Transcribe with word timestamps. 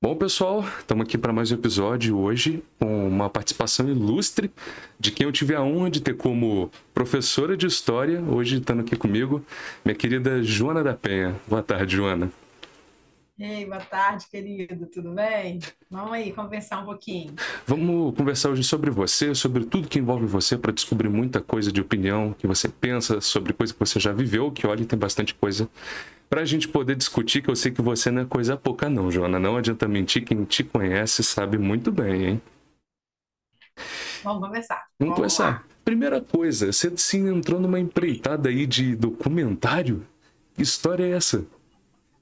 Bom, 0.00 0.14
pessoal, 0.14 0.64
estamos 0.78 1.04
aqui 1.04 1.18
para 1.18 1.32
mais 1.32 1.50
um 1.50 1.56
episódio 1.56 2.16
hoje 2.16 2.62
com 2.78 3.08
uma 3.08 3.28
participação 3.28 3.88
ilustre 3.88 4.48
de 4.98 5.10
quem 5.10 5.26
eu 5.26 5.32
tive 5.32 5.56
a 5.56 5.60
honra 5.60 5.90
de 5.90 6.00
ter 6.00 6.16
como 6.16 6.70
professora 6.94 7.56
de 7.56 7.66
história, 7.66 8.20
hoje 8.20 8.58
estando 8.58 8.82
aqui 8.82 8.94
comigo, 8.94 9.44
minha 9.84 9.96
querida 9.96 10.40
Joana 10.40 10.84
da 10.84 10.94
Penha. 10.94 11.34
Boa 11.48 11.64
tarde, 11.64 11.96
Joana. 11.96 12.30
Ei, 13.40 13.64
boa 13.66 13.78
tarde, 13.78 14.26
querido, 14.28 14.84
tudo 14.86 15.12
bem? 15.12 15.60
Vamos 15.88 16.12
aí 16.12 16.32
conversar 16.32 16.80
um 16.80 16.86
pouquinho. 16.86 17.36
Vamos 17.64 18.16
conversar 18.16 18.50
hoje 18.50 18.64
sobre 18.64 18.90
você, 18.90 19.32
sobre 19.32 19.64
tudo 19.64 19.86
que 19.86 20.00
envolve 20.00 20.26
você, 20.26 20.58
para 20.58 20.72
descobrir 20.72 21.08
muita 21.08 21.40
coisa 21.40 21.70
de 21.70 21.80
opinião 21.80 22.32
que 22.32 22.48
você 22.48 22.68
pensa, 22.68 23.20
sobre 23.20 23.52
coisa 23.52 23.72
que 23.72 23.78
você 23.78 24.00
já 24.00 24.12
viveu, 24.12 24.50
que 24.50 24.66
olha, 24.66 24.84
tem 24.84 24.98
bastante 24.98 25.36
coisa 25.36 25.70
para 26.28 26.40
a 26.40 26.44
gente 26.44 26.66
poder 26.66 26.96
discutir, 26.96 27.40
que 27.40 27.48
eu 27.48 27.54
sei 27.54 27.70
que 27.70 27.80
você 27.80 28.10
não 28.10 28.22
é 28.22 28.24
coisa 28.24 28.56
pouca 28.56 28.90
não, 28.90 29.08
Joana. 29.08 29.38
Não 29.38 29.56
adianta 29.56 29.86
mentir, 29.86 30.24
quem 30.24 30.44
te 30.44 30.64
conhece 30.64 31.22
sabe 31.22 31.56
muito 31.58 31.92
bem, 31.92 32.26
hein? 32.26 32.42
Vamos 34.24 34.44
conversar. 34.48 34.74
Vamos, 34.74 34.90
Vamos 34.98 35.14
conversar. 35.14 35.44
Lá. 35.48 35.64
Primeira 35.84 36.20
coisa, 36.20 36.72
você 36.72 36.92
se 36.96 37.18
entrou 37.18 37.60
numa 37.60 37.78
empreitada 37.78 38.48
aí 38.48 38.66
de 38.66 38.96
documentário? 38.96 40.04
Que 40.56 40.62
história 40.62 41.04
é 41.04 41.12
essa? 41.12 41.46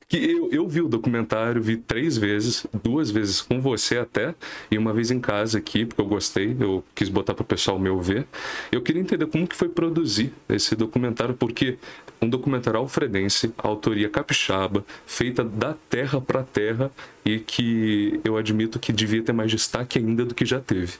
Que 0.08 0.16
eu, 0.16 0.50
eu 0.52 0.68
vi 0.68 0.80
o 0.80 0.88
documentário, 0.88 1.60
vi 1.60 1.76
três 1.76 2.16
vezes, 2.16 2.64
duas 2.82 3.10
vezes 3.10 3.40
com 3.42 3.60
você 3.60 3.98
até, 3.98 4.34
e 4.70 4.78
uma 4.78 4.92
vez 4.92 5.10
em 5.10 5.20
casa 5.20 5.58
aqui, 5.58 5.84
porque 5.84 6.00
eu 6.00 6.06
gostei, 6.06 6.56
eu 6.60 6.84
quis 6.94 7.08
botar 7.08 7.34
para 7.34 7.42
o 7.42 7.46
pessoal 7.46 7.78
meu 7.78 8.00
ver. 8.00 8.26
Eu 8.70 8.82
queria 8.82 9.02
entender 9.02 9.26
como 9.26 9.46
que 9.46 9.56
foi 9.56 9.68
produzir 9.68 10.32
esse 10.48 10.76
documentário, 10.76 11.34
porque 11.34 11.78
um 12.22 12.28
documentário 12.28 12.78
alfredense, 12.78 13.52
autoria 13.58 14.08
capixaba, 14.08 14.84
feita 15.06 15.42
da 15.42 15.74
terra 15.90 16.20
para 16.20 16.44
terra, 16.44 16.90
e 17.24 17.40
que 17.40 18.20
eu 18.24 18.36
admito 18.36 18.78
que 18.78 18.92
devia 18.92 19.22
ter 19.24 19.32
mais 19.32 19.50
destaque 19.50 19.98
ainda 19.98 20.24
do 20.24 20.34
que 20.34 20.44
já 20.44 20.60
teve. 20.60 20.98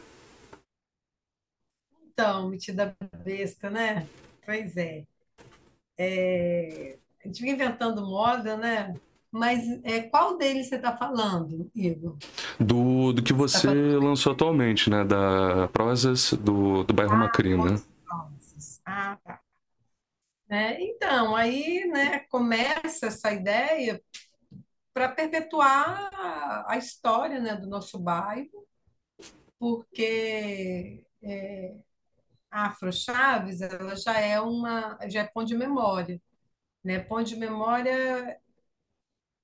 Então, 2.13 2.49
metida 2.49 2.97
besta, 3.25 3.71
né? 3.71 4.09
Pois 4.45 4.77
é. 4.77 5.05
é 5.97 6.99
a 7.27 7.29
gente 7.29 7.41
fica 7.41 7.53
inventando 7.53 8.07
moda, 8.07 8.57
né? 8.57 8.95
Mas 9.37 9.69
é, 9.85 10.01
qual 10.01 10.39
deles 10.39 10.69
você 10.69 10.77
está 10.77 10.97
falando, 10.97 11.71
Igor? 11.75 12.17
Do, 12.59 13.13
do 13.13 13.23
que 13.23 13.33
tá 13.33 13.39
você 13.39 13.67
tá 13.67 13.75
lançou 13.75 14.33
atualmente, 14.33 14.89
né? 14.89 15.05
Da 15.05 15.69
Prosas 15.69 16.33
do, 16.33 16.83
do 16.85 16.95
bairro 16.95 17.13
ah, 17.13 17.19
Macri, 17.19 17.55
né? 17.55 17.79
Ah, 18.87 19.19
tá. 19.23 19.41
É, 20.49 20.81
então, 20.81 21.37
aí 21.37 21.85
né, 21.87 22.21
começa 22.31 23.09
essa 23.09 23.33
ideia 23.33 24.01
para 24.95 25.11
perpetuar 25.11 26.09
a 26.67 26.79
história 26.79 27.39
né, 27.39 27.57
do 27.57 27.67
nosso 27.67 27.99
bairro, 27.99 28.67
porque 29.59 31.05
é, 31.23 31.75
a 32.51 32.69
Afro 32.69 32.91
Chaves 32.91 33.61
ela 33.61 33.97
já 33.97 34.19
é 34.19 34.41
uma 34.41 34.97
já 35.09 35.21
é 35.21 35.25
ponto 35.25 35.47
de 35.47 35.57
memória. 35.57 36.19
Né? 36.83 37.01
Ponto 37.01 37.25
de 37.25 37.37
memória, 37.37 38.41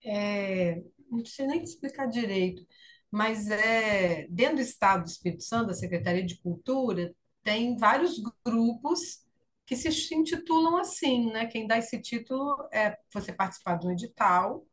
é, 0.05 0.83
não 1.11 1.25
sei 1.25 1.47
nem 1.47 1.63
explicar 1.63 2.07
direito, 2.07 2.67
mas 3.11 3.51
é 3.51 4.27
dentro 4.31 4.57
do 4.57 4.63
Estado 4.63 5.05
do 5.05 5.09
Espírito 5.09 5.43
Santo, 5.45 5.69
da 5.69 5.75
Secretaria 5.75 6.25
de 6.25 6.39
Cultura, 6.41 7.15
tem 7.43 7.77
vários 7.77 8.21
grupos 8.45 9.23
que 9.67 9.77
se 9.77 10.15
intitulam 10.15 10.77
assim, 10.79 11.31
né? 11.33 11.47
Quem 11.47 11.67
dá 11.67 11.79
esse 11.79 12.01
título 12.01 12.69
é 12.73 12.99
você 13.13 13.33
participar 13.33 13.77
de 13.77 13.87
um 13.87 13.93
edital, 13.93 14.67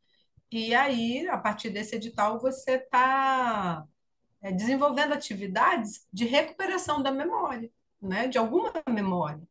e 0.51 0.73
aí, 0.73 1.27
a 1.27 1.37
partir 1.37 1.69
desse 1.69 1.95
edital, 1.95 2.39
você 2.39 2.73
está 2.77 3.85
é, 4.41 4.51
desenvolvendo 4.51 5.13
atividades 5.13 6.07
de 6.11 6.25
recuperação 6.25 7.03
da 7.03 7.11
memória, 7.11 7.71
né? 8.01 8.27
De 8.27 8.37
alguma 8.37 8.73
memória. 8.89 9.41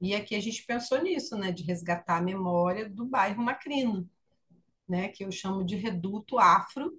E 0.00 0.14
aqui 0.14 0.34
a 0.34 0.40
gente 0.40 0.64
pensou 0.66 1.00
nisso, 1.00 1.36
né, 1.36 1.52
de 1.52 1.62
resgatar 1.62 2.18
a 2.18 2.22
memória 2.22 2.88
do 2.90 3.04
bairro 3.06 3.42
Macrino, 3.42 4.08
né, 4.88 5.08
que 5.08 5.24
eu 5.24 5.32
chamo 5.32 5.64
de 5.64 5.76
reduto 5.76 6.38
afro 6.38 6.92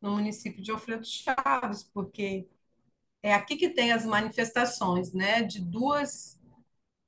no 0.00 0.12
município 0.12 0.62
de 0.62 0.70
Alfredo 0.70 1.04
Chaves, 1.06 1.84
porque 1.84 2.48
é 3.22 3.34
aqui 3.34 3.56
que 3.56 3.70
tem 3.70 3.92
as 3.92 4.04
manifestações, 4.06 5.12
né, 5.12 5.42
de 5.42 5.60
duas 5.60 6.40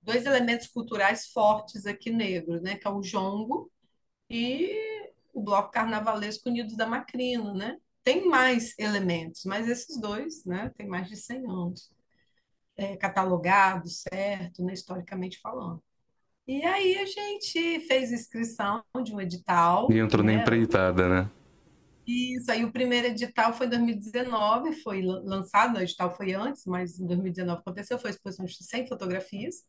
dois 0.03 0.26
elementos 0.26 0.69
culturais 0.69 1.26
fortes 1.28 1.86
aqui 1.86 2.10
negros, 2.10 2.62
né, 2.62 2.76
que 2.76 2.86
é 2.86 2.91
o 2.91 3.03
jongo 3.03 3.70
e 4.31 5.12
o 5.34 5.42
bloco 5.42 5.70
carnavalesco 5.72 6.48
Unidos 6.48 6.76
da 6.76 6.86
Macrino, 6.86 7.54
né? 7.54 7.78
Tem 8.04 8.26
mais 8.28 8.75
elementos, 8.78 9.44
mas 9.44 9.69
esses 9.69 9.98
dois, 10.00 10.44
né, 10.44 10.70
tem 10.76 10.86
mais 10.88 11.09
de 11.09 11.16
100 11.16 11.47
anos 11.50 11.91
é, 12.76 12.97
catalogado, 12.97 13.88
certo, 13.88 14.65
né, 14.65 14.75
historicamente 14.75 15.38
falando. 15.41 15.82
E 16.47 16.65
aí 16.65 16.97
a 16.99 17.05
gente 17.05 17.81
fez 17.81 18.12
inscrição 18.12 18.83
de 19.03 19.12
um 19.12 19.21
edital. 19.21 19.91
E 19.91 19.99
entrou 19.99 20.25
né? 20.25 20.37
na 20.37 20.43
empreitada, 20.43 21.09
né? 21.09 21.31
Isso, 22.07 22.53
aí 22.53 22.65
o 22.65 22.71
primeiro 22.71 23.09
edital 23.09 23.53
foi 23.53 23.67
em 23.67 23.71
2019, 23.71 24.73
foi 24.75 25.03
lançado, 25.03 25.77
o 25.77 25.81
edital 25.81 26.17
foi 26.17 26.34
antes, 26.34 26.65
mas 26.65 27.01
em 27.01 27.07
2019 27.07 27.61
aconteceu, 27.61 27.99
foi 27.99 28.11
a 28.11 28.15
exposição 28.15 28.47
de 28.47 28.65
100 28.65 28.87
fotografias. 28.87 29.65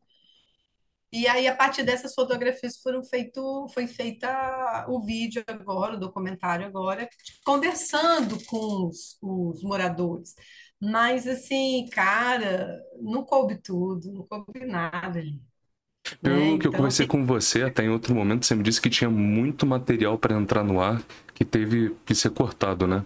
E 1.11 1.25
aí, 1.25 1.47
a 1.47 1.55
partir 1.55 1.83
dessas 1.83 2.13
fotografias, 2.13 2.77
foram 2.77 3.01
feito, 3.01 3.67
foi 3.73 3.87
feita 3.87 4.85
o 4.89 5.03
vídeo 5.03 5.43
agora, 5.47 5.95
o 5.95 5.99
documentário 5.99 6.65
agora, 6.65 7.09
conversando 7.45 8.37
com 8.45 8.87
os, 8.87 9.17
os 9.21 9.63
moradores. 9.63 10.35
Mas, 10.79 11.25
assim, 11.25 11.87
cara, 11.91 12.79
não 13.01 13.23
coube 13.25 13.59
tudo, 13.61 14.11
não 14.11 14.27
coube 14.27 14.65
nada 14.65 15.19
ali. 15.19 15.41
Eu, 16.23 16.31
né? 16.31 16.39
que 16.39 16.51
eu 16.51 16.55
então, 16.55 16.71
conversei 16.71 17.07
tem... 17.07 17.19
com 17.19 17.25
você 17.25 17.63
até 17.63 17.83
em 17.83 17.89
outro 17.89 18.13
momento, 18.13 18.45
você 18.45 18.55
me 18.55 18.63
disse 18.63 18.81
que 18.81 18.89
tinha 18.89 19.09
muito 19.09 19.65
material 19.65 20.17
para 20.17 20.35
entrar 20.35 20.63
no 20.63 20.81
ar 20.81 21.01
que 21.33 21.45
teve 21.45 21.95
que 22.05 22.15
ser 22.15 22.31
cortado, 22.31 22.87
né? 22.87 23.05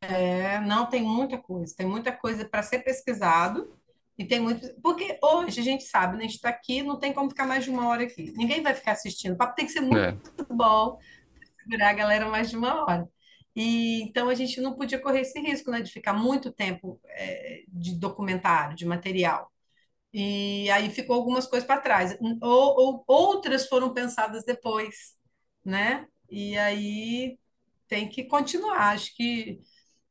É, 0.00 0.58
não, 0.60 0.86
tem 0.86 1.02
muita 1.02 1.38
coisa, 1.38 1.74
tem 1.76 1.86
muita 1.86 2.10
coisa 2.10 2.44
para 2.44 2.62
ser 2.62 2.80
pesquisado 2.80 3.72
e 4.18 4.24
tem 4.24 4.40
muito. 4.40 4.68
Porque 4.82 5.18
hoje 5.22 5.60
a 5.60 5.62
gente 5.62 5.84
sabe, 5.84 6.16
né? 6.16 6.20
A 6.20 6.26
gente 6.26 6.36
está 6.36 6.48
aqui, 6.48 6.82
não 6.82 6.98
tem 6.98 7.12
como 7.12 7.28
ficar 7.30 7.46
mais 7.46 7.64
de 7.64 7.70
uma 7.70 7.86
hora 7.88 8.02
aqui. 8.02 8.32
Ninguém 8.36 8.62
vai 8.62 8.74
ficar 8.74 8.92
assistindo. 8.92 9.34
O 9.34 9.36
papo 9.36 9.54
tem 9.54 9.66
que 9.66 9.72
ser 9.72 9.80
muito 9.80 9.98
é. 9.98 10.54
bom 10.54 10.96
para 10.96 11.48
segurar 11.62 11.90
a 11.90 11.94
galera 11.94 12.28
mais 12.28 12.50
de 12.50 12.56
uma 12.56 12.84
hora. 12.84 13.08
E 13.54 14.02
então 14.02 14.28
a 14.28 14.34
gente 14.34 14.60
não 14.60 14.74
podia 14.74 14.98
correr 15.00 15.20
esse 15.20 15.38
risco, 15.40 15.70
né, 15.70 15.80
de 15.80 15.90
ficar 15.90 16.12
muito 16.12 16.52
tempo 16.52 17.00
é, 17.06 17.62
de 17.68 17.94
documentário, 17.94 18.76
de 18.76 18.86
material. 18.86 19.50
E 20.12 20.68
aí 20.70 20.90
ficou 20.90 21.16
algumas 21.16 21.46
coisas 21.46 21.66
para 21.66 21.80
trás. 21.80 22.16
Ou, 22.20 22.40
ou, 22.42 23.04
outras 23.06 23.68
foram 23.68 23.92
pensadas 23.92 24.44
depois, 24.44 25.14
né? 25.64 26.06
E 26.28 26.56
aí 26.58 27.38
tem 27.88 28.08
que 28.08 28.24
continuar. 28.24 28.92
Acho 28.92 29.14
que 29.14 29.60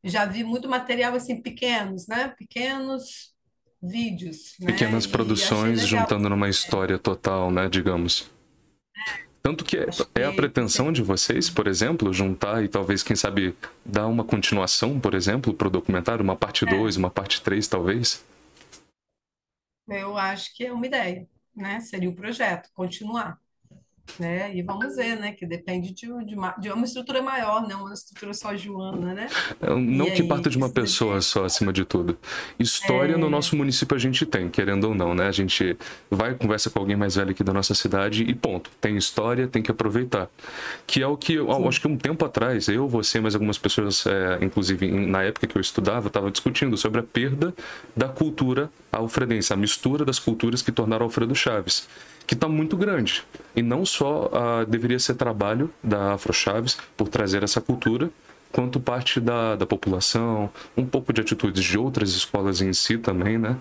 já 0.03 0.25
vi 0.25 0.43
muito 0.43 0.69
material 0.69 1.15
assim 1.15 1.41
pequenos, 1.41 2.07
né? 2.07 2.33
Pequenos 2.37 3.33
vídeos, 3.81 4.55
né? 4.59 4.67
Pequenas 4.67 5.05
produções 5.05 5.85
juntando 5.85 6.29
numa 6.29 6.49
história 6.49 6.97
total, 6.97 7.51
né? 7.51 7.67
Digamos. 7.67 8.29
Tanto 9.41 9.63
que 9.63 9.77
é, 9.77 9.87
é 10.15 10.25
a 10.25 10.33
pretensão 10.33 10.91
de 10.91 11.01
vocês, 11.01 11.49
por 11.49 11.65
exemplo, 11.65 12.11
juntar 12.13 12.63
e 12.63 12.67
talvez, 12.67 13.01
quem 13.01 13.15
sabe, 13.15 13.55
dar 13.85 14.05
uma 14.07 14.23
continuação, 14.23 14.99
por 14.99 15.13
exemplo, 15.13 15.53
para 15.53 15.67
o 15.67 15.71
documentário, 15.71 16.23
uma 16.23 16.35
parte 16.35 16.65
2, 16.65 16.95
é. 16.95 16.99
uma 16.99 17.09
parte 17.09 17.41
3, 17.41 17.65
talvez? 17.67 18.23
Eu 19.89 20.17
acho 20.17 20.55
que 20.55 20.65
é 20.65 20.71
uma 20.73 20.85
ideia, 20.85 21.27
né? 21.55 21.79
Seria 21.81 22.09
o 22.09 22.15
projeto, 22.15 22.69
continuar 22.73 23.39
né? 24.17 24.55
E 24.55 24.61
vamos 24.61 24.95
ver, 24.95 25.17
né? 25.17 25.31
Que 25.31 25.45
depende 25.45 25.91
de, 25.91 26.07
de, 26.25 26.35
uma, 26.35 26.51
de 26.57 26.69
uma 26.71 26.85
estrutura 26.85 27.21
maior, 27.21 27.67
não 27.67 27.85
uma 27.85 27.93
estrutura 27.93 28.33
só 28.33 28.55
Joana, 28.55 29.13
né? 29.13 29.27
Não 29.61 30.07
e 30.07 30.11
que 30.11 30.21
aí, 30.21 30.27
parta 30.27 30.49
de 30.49 30.57
uma 30.57 30.69
pessoa 30.69 31.11
depende. 31.11 31.25
só, 31.25 31.45
acima 31.45 31.71
de 31.73 31.85
tudo. 31.85 32.17
História 32.57 33.13
é... 33.13 33.17
no 33.17 33.29
nosso 33.29 33.55
município 33.55 33.95
a 33.95 33.99
gente 33.99 34.25
tem, 34.25 34.49
querendo 34.49 34.85
ou 34.85 34.95
não, 34.95 35.13
né? 35.13 35.27
A 35.27 35.31
gente 35.31 35.77
vai, 36.09 36.33
conversa 36.33 36.69
com 36.69 36.79
alguém 36.79 36.95
mais 36.95 37.15
velho 37.15 37.31
aqui 37.31 37.43
da 37.43 37.53
nossa 37.53 37.73
cidade 37.73 38.23
e 38.23 38.33
ponto. 38.33 38.69
Tem 38.79 38.95
história, 38.97 39.47
tem 39.47 39.61
que 39.61 39.71
aproveitar. 39.71 40.29
Que 40.87 41.01
é 41.01 41.07
o 41.07 41.17
que, 41.17 41.33
eu, 41.33 41.67
acho 41.67 41.81
que 41.81 41.87
um 41.87 41.97
tempo 41.97 42.25
atrás, 42.25 42.67
eu, 42.67 42.87
você, 42.87 43.19
mas 43.19 43.33
algumas 43.35 43.57
pessoas, 43.57 44.05
é, 44.05 44.39
inclusive 44.43 44.89
na 44.89 45.23
época 45.23 45.47
que 45.47 45.57
eu 45.57 45.61
estudava, 45.61 46.07
estava 46.07 46.31
discutindo 46.31 46.77
sobre 46.77 46.99
a 46.99 47.03
perda 47.03 47.53
da 47.95 48.07
cultura 48.07 48.69
alfredense, 48.91 49.53
a 49.53 49.55
mistura 49.55 50.03
das 50.05 50.19
culturas 50.19 50.61
que 50.61 50.71
tornaram 50.71 51.05
Alfredo 51.05 51.35
Chaves 51.35 51.87
que 52.29 52.35
está 52.35 52.47
muito 52.47 52.77
grande. 52.77 53.23
E 53.55 53.63
não 53.63 53.83
só 53.83 54.27
uh, 54.27 54.65
deveria 54.67 54.99
ser 54.99 55.15
trabalho 55.15 55.73
da 55.83 56.13
Afro 56.13 56.31
Chaves 56.31 56.77
por 56.95 57.07
trazer 57.07 57.41
essa 57.41 57.59
cultura, 57.59 58.11
quanto 58.51 58.79
parte 58.79 59.19
da, 59.19 59.55
da 59.55 59.65
população, 59.65 60.47
um 60.77 60.85
pouco 60.85 61.11
de 61.11 61.21
atitudes 61.21 61.63
de 61.63 61.75
outras 61.75 62.11
escolas 62.11 62.61
em 62.61 62.71
si 62.71 62.99
também, 62.99 63.39
né? 63.39 63.57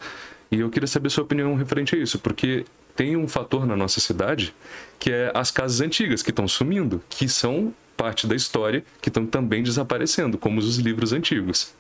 E 0.53 0.61
eu 0.61 0.69
queria 0.69 0.87
saber 0.87 1.09
sua 1.09 1.25
opinião 1.25 1.55
referente 1.55 1.97
a 1.97 1.99
isso, 1.99 2.19
porque 2.19 2.67
tem 2.94 3.17
um 3.17 3.26
fator 3.26 3.67
na 3.67 3.75
nossa 3.75 4.00
cidade 4.00 4.55
que 4.99 5.11
é 5.11 5.32
as 5.35 5.50
casas 5.50 5.81
antigas 5.81 6.23
que 6.23 6.29
estão 6.29 6.47
sumindo, 6.47 7.03
que 7.09 7.26
são 7.26 7.75
parte 7.97 8.26
da 8.26 8.37
história 8.37 8.85
que 9.00 9.09
estão 9.09 9.25
também 9.25 9.62
desaparecendo, 9.62 10.37
como 10.37 10.59
os 10.61 10.76
livros 10.76 11.15
antigos. 11.15 11.75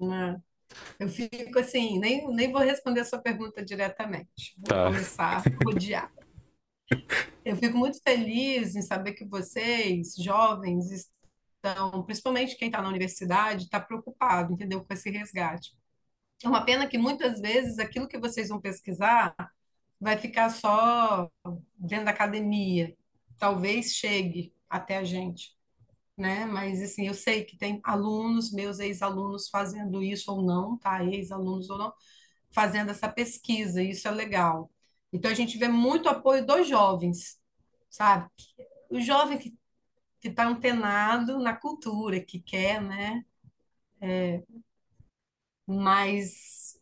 É. 0.00 0.51
Eu 1.02 1.08
fico 1.08 1.58
assim, 1.58 1.98
nem, 1.98 2.32
nem 2.32 2.52
vou 2.52 2.60
responder 2.60 3.00
a 3.00 3.04
sua 3.04 3.18
pergunta 3.18 3.64
diretamente. 3.64 4.54
Vou 4.56 4.68
Tá. 4.68 4.84
começar 4.84 5.38
a 5.38 5.64
rodear. 5.64 6.12
Eu 7.44 7.56
fico 7.56 7.76
muito 7.76 8.00
feliz 8.00 8.76
em 8.76 8.82
saber 8.82 9.14
que 9.14 9.24
vocês, 9.24 10.14
jovens, 10.14 10.92
estão, 10.92 12.04
principalmente 12.04 12.56
quem 12.56 12.68
está 12.68 12.80
na 12.80 12.88
universidade, 12.88 13.64
está 13.64 13.80
preocupado, 13.80 14.52
entendeu, 14.52 14.84
com 14.84 14.94
esse 14.94 15.10
resgate. 15.10 15.72
É 16.44 16.48
uma 16.48 16.64
pena 16.64 16.86
que 16.86 16.96
muitas 16.96 17.40
vezes 17.40 17.80
aquilo 17.80 18.06
que 18.06 18.18
vocês 18.18 18.48
vão 18.48 18.60
pesquisar 18.60 19.34
vai 20.00 20.16
ficar 20.16 20.50
só 20.50 21.28
dentro 21.76 22.04
da 22.04 22.12
academia. 22.12 22.96
Talvez 23.38 23.94
chegue 23.94 24.54
até 24.70 24.98
a 24.98 25.04
gente, 25.04 25.56
né? 26.22 26.46
Mas 26.46 26.82
assim, 26.82 27.08
eu 27.08 27.14
sei 27.14 27.44
que 27.44 27.58
tem 27.58 27.80
alunos, 27.84 28.52
meus 28.52 28.80
ex-alunos 28.80 29.50
fazendo 29.50 30.02
isso 30.02 30.32
ou 30.32 30.42
não, 30.42 30.78
tá? 30.78 31.04
Ex-alunos 31.04 31.70
ou 31.70 31.78
não, 31.78 31.94
fazendo 32.50 32.90
essa 32.92 33.08
pesquisa, 33.10 33.82
isso 33.82 34.08
é 34.08 34.12
legal. 34.12 34.70
Então 35.12 35.30
a 35.30 35.34
gente 35.34 35.58
vê 35.58 35.68
muito 35.68 36.08
apoio 36.08 36.46
dos 36.46 36.68
jovens, 36.68 37.40
sabe? 37.90 38.30
O 38.90 39.00
jovem 39.00 39.38
que 39.38 39.56
que 40.20 40.28
está 40.28 40.46
antenado 40.48 41.38
na 41.40 41.54
cultura, 41.56 42.20
que 42.20 42.40
quer, 42.40 42.82
né? 42.82 43.24
Mas 45.66 46.78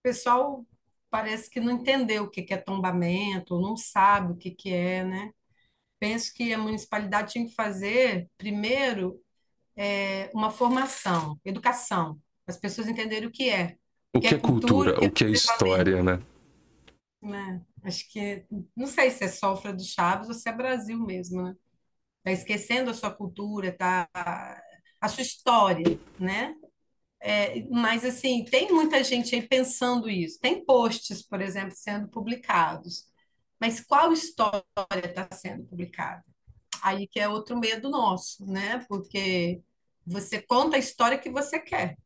o 0.00 0.02
pessoal 0.02 0.66
parece 1.10 1.50
que 1.50 1.60
não 1.60 1.72
entendeu 1.72 2.24
o 2.24 2.30
que 2.30 2.42
que 2.42 2.54
é 2.54 2.58
tombamento, 2.58 3.60
não 3.60 3.76
sabe 3.76 4.32
o 4.34 4.36
que 4.36 4.50
que 4.52 4.72
é, 4.72 5.04
né? 5.04 5.32
Penso 5.98 6.32
que 6.34 6.52
a 6.52 6.58
municipalidade 6.58 7.32
tinha 7.32 7.46
que 7.46 7.54
fazer, 7.54 8.28
primeiro, 8.38 9.20
é, 9.76 10.30
uma 10.34 10.50
formação, 10.50 11.40
educação, 11.44 12.20
as 12.46 12.56
pessoas 12.58 12.88
entenderem 12.88 13.28
o 13.28 13.32
que 13.32 13.50
é, 13.50 13.76
o 14.14 14.20
O 14.20 14.20
que 14.20 14.28
que 14.28 14.34
é 14.34 14.38
cultura, 14.38 15.02
o 15.02 15.10
cultura? 15.10 15.10
que 15.10 15.24
é 15.24 15.28
O 15.28 15.32
que 15.32 15.48
é 15.48 15.52
história, 15.52 16.02
né? 16.02 16.20
né? 17.22 17.60
Acho 17.82 18.08
que, 18.10 18.44
não 18.76 18.86
sei 18.86 19.10
se 19.10 19.24
é 19.24 19.28
só 19.28 19.48
Alfredo 19.48 19.82
Chaves 19.84 20.28
ou 20.28 20.34
se 20.34 20.48
é 20.48 20.52
Brasil 20.52 20.98
mesmo, 21.04 21.42
né? 21.42 21.54
Tá 22.24 22.32
esquecendo 22.32 22.90
a 22.90 22.94
sua 22.94 23.12
cultura, 23.12 23.72
tá? 23.76 24.08
A 25.00 25.08
sua 25.08 25.22
história, 25.22 25.98
né? 26.18 26.54
É, 27.20 27.62
mas, 27.70 28.04
assim, 28.04 28.44
tem 28.46 28.72
muita 28.72 29.04
gente 29.04 29.34
aí 29.34 29.42
pensando 29.48 30.10
isso. 30.10 30.40
Tem 30.40 30.64
posts, 30.64 31.22
por 31.22 31.40
exemplo, 31.42 31.74
sendo 31.76 32.08
publicados. 32.08 33.07
Mas 33.60 33.80
qual 33.80 34.12
história 34.12 34.64
está 35.04 35.28
sendo 35.32 35.64
publicada? 35.64 36.24
Aí 36.82 37.08
que 37.08 37.18
é 37.20 37.28
outro 37.28 37.58
medo 37.58 37.90
nosso, 37.90 38.46
né? 38.46 38.84
Porque 38.88 39.60
você 40.06 40.40
conta 40.40 40.76
a 40.76 40.78
história 40.78 41.18
que 41.18 41.30
você 41.30 41.58
quer. 41.58 41.96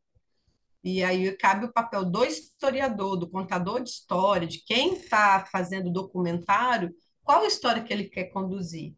E 0.84 1.02
aí 1.04 1.30
cabe 1.36 1.66
o 1.66 1.72
papel 1.72 2.04
do 2.04 2.24
historiador, 2.24 3.16
do 3.16 3.28
contador 3.30 3.82
de 3.82 3.90
história, 3.90 4.46
de 4.48 4.64
quem 4.64 4.94
está 4.94 5.44
fazendo 5.50 5.88
o 5.88 5.92
documentário, 5.92 6.92
qual 7.22 7.42
a 7.42 7.46
história 7.46 7.82
que 7.84 7.92
ele 7.92 8.04
quer 8.08 8.24
conduzir? 8.32 8.94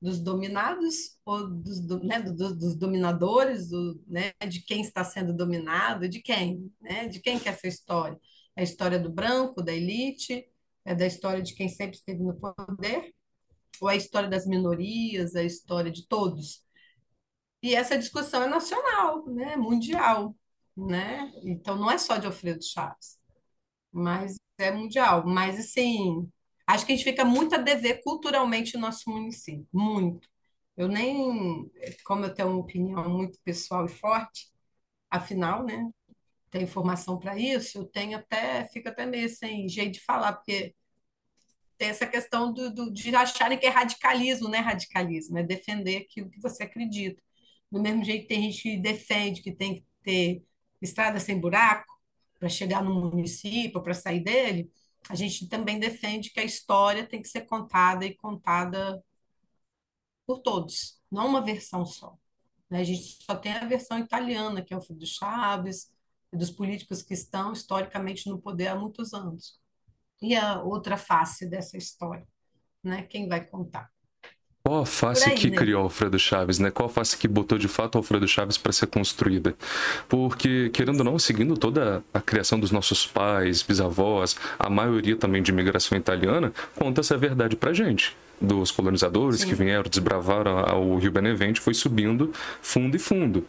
Dos 0.00 0.20
dominados 0.20 1.16
ou 1.24 1.48
dos, 1.48 1.80
do- 1.80 2.02
né, 2.04 2.20
do- 2.22 2.34
do- 2.34 2.56
dos 2.56 2.76
dominadores, 2.76 3.68
do, 3.68 4.00
né, 4.06 4.32
de 4.48 4.60
quem 4.62 4.80
está 4.80 5.04
sendo 5.04 5.32
dominado, 5.34 6.08
de 6.08 6.20
quem, 6.20 6.72
né? 6.80 7.06
De 7.08 7.20
quem 7.20 7.38
que 7.38 7.48
é 7.48 7.52
essa 7.52 7.66
história? 7.68 8.18
É 8.56 8.60
a 8.60 8.64
história 8.64 8.98
do 8.98 9.10
branco, 9.10 9.62
da 9.62 9.72
elite, 9.72 10.44
é 10.88 10.94
da 10.94 11.06
história 11.06 11.42
de 11.42 11.54
quem 11.54 11.68
sempre 11.68 11.96
esteve 11.98 12.22
no 12.22 12.34
poder, 12.34 13.14
ou 13.80 13.90
é 13.90 13.94
a 13.94 13.96
história 13.96 14.28
das 14.28 14.46
minorias, 14.46 15.36
a 15.36 15.42
história 15.44 15.90
de 15.92 16.08
todos? 16.08 16.64
E 17.62 17.74
essa 17.74 17.98
discussão 17.98 18.42
é 18.42 18.48
nacional, 18.48 19.26
né? 19.26 19.56
Mundial, 19.56 20.34
né? 20.76 21.30
Então 21.44 21.76
não 21.76 21.90
é 21.90 21.98
só 21.98 22.16
de 22.16 22.26
Alfredo 22.26 22.64
Chaves, 22.64 23.18
mas 23.92 24.40
é 24.58 24.70
mundial. 24.72 25.26
Mas 25.26 25.58
assim, 25.58 26.30
acho 26.66 26.86
que 26.86 26.92
a 26.92 26.96
gente 26.96 27.04
fica 27.04 27.24
muito 27.24 27.54
a 27.54 27.58
dever 27.58 28.02
culturalmente 28.02 28.74
no 28.76 28.82
nosso 28.82 29.10
município, 29.10 29.66
muito. 29.72 30.28
Eu 30.76 30.88
nem, 30.88 31.70
como 32.04 32.24
eu 32.24 32.34
tenho 32.34 32.48
uma 32.50 32.60
opinião 32.60 33.08
muito 33.10 33.38
pessoal 33.44 33.86
e 33.86 33.88
forte, 33.88 34.50
afinal, 35.10 35.64
né? 35.64 35.90
Tenho 36.50 36.64
informação 36.64 37.18
para 37.18 37.38
isso, 37.38 37.78
eu 37.78 37.84
tenho 37.86 38.18
até, 38.18 38.66
fico 38.68 38.88
até 38.88 39.06
meio 39.06 39.28
sem 39.28 39.68
jeito 39.68 39.94
de 39.94 40.04
falar, 40.04 40.34
porque 40.34 40.74
tem 41.78 41.88
essa 41.90 42.06
questão 42.06 42.52
do, 42.52 42.72
do- 42.74 42.92
de 42.92 43.14
acharem 43.14 43.58
que 43.58 43.66
é 43.66 43.70
radicalismo, 43.70 44.48
não 44.48 44.56
é 44.58 44.60
radicalismo, 44.60 45.38
é 45.38 45.42
defender 45.42 45.98
aquilo 45.98 46.30
que 46.30 46.40
você 46.40 46.64
acredita. 46.64 47.22
Do 47.70 47.80
mesmo 47.82 48.04
jeito 48.04 48.22
que 48.22 48.28
tem 48.28 48.42
gente 48.50 48.62
que 48.62 48.76
defende 48.78 49.42
que 49.42 49.52
tem 49.54 49.76
que 49.76 49.84
ter 50.02 50.44
estrada 50.82 51.20
sem 51.20 51.38
buraco 51.40 51.86
para 52.38 52.48
chegar 52.48 52.82
no 52.84 53.10
município, 53.10 53.82
para 53.82 53.94
sair 53.94 54.20
dele, 54.22 54.70
a 55.10 55.14
gente 55.14 55.48
também 55.48 55.78
defende 55.78 56.30
que 56.30 56.40
a 56.40 56.44
história 56.44 57.06
tem 57.06 57.20
que 57.22 57.28
ser 57.28 57.42
contada 57.42 58.04
e 58.06 58.14
contada 58.16 59.02
por 60.26 60.38
todos, 60.40 61.00
não 61.10 61.26
uma 61.28 61.40
versão 61.44 61.84
só. 61.86 62.16
né? 62.70 62.80
A 62.80 62.84
gente 62.84 63.22
só 63.24 63.36
tem 63.36 63.52
a 63.52 63.66
versão 63.66 63.98
italiana, 64.00 64.64
que 64.64 64.74
é 64.74 64.76
o 64.76 64.80
Filho 64.82 64.98
do 65.00 65.06
Chaves, 65.06 65.92
dos 66.32 66.50
políticos 66.50 67.02
que 67.02 67.14
estão 67.14 67.52
historicamente 67.52 68.28
no 68.30 68.40
poder 68.40 68.68
há 68.68 68.76
muitos 68.76 69.14
anos. 69.14 69.60
E 70.20 70.34
a 70.34 70.60
outra 70.60 70.96
face 70.96 71.46
dessa 71.48 71.76
história, 71.76 72.26
né? 72.82 73.02
Quem 73.02 73.28
vai 73.28 73.44
contar? 73.44 73.90
Qual 74.68 74.82
a 74.82 74.86
face 74.86 75.30
aí, 75.30 75.34
que 75.34 75.48
né? 75.48 75.56
criou 75.56 75.84
Alfredo 75.84 76.18
Chaves, 76.18 76.58
né? 76.58 76.70
Qual 76.70 76.88
a 76.88 76.92
face 76.92 77.16
que 77.16 77.26
botou 77.26 77.56
de 77.56 77.68
fato 77.68 77.96
Alfredo 77.96 78.28
Chaves 78.28 78.58
para 78.58 78.70
ser 78.70 78.86
construída? 78.88 79.56
Porque, 80.08 80.68
querendo 80.70 80.98
ou 80.98 81.04
não, 81.04 81.18
seguindo 81.18 81.56
toda 81.56 82.04
a 82.12 82.20
criação 82.20 82.60
dos 82.60 82.70
nossos 82.70 83.06
pais, 83.06 83.62
bisavós, 83.62 84.36
a 84.58 84.68
maioria 84.68 85.16
também 85.16 85.42
de 85.42 85.50
imigração 85.50 85.96
italiana, 85.96 86.52
conta 86.76 87.00
essa 87.00 87.16
verdade 87.16 87.56
pra 87.56 87.72
gente. 87.72 88.14
Dos 88.40 88.70
colonizadores 88.70 89.42
que 89.42 89.56
Sim. 89.56 89.64
vieram, 89.64 89.88
desbravaram 89.88 90.62
o 90.82 90.98
Rio 90.98 91.10
Benevente, 91.10 91.60
foi 91.60 91.72
subindo 91.72 92.30
fundo 92.60 92.94
e 92.94 92.98
fundo. 92.98 93.46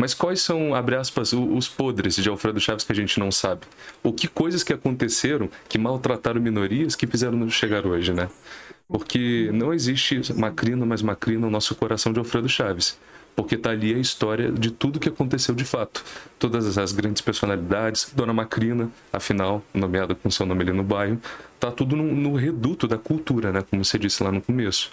Mas 0.00 0.14
quais 0.14 0.40
são, 0.40 0.74
abre 0.74 0.96
aspas, 0.96 1.34
os 1.34 1.68
podres 1.68 2.16
de 2.16 2.26
Alfredo 2.26 2.58
Chaves 2.58 2.84
que 2.84 2.92
a 2.92 2.94
gente 2.94 3.20
não 3.20 3.30
sabe? 3.30 3.66
Ou 4.02 4.14
que 4.14 4.26
coisas 4.26 4.64
que 4.64 4.72
aconteceram 4.72 5.50
que 5.68 5.76
maltrataram 5.76 6.40
minorias 6.40 6.96
que 6.96 7.06
fizeram 7.06 7.36
nos 7.36 7.52
chegar 7.52 7.86
hoje, 7.86 8.14
né? 8.14 8.30
Porque 8.88 9.50
não 9.52 9.74
existe 9.74 10.32
macrina 10.32 10.86
mais 10.86 11.02
macrina 11.02 11.40
no 11.40 11.50
nosso 11.50 11.74
coração 11.74 12.14
de 12.14 12.18
Alfredo 12.18 12.48
Chaves. 12.48 12.98
Porque 13.36 13.58
tá 13.58 13.72
ali 13.72 13.94
a 13.94 13.98
história 13.98 14.50
de 14.50 14.70
tudo 14.70 14.98
que 14.98 15.10
aconteceu 15.10 15.54
de 15.54 15.66
fato. 15.66 16.02
Todas 16.38 16.78
as 16.78 16.92
grandes 16.92 17.20
personalidades, 17.20 18.10
Dona 18.16 18.32
Macrina, 18.32 18.90
afinal, 19.12 19.62
nomeada 19.74 20.14
com 20.14 20.30
seu 20.30 20.46
nome 20.46 20.62
ali 20.62 20.72
no 20.72 20.82
bairro, 20.82 21.20
tá 21.58 21.70
tudo 21.70 21.94
no, 21.94 22.04
no 22.04 22.34
reduto 22.36 22.88
da 22.88 22.96
cultura, 22.96 23.52
né? 23.52 23.62
Como 23.68 23.84
você 23.84 23.98
disse 23.98 24.22
lá 24.22 24.32
no 24.32 24.40
começo. 24.40 24.90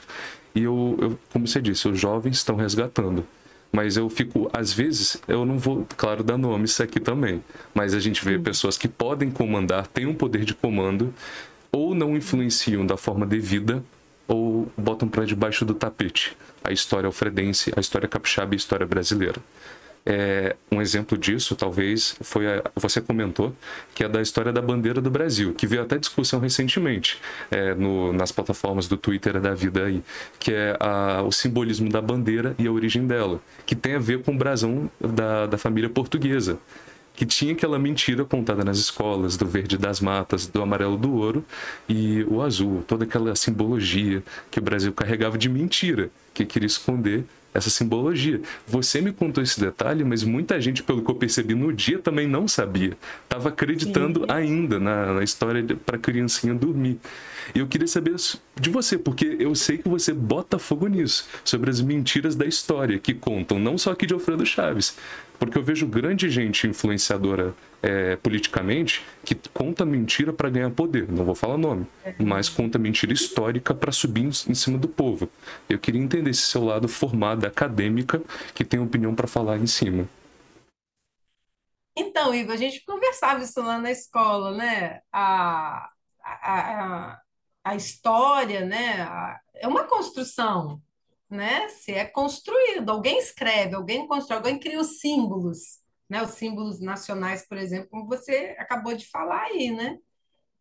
E 0.53 0.63
eu, 0.63 0.97
eu 0.99 1.19
como 1.31 1.47
você 1.47 1.61
disse, 1.61 1.87
os 1.87 1.97
jovens 1.97 2.35
estão 2.35 2.57
resgatando. 2.57 3.25
Mas 3.71 3.97
eu 3.97 4.09
fico, 4.09 4.49
às 4.53 4.71
vezes, 4.71 5.21
eu 5.27 5.45
não 5.45 5.57
vou, 5.57 5.85
claro, 5.95 6.23
dar 6.23 6.37
nomes 6.37 6.79
aqui 6.79 6.99
também. 6.99 7.43
Mas 7.73 7.93
a 7.93 7.99
gente 7.99 8.23
vê 8.23 8.39
pessoas 8.39 8.77
que 8.77 8.87
podem 8.87 9.29
comandar, 9.29 9.87
têm 9.87 10.05
um 10.05 10.15
poder 10.15 10.45
de 10.45 10.53
comando, 10.53 11.13
ou 11.71 11.93
não 11.93 12.15
influenciam 12.15 12.85
da 12.85 12.97
forma 12.97 13.25
devida, 13.25 13.83
ou 14.27 14.71
botam 14.77 15.07
para 15.07 15.25
debaixo 15.25 15.63
do 15.63 15.73
tapete 15.73 16.35
a 16.67 16.73
história 16.73 17.07
alfredense, 17.07 17.71
a 17.75 17.79
história 17.79 18.07
capixaba 18.09 18.53
e 18.53 18.55
a 18.55 18.57
história 18.57 18.85
brasileira. 18.85 19.41
É, 20.09 20.55
um 20.71 20.81
exemplo 20.81 21.17
disso, 21.17 21.53
talvez, 21.53 22.15
foi 22.21 22.47
a, 22.47 22.63
você 22.77 23.01
comentou, 23.01 23.53
que 23.93 24.05
é 24.05 24.07
da 24.07 24.21
história 24.21 24.53
da 24.53 24.61
bandeira 24.61 25.01
do 25.01 25.11
Brasil, 25.11 25.53
que 25.53 25.67
veio 25.67 25.81
até 25.81 25.97
discussão 25.97 26.39
recentemente 26.39 27.19
é, 27.51 27.75
no, 27.75 28.13
nas 28.13 28.31
plataformas 28.31 28.87
do 28.87 28.95
Twitter 28.95 29.37
da 29.41 29.53
vida 29.53 29.83
aí, 29.83 30.01
que 30.39 30.53
é 30.53 30.77
a, 30.79 31.23
o 31.23 31.31
simbolismo 31.33 31.89
da 31.89 32.01
bandeira 32.01 32.55
e 32.57 32.65
a 32.67 32.71
origem 32.71 33.05
dela, 33.05 33.41
que 33.65 33.75
tem 33.75 33.95
a 33.95 33.99
ver 33.99 34.23
com 34.23 34.33
o 34.33 34.37
brasão 34.37 34.89
da, 34.97 35.45
da 35.45 35.57
família 35.57 35.89
portuguesa 35.89 36.57
que 37.13 37.25
tinha 37.25 37.51
aquela 37.51 37.79
mentira 37.79 38.23
contada 38.23 38.63
nas 38.63 38.77
escolas, 38.77 39.35
do 39.35 39.45
verde 39.47 39.75
das 39.75 39.99
matas, 39.99 40.45
do 40.45 40.61
amarelo 40.61 40.95
do 40.95 41.15
ouro 41.15 41.43
e 41.89 42.23
o 42.29 42.43
azul, 42.43 42.83
toda 42.87 43.05
aquela 43.05 43.35
simbologia 43.35 44.23
que 44.51 44.59
o 44.59 44.61
Brasil 44.61 44.93
carregava 44.93 45.35
de 45.35 45.49
mentira, 45.49 46.11
que 46.31 46.45
queria 46.45 46.67
esconder 46.67 47.25
essa 47.53 47.69
simbologia. 47.69 48.41
Você 48.67 49.01
me 49.01 49.11
contou 49.11 49.43
esse 49.43 49.59
detalhe, 49.59 50.03
mas 50.03 50.23
muita 50.23 50.59
gente, 50.61 50.83
pelo 50.83 51.01
que 51.01 51.09
eu 51.09 51.15
percebi 51.15 51.55
no 51.55 51.73
dia, 51.73 51.99
também 51.99 52.27
não 52.27 52.47
sabia. 52.47 52.97
Tava 53.27 53.49
acreditando 53.49 54.21
Sim. 54.21 54.25
ainda 54.29 54.79
na, 54.79 55.13
na 55.13 55.23
história 55.23 55.63
para 55.85 55.97
criancinha 55.97 56.53
dormir. 56.53 56.99
E 57.55 57.59
eu 57.59 57.67
queria 57.67 57.87
saber 57.87 58.15
de 58.59 58.69
você, 58.69 58.97
porque 58.97 59.37
eu 59.39 59.55
sei 59.55 59.77
que 59.77 59.87
você 59.87 60.13
bota 60.13 60.59
fogo 60.59 60.87
nisso, 60.87 61.27
sobre 61.43 61.69
as 61.69 61.81
mentiras 61.81 62.35
da 62.35 62.45
história 62.45 62.99
que 62.99 63.13
contam, 63.13 63.59
não 63.59 63.77
só 63.77 63.91
aqui 63.91 64.05
de 64.05 64.13
Alfredo 64.13 64.45
Chaves, 64.45 64.95
Porque 65.39 65.57
eu 65.57 65.63
vejo 65.63 65.85
grande 65.85 66.29
gente 66.29 66.67
influenciadora 66.67 67.53
é, 67.81 68.15
politicamente 68.15 69.03
que 69.23 69.35
conta 69.53 69.85
mentira 69.85 70.33
para 70.33 70.49
ganhar 70.49 70.71
poder. 70.71 71.11
Não 71.11 71.23
vou 71.23 71.35
falar 71.35 71.57
nome, 71.57 71.85
mas 72.19 72.49
conta 72.49 72.79
mentira 72.79 73.13
histórica 73.13 73.73
para 73.73 73.91
subir 73.91 74.25
em, 74.25 74.31
cima 74.31 74.77
do 74.77 74.87
povo. 74.87 75.29
Eu 75.69 75.77
queria 75.77 76.01
entender 76.01 76.31
esse 76.31 76.41
seu 76.41 76.63
lado 76.63 76.87
formado, 76.87 77.45
acadêmica, 77.45 78.21
que 78.55 78.63
tem 78.63 78.79
opinião 78.79 79.13
para 79.13 79.27
falar 79.27 79.57
em 79.57 79.67
cima. 79.67 80.07
Então, 81.95 82.33
Igor, 82.33 82.53
a 82.53 82.57
gente 82.57 82.83
conversava 82.85 83.43
isso 83.43 83.61
lá 83.61 83.79
na 83.79 83.91
escola, 83.91 84.55
né? 84.55 85.01
A, 85.11 85.89
a, 86.23 86.59
a, 86.59 87.21
a 87.63 87.75
história, 87.75 88.65
né? 88.65 89.01
A, 89.01 89.39
é 89.55 89.67
uma 89.67 89.83
construção, 89.85 90.79
né? 91.29 91.69
Se 91.69 91.91
é 91.91 92.05
construído, 92.05 92.89
alguém 92.89 93.19
escreve, 93.19 93.75
alguém 93.75 94.07
constrói, 94.07 94.37
alguém 94.37 94.59
cria 94.59 94.79
os 94.79 94.99
símbolos, 94.99 95.79
né? 96.09 96.21
Os 96.23 96.31
símbolos 96.31 96.79
nacionais, 96.79 97.47
por 97.47 97.57
exemplo, 97.57 97.89
como 97.89 98.07
você 98.07 98.55
acabou 98.59 98.95
de 98.95 99.07
falar 99.07 99.43
aí, 99.43 99.71
né? 99.71 99.97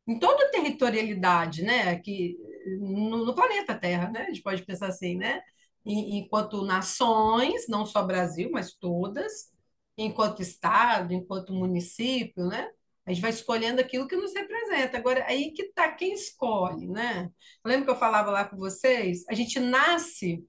Em 0.06 0.18
toda 0.18 0.50
territorialidade, 0.50 1.62
né? 1.62 1.90
Aqui 1.90 2.36
no, 2.80 3.24
no 3.24 3.34
planeta 3.34 3.74
Terra, 3.74 4.10
né? 4.10 4.22
A 4.22 4.26
gente 4.26 4.42
pode 4.42 4.64
pensar 4.64 4.88
assim, 4.88 5.16
né? 5.16 5.42
Enquanto 5.84 6.64
nações, 6.64 7.68
não 7.68 7.86
só 7.86 8.02
Brasil, 8.02 8.50
mas 8.52 8.74
todas, 8.74 9.52
enquanto 9.96 10.42
estado, 10.42 11.12
enquanto 11.14 11.52
município, 11.52 12.46
né? 12.46 12.70
A 13.06 13.12
gente 13.12 13.22
vai 13.22 13.30
escolhendo 13.30 13.80
aquilo 13.80 14.08
que 14.08 14.16
nos 14.16 14.34
representa. 14.34 14.98
Agora, 14.98 15.24
aí 15.28 15.52
que 15.52 15.62
está 15.62 15.92
quem 15.92 16.12
escolhe, 16.12 16.88
né? 16.88 17.30
Lembra 17.64 17.84
que 17.84 17.90
eu 17.92 17.96
falava 17.96 18.32
lá 18.32 18.44
com 18.44 18.56
vocês? 18.56 19.24
A 19.28 19.34
gente 19.34 19.60
nasce 19.60 20.44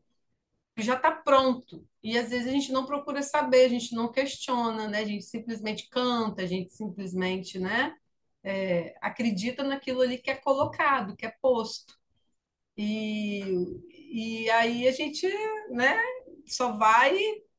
já 0.83 0.95
está 0.95 1.11
pronto. 1.11 1.87
E 2.03 2.17
às 2.17 2.29
vezes 2.29 2.47
a 2.47 2.51
gente 2.51 2.71
não 2.71 2.85
procura 2.85 3.21
saber, 3.23 3.65
a 3.65 3.69
gente 3.69 3.95
não 3.95 4.11
questiona, 4.11 4.87
né? 4.87 4.99
A 4.99 5.05
gente 5.05 5.25
simplesmente 5.25 5.89
canta, 5.89 6.43
a 6.43 6.45
gente 6.45 6.71
simplesmente, 6.73 7.59
né? 7.59 7.95
É, 8.43 8.95
acredita 9.01 9.63
naquilo 9.63 10.01
ali 10.01 10.17
que 10.17 10.31
é 10.31 10.35
colocado, 10.35 11.15
que 11.15 11.25
é 11.25 11.35
posto. 11.41 11.97
E, 12.77 13.41
e 14.11 14.49
aí 14.51 14.87
a 14.87 14.91
gente, 14.91 15.27
né? 15.71 15.97
Só 16.45 16.77
vai 16.77 17.17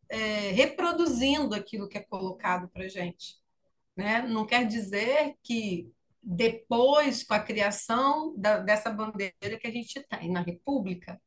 é, 0.08 0.50
reproduzindo 0.52 1.54
aquilo 1.54 1.88
que 1.88 1.98
é 1.98 2.02
colocado 2.02 2.68
para 2.68 2.88
gente. 2.88 3.36
Né? 3.96 4.22
Não 4.22 4.46
quer 4.46 4.66
dizer 4.66 5.34
que 5.42 5.92
depois, 6.22 7.24
com 7.24 7.34
a 7.34 7.40
criação 7.40 8.34
da, 8.36 8.58
dessa 8.58 8.90
bandeira 8.90 9.58
que 9.60 9.66
a 9.66 9.70
gente 9.70 10.00
tem 10.08 10.30
na 10.30 10.40
República, 10.40 11.20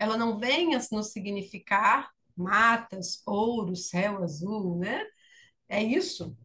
ela 0.00 0.16
não 0.16 0.38
venha 0.38 0.80
nos 0.90 1.12
significar 1.12 2.10
matas, 2.34 3.22
ouro, 3.26 3.76
céu 3.76 4.22
azul, 4.22 4.78
né? 4.78 5.04
É 5.68 5.82
isso 5.82 6.36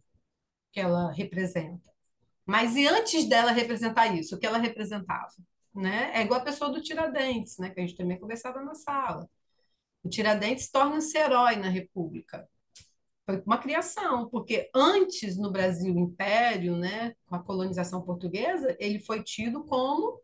que 0.74 0.80
ela 0.80 1.12
representa. 1.12 1.90
Mas 2.46 2.76
e 2.76 2.86
antes 2.86 3.26
dela 3.26 3.52
representar 3.52 4.14
isso, 4.14 4.36
o 4.36 4.40
que 4.40 4.46
ela 4.46 4.58
representava? 4.58 5.32
Né? 5.74 6.12
É 6.14 6.22
igual 6.22 6.42
a 6.42 6.44
pessoa 6.44 6.70
do 6.70 6.82
Tiradentes, 6.82 7.58
né? 7.58 7.70
que 7.70 7.80
a 7.80 7.84
gente 7.86 7.98
também 7.98 8.20
conversava 8.20 8.62
na 8.62 8.76
sala. 8.76 9.30
O 10.04 10.10
Tiradentes 10.10 10.70
torna-se 10.70 11.18
herói 11.18 11.56
na 11.56 11.70
República. 11.70 12.48
Foi 13.26 13.42
uma 13.46 13.58
criação, 13.58 14.30
porque 14.30 14.70
antes 14.76 15.38
no 15.38 15.52
Brasil 15.52 15.98
Império, 15.98 16.78
né, 16.78 17.16
com 17.26 17.36
a 17.36 17.44
colonização 17.44 18.04
portuguesa, 18.04 18.76
ele 18.80 19.00
foi 19.00 19.24
tido 19.24 19.64
como 19.64 20.22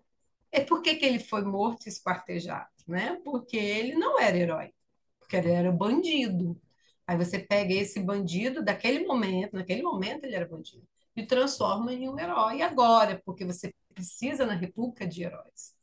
é 0.52 0.60
por 0.60 0.82
que, 0.82 0.96
que 0.96 1.06
ele 1.06 1.20
foi 1.20 1.44
morto 1.44 1.88
e 1.88 1.90
esquartejado, 1.90 2.70
né? 2.92 3.20
Porque 3.24 3.58
ele 3.58 3.96
não 3.96 4.20
era 4.20 4.38
herói, 4.38 4.74
porque 5.20 5.36
ele 5.38 5.52
era 5.52 5.72
bandido. 5.72 6.60
Aí 7.08 7.18
você 7.18 7.40
pega 7.40 7.74
esse 7.74 8.00
bandido 8.02 8.64
daquele 8.64 9.06
momento, 9.06 9.54
naquele 9.56 9.82
momento 9.84 10.26
ele 10.26 10.36
era 10.36 10.48
bandido, 10.48 10.88
e 11.16 11.26
transforma 11.26 11.94
em 11.94 12.10
um 12.10 12.20
herói 12.20 12.62
agora, 12.62 13.22
porque 13.26 13.46
você 13.46 13.74
precisa 13.94 14.46
na 14.46 14.56
República 14.56 15.08
de 15.08 15.24
heróis. 15.24 15.76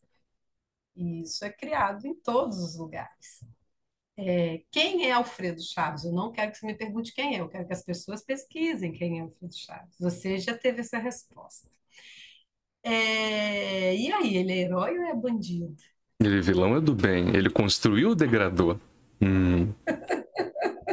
E 0.96 1.22
isso 1.22 1.44
é 1.44 1.50
criado 1.52 2.06
em 2.06 2.14
todos 2.14 2.58
os 2.58 2.76
lugares. 2.76 3.40
É, 4.16 4.62
quem 4.72 5.06
é 5.06 5.12
Alfredo 5.12 5.62
Chaves? 5.62 6.04
Eu 6.04 6.12
não 6.12 6.32
quero 6.32 6.52
que 6.52 6.58
você 6.58 6.66
me 6.66 6.74
pergunte 6.76 7.14
quem 7.14 7.36
é, 7.36 7.40
eu 7.40 7.48
quero 7.48 7.66
que 7.66 7.72
as 7.72 7.84
pessoas 7.84 8.22
pesquisem 8.24 8.92
quem 8.92 9.18
é 9.18 9.22
Alfredo 9.22 9.54
Chaves. 9.56 9.96
Você 10.00 10.38
já 10.38 10.56
teve 10.58 10.80
essa 10.80 10.98
resposta. 10.98 11.68
É, 12.82 13.94
e 13.96 14.12
aí, 14.12 14.36
ele 14.36 14.52
é 14.52 14.56
herói 14.58 14.98
ou 14.98 15.04
é 15.04 15.14
bandido? 15.14 15.76
Ele 16.20 16.40
vilão 16.40 16.76
é 16.76 16.80
do 16.80 16.94
bem. 16.94 17.28
Ele 17.34 17.48
construiu 17.48 18.10
ou 18.10 18.14
degradou? 18.14 18.78
Hum. 19.20 19.68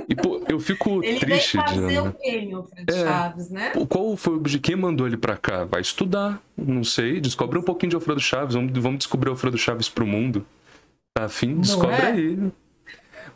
E, 0.07 0.15
pô, 0.15 0.43
eu 0.47 0.59
fico 0.59 1.03
ele 1.03 1.19
triste 1.19 1.57
de. 1.57 1.63
Fazer 1.63 1.99
o 1.99 2.13
quê, 2.13 2.49
Alfredo 2.53 2.93
é, 2.93 3.03
Chaves, 3.03 3.49
né? 3.49 3.71
Qual 3.89 4.15
foi 4.15 4.33
o 4.33 4.37
objetivo? 4.37 4.63
Quem 4.63 4.75
mandou 4.75 5.07
ele 5.07 5.17
pra 5.17 5.35
cá? 5.35 5.65
Vai 5.65 5.81
estudar, 5.81 6.41
não 6.55 6.83
sei. 6.83 7.19
Descobre 7.19 7.57
um 7.57 7.63
pouquinho 7.63 7.91
de 7.91 7.95
Alfredo 7.95 8.19
Chaves. 8.19 8.53
Vamos, 8.55 8.71
vamos 8.77 8.99
descobrir 8.99 9.29
Alfredo 9.29 9.57
Chaves 9.57 9.89
pro 9.89 10.05
mundo. 10.05 10.45
Tá 11.13 11.25
afim? 11.25 11.59
Descobre 11.59 11.95
é? 11.95 12.05
aí. 12.05 12.51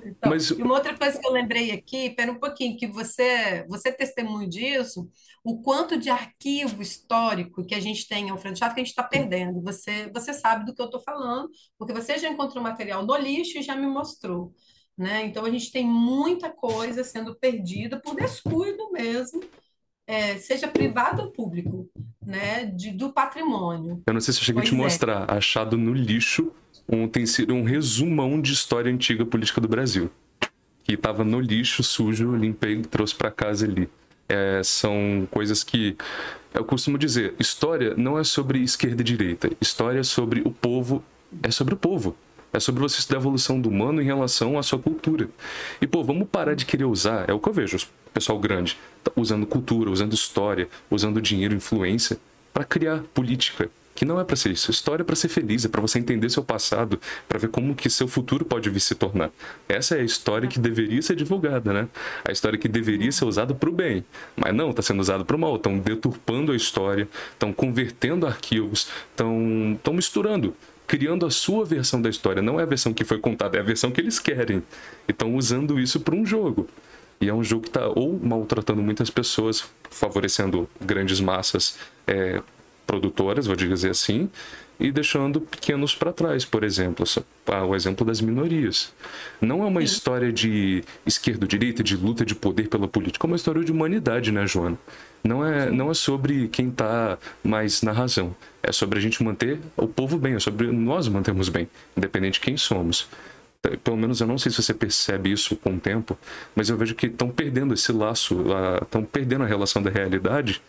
Então, 0.04 0.30
Mas... 0.30 0.50
E 0.50 0.62
uma 0.62 0.76
outra 0.76 0.98
coisa 0.98 1.20
que 1.20 1.28
eu 1.28 1.32
lembrei 1.32 1.72
aqui, 1.72 2.10
pera 2.12 2.32
um 2.32 2.40
pouquinho, 2.40 2.78
que 2.78 2.88
você, 2.88 3.66
você 3.68 3.92
testemunho 3.92 4.50
disso, 4.50 5.10
o 5.44 5.62
quanto 5.62 5.98
de 5.98 6.10
arquivo 6.10 6.82
histórico 6.82 7.66
que 7.66 7.76
a 7.76 7.80
gente 7.80 8.08
tem 8.08 8.30
ao 8.30 8.38
frente 8.38 8.60
chato 8.60 8.74
que 8.74 8.82
a 8.82 8.84
gente 8.84 8.92
está 8.92 9.04
perdendo. 9.04 9.62
Você, 9.62 10.10
você 10.14 10.34
sabe 10.34 10.66
do 10.66 10.74
que 10.74 10.82
eu 10.82 10.86
estou 10.86 11.02
falando, 11.02 11.50
porque 11.78 11.94
você 11.94 12.18
já 12.18 12.30
encontrou 12.30 12.64
material 12.64 13.06
no 13.06 13.16
lixo 13.16 13.58
e 13.58 13.64
já 13.64 13.76
me 13.76 13.88
mostrou. 13.88 14.54
Né? 14.98 15.26
Então 15.26 15.46
a 15.46 15.50
gente 15.50 15.72
tem 15.72 15.86
muita 15.86 16.50
coisa 16.50 17.04
sendo 17.06 17.34
perdida 17.34 18.02
por 18.02 18.16
descuido 18.16 18.92
mesmo, 18.92 19.42
é, 20.06 20.38
seja 20.38 20.68
privado 20.68 21.22
ou 21.22 21.32
público, 21.32 21.90
né? 22.26 22.66
De, 22.66 22.92
do 22.92 23.14
patrimônio. 23.14 24.02
Eu 24.06 24.14
não 24.14 24.20
sei 24.20 24.34
se 24.34 24.40
eu 24.42 24.44
cheguei 24.44 24.64
a 24.64 24.66
te 24.66 24.74
é. 24.74 24.78
mostrar, 24.78 25.32
achado 25.32 25.78
no 25.78 25.94
lixo 25.94 26.52
um, 26.90 27.08
tem 27.08 27.26
sido 27.26 27.54
um 27.54 27.64
resumão 27.64 28.42
de 28.42 28.52
história 28.52 28.92
antiga 28.92 29.24
política 29.26 29.62
do 29.62 29.68
Brasil. 29.68 30.10
Que 30.84 30.94
estava 30.94 31.24
no 31.24 31.40
lixo 31.40 31.84
sujo, 31.84 32.36
limpei 32.36 32.82
trouxe 32.82 33.14
para 33.14 33.30
casa 33.30 33.66
ali. 33.66 33.88
É, 34.28 34.62
são 34.64 35.28
coisas 35.30 35.64
que 35.64 35.96
eu 36.54 36.66
costumo 36.66 36.98
dizer: 36.98 37.36
história 37.40 37.94
não 37.96 38.18
é 38.18 38.24
sobre 38.24 38.60
esquerda 38.60 39.02
e 39.02 39.06
direita. 39.06 39.52
História 39.62 40.00
é 40.00 40.04
sobre 40.04 40.42
o 40.42 40.52
povo, 40.52 41.04
é 41.44 41.52
sobre 41.52 41.76
o 41.76 41.78
povo. 41.78 42.16
É 42.52 42.60
sobre 42.60 42.82
você 42.82 42.98
estudar 42.98 43.20
a 43.20 43.22
evolução 43.22 43.62
do 43.62 43.70
humano 43.70 44.02
em 44.02 44.06
relação 44.06 44.58
à 44.58 44.64
sua 44.64 44.80
cultura. 44.80 45.30
E, 45.80 45.86
pô, 45.86 46.04
vamos 46.04 46.28
parar 46.28 46.56
de 46.56 46.66
querer 46.66 46.86
usar, 46.86 47.30
é 47.30 47.34
o 47.34 47.40
que 47.40 47.48
eu 47.48 47.54
vejo, 47.54 47.78
o 47.78 48.10
pessoal 48.12 48.40
grande, 48.40 48.76
tá 49.04 49.12
usando 49.16 49.46
cultura, 49.46 49.92
usando 49.92 50.14
história, 50.14 50.68
usando 50.90 51.22
dinheiro, 51.22 51.54
influência, 51.54 52.18
para 52.52 52.64
criar 52.64 53.04
política 53.14 53.70
que 54.00 54.06
não 54.06 54.18
é 54.18 54.24
para 54.24 54.38
ser 54.38 54.50
isso. 54.50 54.72
História 54.72 55.04
é 55.04 55.06
para 55.06 55.14
ser 55.14 55.28
feliz, 55.28 55.66
é 55.66 55.68
para 55.68 55.82
você 55.82 56.00
entender 56.00 56.30
seu 56.30 56.42
passado, 56.42 56.98
para 57.28 57.38
ver 57.38 57.50
como 57.50 57.76
que 57.76 57.90
seu 57.90 58.08
futuro 58.08 58.46
pode 58.46 58.70
vir 58.70 58.80
se 58.80 58.96
tornar. 58.96 59.30
Essa 59.68 59.98
é 59.98 60.00
a 60.00 60.04
história 60.06 60.48
que 60.48 60.58
deveria 60.58 61.02
ser 61.02 61.18
divulgada, 61.18 61.74
né? 61.74 61.86
A 62.26 62.32
história 62.32 62.58
que 62.58 62.70
deveria 62.70 63.12
ser 63.12 63.26
usada 63.26 63.54
para 63.54 63.70
o 63.70 63.74
bem, 63.74 64.06
mas 64.38 64.56
não, 64.56 64.70
está 64.70 64.82
sendo 64.82 65.02
usada 65.02 65.26
para 65.26 65.36
o 65.36 65.40
mal. 65.40 65.58
Estão 65.58 65.78
deturpando 65.78 66.54
a 66.54 66.56
história, 66.56 67.10
estão 67.34 67.52
convertendo 67.52 68.26
arquivos, 68.26 68.88
estão 69.12 69.74
estão 69.76 69.94
misturando 69.94 70.56
criando 70.88 71.26
a 71.26 71.30
sua 71.30 71.66
versão 71.66 72.02
da 72.02 72.10
história. 72.10 72.42
Não 72.42 72.58
é 72.58 72.64
a 72.64 72.66
versão 72.66 72.94
que 72.94 73.04
foi 73.04 73.20
contada, 73.20 73.58
é 73.58 73.60
a 73.60 73.64
versão 73.64 73.92
que 73.92 74.00
eles 74.00 74.18
querem. 74.18 74.64
E 75.10 75.12
estão 75.12 75.36
usando 75.36 75.78
isso 75.78 76.00
para 76.00 76.16
um 76.16 76.26
jogo. 76.26 76.70
E 77.20 77.28
é 77.28 77.34
um 77.34 77.44
jogo 77.44 77.64
que 77.64 77.70
está 77.70 77.86
ou 77.88 78.18
maltratando 78.18 78.82
muitas 78.82 79.10
pessoas, 79.10 79.66
favorecendo 79.90 80.70
grandes 80.80 81.20
massas, 81.20 81.78
é, 82.08 82.42
produtoras, 82.90 83.46
vou 83.46 83.56
dizer 83.56 83.92
assim, 83.92 84.28
e 84.80 84.92
deixando 84.92 85.40
pequenos 85.40 85.94
para 85.94 86.12
trás, 86.12 86.44
por 86.44 86.64
exemplo, 86.64 87.06
o 87.68 87.76
exemplo 87.76 88.04
das 88.04 88.20
minorias. 88.20 88.92
Não 89.40 89.62
é 89.62 89.68
uma 89.68 89.82
Sim. 89.82 89.86
história 89.86 90.34
de 90.34 90.84
esquerda-direita, 91.06 91.84
de 91.84 91.96
luta 91.96 92.26
de 92.26 92.34
poder 92.34 92.68
pela 92.68 92.88
política, 92.88 93.28
é 93.28 93.30
uma 93.30 93.36
história 93.36 93.64
de 93.64 93.72
humanidade, 93.72 94.32
né, 94.32 94.48
Joana? 94.48 94.76
Não 95.24 95.46
é, 95.46 95.70
não 95.70 95.92
é 95.92 95.94
sobre 95.94 96.48
quem 96.48 96.70
está 96.70 97.20
mais 97.44 97.84
na 97.84 97.92
razão. 97.92 98.36
É 98.64 98.72
sobre 98.72 98.98
a 98.98 99.02
gente 99.02 99.24
manter 99.24 99.60
o 99.78 99.88
povo 99.88 100.18
bem, 100.18 100.34
é 100.34 100.40
sobre 100.40 100.72
nós 100.72 101.08
mantermos 101.08 101.48
bem, 101.48 101.70
independente 101.96 102.36
de 102.36 102.40
quem 102.40 102.58
somos 102.58 103.08
pelo 103.84 103.98
menos 103.98 104.22
eu 104.22 104.28
não 104.28 104.38
sei 104.38 104.52
se 104.52 104.62
você 104.62 104.74
percebe 104.74 105.32
isso 105.32 105.56
com 105.56 105.76
o 105.76 105.80
tempo, 105.80 106.18
mas 106.56 106.70
eu 106.70 106.78
vejo 106.78 106.96
que 106.96 107.08
estão 107.08 107.30
perdendo 107.30 107.74
esse 107.74 107.92
laço, 107.92 108.46
estão 108.82 109.04
perdendo 109.04 109.44
a 109.44 109.48
relação 109.48 109.82
da 109.82 109.90
realidade 109.90 110.62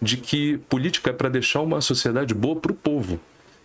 de 0.00 0.16
que 0.16 0.58
política 0.68 1.10
é 1.10 1.12
para 1.12 1.28
deixar 1.28 1.60
uma 1.60 1.80
sociedade 1.80 2.32
boa 2.32 2.56
para 2.56 2.72
o 2.72 2.74
povo 2.74 3.20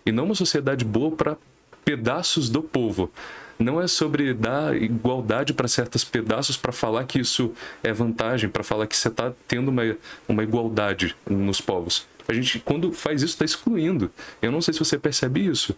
e 0.05 0.11
não 0.11 0.25
uma 0.25 0.35
sociedade 0.35 0.83
boa 0.83 1.11
para 1.11 1.37
pedaços 1.85 2.49
do 2.49 2.61
povo. 2.61 3.09
Não 3.57 3.79
é 3.79 3.87
sobre 3.87 4.33
dar 4.33 4.75
igualdade 4.75 5.53
para 5.53 5.67
certos 5.67 6.03
pedaços 6.03 6.57
para 6.57 6.71
falar 6.71 7.05
que 7.05 7.19
isso 7.19 7.53
é 7.83 7.93
vantagem, 7.93 8.49
para 8.49 8.63
falar 8.63 8.87
que 8.87 8.97
você 8.97 9.07
está 9.07 9.31
tendo 9.47 9.69
uma, 9.69 9.95
uma 10.27 10.43
igualdade 10.43 11.15
nos 11.29 11.61
povos. 11.61 12.05
A 12.27 12.33
gente, 12.33 12.59
quando 12.59 12.91
faz 12.91 13.21
isso, 13.21 13.33
está 13.33 13.45
excluindo. 13.45 14.11
Eu 14.41 14.51
não 14.51 14.61
sei 14.61 14.73
se 14.73 14.79
você 14.79 14.97
percebe 14.97 15.45
isso. 15.45 15.75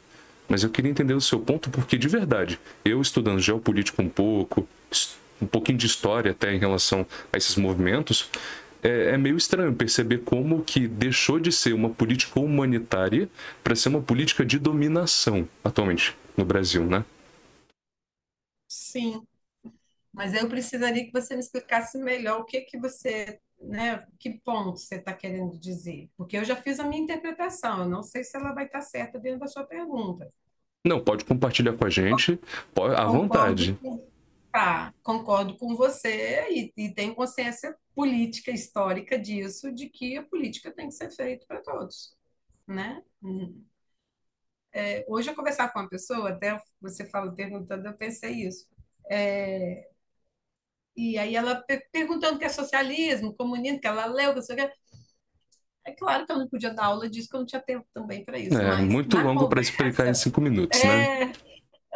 Mas 0.47 0.63
eu 0.63 0.69
queria 0.69 0.91
entender 0.91 1.13
o 1.13 1.21
seu 1.21 1.39
ponto, 1.39 1.69
porque 1.69 1.97
de 1.97 2.07
verdade, 2.07 2.59
eu 2.83 3.01
estudando 3.01 3.39
geopolítica 3.39 4.01
um 4.01 4.09
pouco, 4.09 4.67
um 5.41 5.47
pouquinho 5.47 5.77
de 5.77 5.87
história 5.87 6.31
até 6.31 6.53
em 6.53 6.59
relação 6.59 7.05
a 7.33 7.37
esses 7.37 7.55
movimentos, 7.55 8.29
é, 8.83 9.13
é 9.13 9.17
meio 9.17 9.35
estranho 9.35 9.73
perceber 9.73 10.19
como 10.19 10.63
que 10.63 10.87
deixou 10.87 11.39
de 11.39 11.51
ser 11.51 11.73
uma 11.73 11.89
política 11.89 12.39
humanitária 12.39 13.27
para 13.63 13.75
ser 13.75 13.89
uma 13.89 14.01
política 14.01 14.45
de 14.45 14.59
dominação 14.59 15.47
atualmente 15.63 16.15
no 16.37 16.45
Brasil, 16.45 16.85
né? 16.85 17.03
Sim, 18.67 19.25
mas 20.13 20.33
eu 20.33 20.49
precisaria 20.49 21.05
que 21.05 21.11
você 21.13 21.35
me 21.35 21.41
explicasse 21.41 21.97
melhor 21.97 22.41
o 22.41 22.45
que 22.45 22.61
que 22.61 22.77
você, 22.77 23.39
né, 23.61 24.05
que 24.19 24.31
ponto 24.31 24.77
você 24.77 24.95
está 24.95 25.13
querendo 25.13 25.57
dizer, 25.57 26.09
porque 26.17 26.37
eu 26.37 26.45
já 26.45 26.55
fiz 26.55 26.79
a 26.79 26.83
minha 26.83 27.01
interpretação, 27.01 27.83
eu 27.83 27.89
não 27.89 28.03
sei 28.03 28.23
se 28.23 28.37
ela 28.37 28.53
vai 28.53 28.65
estar 28.65 28.81
certa 28.81 29.19
dentro 29.19 29.39
da 29.39 29.47
sua 29.47 29.63
pergunta. 29.63 30.31
Não, 30.85 31.03
pode 31.03 31.25
compartilhar 31.25 31.73
com 31.73 31.85
a 31.85 31.89
gente, 31.89 32.39
pode, 32.73 32.95
à 32.95 33.05
vontade. 33.05 33.73
com, 33.81 34.07
tá, 34.51 34.93
concordo 35.01 35.57
com 35.57 35.75
você 35.75 36.47
e, 36.49 36.73
e 36.77 36.89
tenho 36.93 37.15
consciência 37.15 37.75
política 37.95 38.51
histórica 38.51 39.17
disso, 39.17 39.73
de 39.73 39.89
que 39.89 40.17
a 40.17 40.23
política 40.23 40.71
tem 40.71 40.87
que 40.89 40.93
ser 40.93 41.09
feita 41.09 41.45
para 41.47 41.61
todos, 41.61 42.15
né? 42.67 43.01
É, 44.71 45.05
hoje 45.07 45.29
eu 45.29 45.35
conversava 45.35 45.71
com 45.71 45.79
uma 45.79 45.89
pessoa, 45.89 46.29
até 46.29 46.61
você 46.81 47.05
fala 47.05 47.31
perguntando, 47.31 47.87
eu 47.87 47.93
pensei 47.93 48.45
isso. 48.45 48.67
É, 49.09 49.89
e 50.95 51.17
aí 51.17 51.35
ela 51.35 51.55
pe- 51.63 51.87
perguntando 51.91 52.35
o 52.37 52.39
que 52.39 52.45
é 52.45 52.49
socialismo, 52.49 53.35
comunismo, 53.35 53.79
que 53.81 53.87
ela 53.87 54.05
leu, 54.05 54.29
que 54.31 54.35
não 54.37 54.41
sei 54.43 54.55
o 54.55 54.59
quê. 54.59 54.73
É 55.85 55.91
claro 55.93 56.25
que 56.25 56.31
eu 56.31 56.37
não 56.39 56.47
podia 56.49 56.73
dar 56.73 56.85
aula 56.85 57.09
disso, 57.09 57.29
que 57.29 57.35
eu 57.35 57.39
não 57.39 57.45
tinha 57.47 57.61
tempo 57.61 57.87
também 57.93 58.23
para 58.25 58.37
isso, 58.39 58.63
É 58.63 58.75
muito 58.75 59.17
longo 59.19 59.47
para 59.47 59.61
explicar 59.61 60.07
em 60.07 60.13
cinco 60.15 60.41
minutos, 60.41 60.83
né? 60.83 61.07
é, 61.13 61.31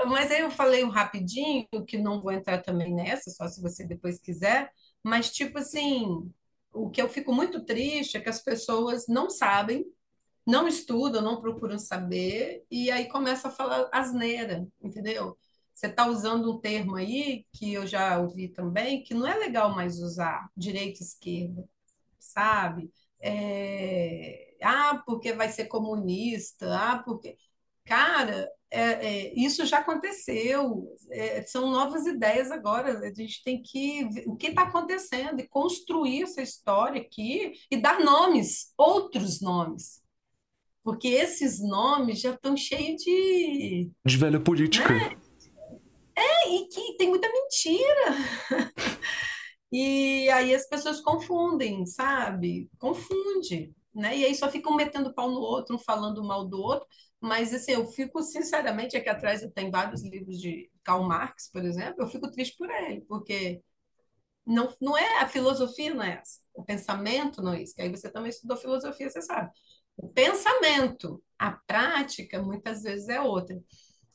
mas 0.07 0.31
aí 0.31 0.41
eu 0.41 0.51
falei 0.51 0.83
um 0.83 0.89
rapidinho, 0.89 1.67
que 1.87 1.97
não 1.97 2.21
vou 2.21 2.31
entrar 2.31 2.61
também 2.63 2.93
nessa, 2.95 3.31
só 3.31 3.47
se 3.47 3.61
você 3.61 3.85
depois 3.87 4.19
quiser, 4.21 4.71
mas 5.03 5.31
tipo 5.31 5.57
assim, 5.59 6.31
o 6.73 6.89
que 6.89 7.01
eu 7.01 7.09
fico 7.09 7.33
muito 7.33 7.65
triste 7.65 8.17
é 8.17 8.21
que 8.21 8.29
as 8.29 8.41
pessoas 8.41 9.07
não 9.07 9.29
sabem, 9.29 9.85
não 10.47 10.67
estudam, 10.67 11.21
não 11.21 11.41
procuram 11.41 11.79
saber, 11.79 12.65
e 12.71 12.91
aí 12.91 13.07
começa 13.09 13.49
a 13.49 13.51
falar 13.51 13.89
asneira, 13.93 14.67
entendeu? 14.83 15.37
Você 15.79 15.87
está 15.87 16.05
usando 16.07 16.51
um 16.51 16.59
termo 16.59 16.95
aí 16.97 17.45
que 17.53 17.71
eu 17.73 17.87
já 17.87 18.19
ouvi 18.19 18.49
também, 18.49 19.01
que 19.01 19.13
não 19.13 19.25
é 19.25 19.37
legal 19.37 19.73
mais 19.73 19.97
usar, 19.99 20.49
direita 20.55 20.99
e 21.01 21.05
esquerda, 21.05 21.63
sabe? 22.19 22.91
É, 23.21 24.47
Ah, 24.61 25.01
porque 25.05 25.31
vai 25.31 25.47
ser 25.47 25.67
comunista, 25.67 26.67
ah, 26.77 27.01
porque. 27.01 27.37
Cara, 27.85 28.49
é- 28.69 29.29
é, 29.29 29.33
isso 29.39 29.65
já 29.65 29.77
aconteceu, 29.79 30.85
é, 31.09 31.41
são 31.43 31.71
novas 31.71 32.05
ideias 32.05 32.51
agora. 32.51 32.99
A 32.99 33.13
gente 33.13 33.41
tem 33.41 33.61
que 33.63 34.03
ver 34.09 34.25
o 34.27 34.35
que 34.35 34.47
está 34.47 34.63
acontecendo 34.63 35.39
e 35.39 35.47
construir 35.47 36.23
essa 36.23 36.41
história 36.41 37.01
aqui 37.01 37.53
e 37.71 37.77
dar 37.77 38.01
nomes, 38.03 38.73
outros 38.77 39.39
nomes, 39.41 40.01
porque 40.83 41.07
esses 41.07 41.61
nomes 41.61 42.19
já 42.19 42.31
estão 42.33 42.57
cheios 42.57 43.01
de. 43.01 43.89
De 44.05 44.17
velha 44.17 44.41
política. 44.41 44.93
Né? 44.93 45.18
E 46.47 46.67
que 46.67 46.97
tem 46.97 47.09
muita 47.09 47.27
mentira. 47.31 48.15
E 49.71 50.29
aí 50.31 50.53
as 50.55 50.67
pessoas 50.67 50.99
confundem, 51.01 51.85
sabe? 51.85 52.69
Confunde, 52.79 53.73
né? 53.93 54.17
E 54.17 54.25
aí 54.25 54.33
só 54.35 54.49
ficam 54.49 54.75
metendo 54.75 55.13
pau 55.13 55.29
no 55.29 55.39
outro, 55.39 55.75
um 55.75 55.79
falando 55.79 56.23
mal 56.23 56.45
do 56.47 56.59
outro. 56.59 56.87
Mas 57.21 57.53
assim, 57.53 57.73
eu 57.73 57.85
fico 57.87 58.21
sinceramente 58.23 58.97
aqui 58.97 59.09
atrás 59.09 59.41
tenho 59.53 59.69
vários 59.71 60.01
livros 60.03 60.39
de 60.39 60.69
Karl 60.83 61.03
Marx, 61.03 61.49
por 61.51 61.63
exemplo. 61.65 62.01
Eu 62.03 62.07
fico 62.07 62.31
triste 62.31 62.57
por 62.57 62.69
ele, 62.69 63.01
porque 63.01 63.61
não, 64.45 64.73
não 64.81 64.97
é 64.97 65.19
a 65.21 65.27
filosofia, 65.27 65.93
não 65.93 66.03
é 66.03 66.19
essa. 66.21 66.39
O 66.53 66.63
pensamento 66.63 67.41
não 67.41 67.53
é 67.53 67.63
isso. 67.63 67.75
Que 67.75 67.81
aí 67.83 67.89
você 67.91 68.09
também 68.11 68.29
estudou 68.29 68.57
filosofia, 68.57 69.09
você 69.09 69.21
sabe. 69.21 69.51
O 69.97 70.09
pensamento, 70.09 71.23
a 71.37 71.51
prática, 71.51 72.41
muitas 72.41 72.83
vezes 72.83 73.09
é 73.09 73.21
outra. 73.21 73.59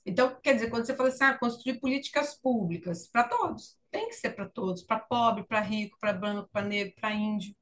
Então, 0.07 0.39
quer 0.43 0.55
dizer, 0.55 0.71
quando 0.71 0.87
você 0.87 0.95
fala 0.97 1.09
assim, 1.09 1.25
ah, 1.25 1.39
construir 1.39 1.81
políticas 1.81 2.35
públicas 2.35 3.07
para 3.09 3.25
todos, 3.29 3.77
tem 3.91 4.09
que 4.09 4.15
ser 4.15 4.31
para 4.31 4.49
todos, 4.49 4.83
para 4.83 4.99
pobre, 5.01 5.45
para 5.45 5.61
rico, 5.61 5.97
para 5.99 6.13
branco, 6.13 6.49
para 6.53 6.67
negro, 6.67 6.95
para 7.01 7.15
índio. 7.15 7.55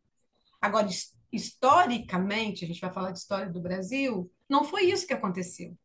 Agora, 0.61 0.88
his- 0.88 1.14
historicamente, 1.33 2.64
a 2.64 2.68
gente 2.68 2.81
vai 2.81 2.92
falar 2.92 3.12
de 3.12 3.18
história 3.20 3.50
do 3.50 3.61
Brasil, 3.62 4.31
não 4.48 4.64
foi 4.64 4.85
isso 4.90 5.07
que 5.07 5.14
aconteceu. 5.14 5.76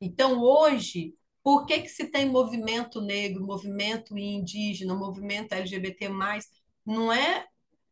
Então, 0.00 0.40
hoje, 0.42 1.14
por 1.42 1.64
que 1.66 1.80
que 1.82 1.88
se 1.88 2.06
tem 2.10 2.28
movimento 2.28 3.00
negro, 3.00 3.44
movimento 3.46 4.16
indígena, 4.18 4.94
movimento 4.94 5.52
LGBT+, 5.52 6.08
não 6.84 7.12
é, 7.12 7.46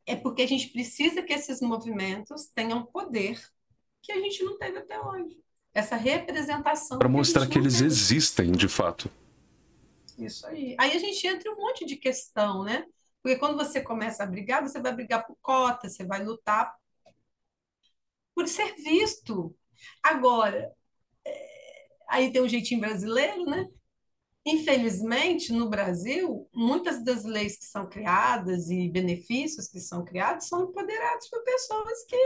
é 0.06 0.16
porque 0.16 0.42
a 0.42 0.46
gente 0.46 0.68
precisa 0.72 1.22
que 1.22 1.32
esses 1.32 1.60
movimentos 1.60 2.46
tenham 2.54 2.84
poder 2.86 3.40
que 4.02 4.12
a 4.12 4.20
gente 4.20 4.42
não 4.44 4.58
teve 4.58 4.78
até 4.78 5.00
hoje. 5.00 5.38
Essa 5.72 5.96
representação 5.96 6.98
Para 6.98 7.08
que 7.08 7.14
mostrar 7.14 7.46
que 7.46 7.58
não 7.58 7.62
eles 7.62 7.80
existem 7.80 8.52
de 8.52 8.68
fato. 8.68 9.10
Isso 10.18 10.46
aí. 10.46 10.76
Aí 10.78 10.92
a 10.92 10.98
gente 10.98 11.26
entra 11.26 11.48
em 11.48 11.54
um 11.54 11.56
monte 11.56 11.86
de 11.86 11.96
questão, 11.96 12.64
né? 12.64 12.84
Porque 13.22 13.38
quando 13.38 13.56
você 13.56 13.80
começa 13.80 14.22
a 14.22 14.26
brigar, 14.26 14.62
você 14.62 14.80
vai 14.80 14.94
brigar 14.94 15.26
por 15.26 15.36
cota, 15.40 15.88
você 15.88 16.04
vai 16.04 16.22
lutar 16.24 16.74
por 18.34 18.48
ser 18.48 18.74
visto. 18.76 19.54
Agora, 20.02 20.72
aí 22.08 22.32
tem 22.32 22.42
um 22.42 22.48
jeitinho 22.48 22.80
brasileiro, 22.80 23.44
né? 23.44 23.66
Infelizmente, 24.44 25.52
no 25.52 25.68
Brasil, 25.68 26.48
muitas 26.52 27.04
das 27.04 27.24
leis 27.24 27.58
que 27.58 27.66
são 27.66 27.88
criadas 27.88 28.70
e 28.70 28.88
benefícios 28.88 29.68
que 29.68 29.78
são 29.78 30.04
criados 30.04 30.48
são 30.48 30.64
empoderados 30.64 31.28
por 31.28 31.42
pessoas 31.44 32.04
que 32.04 32.16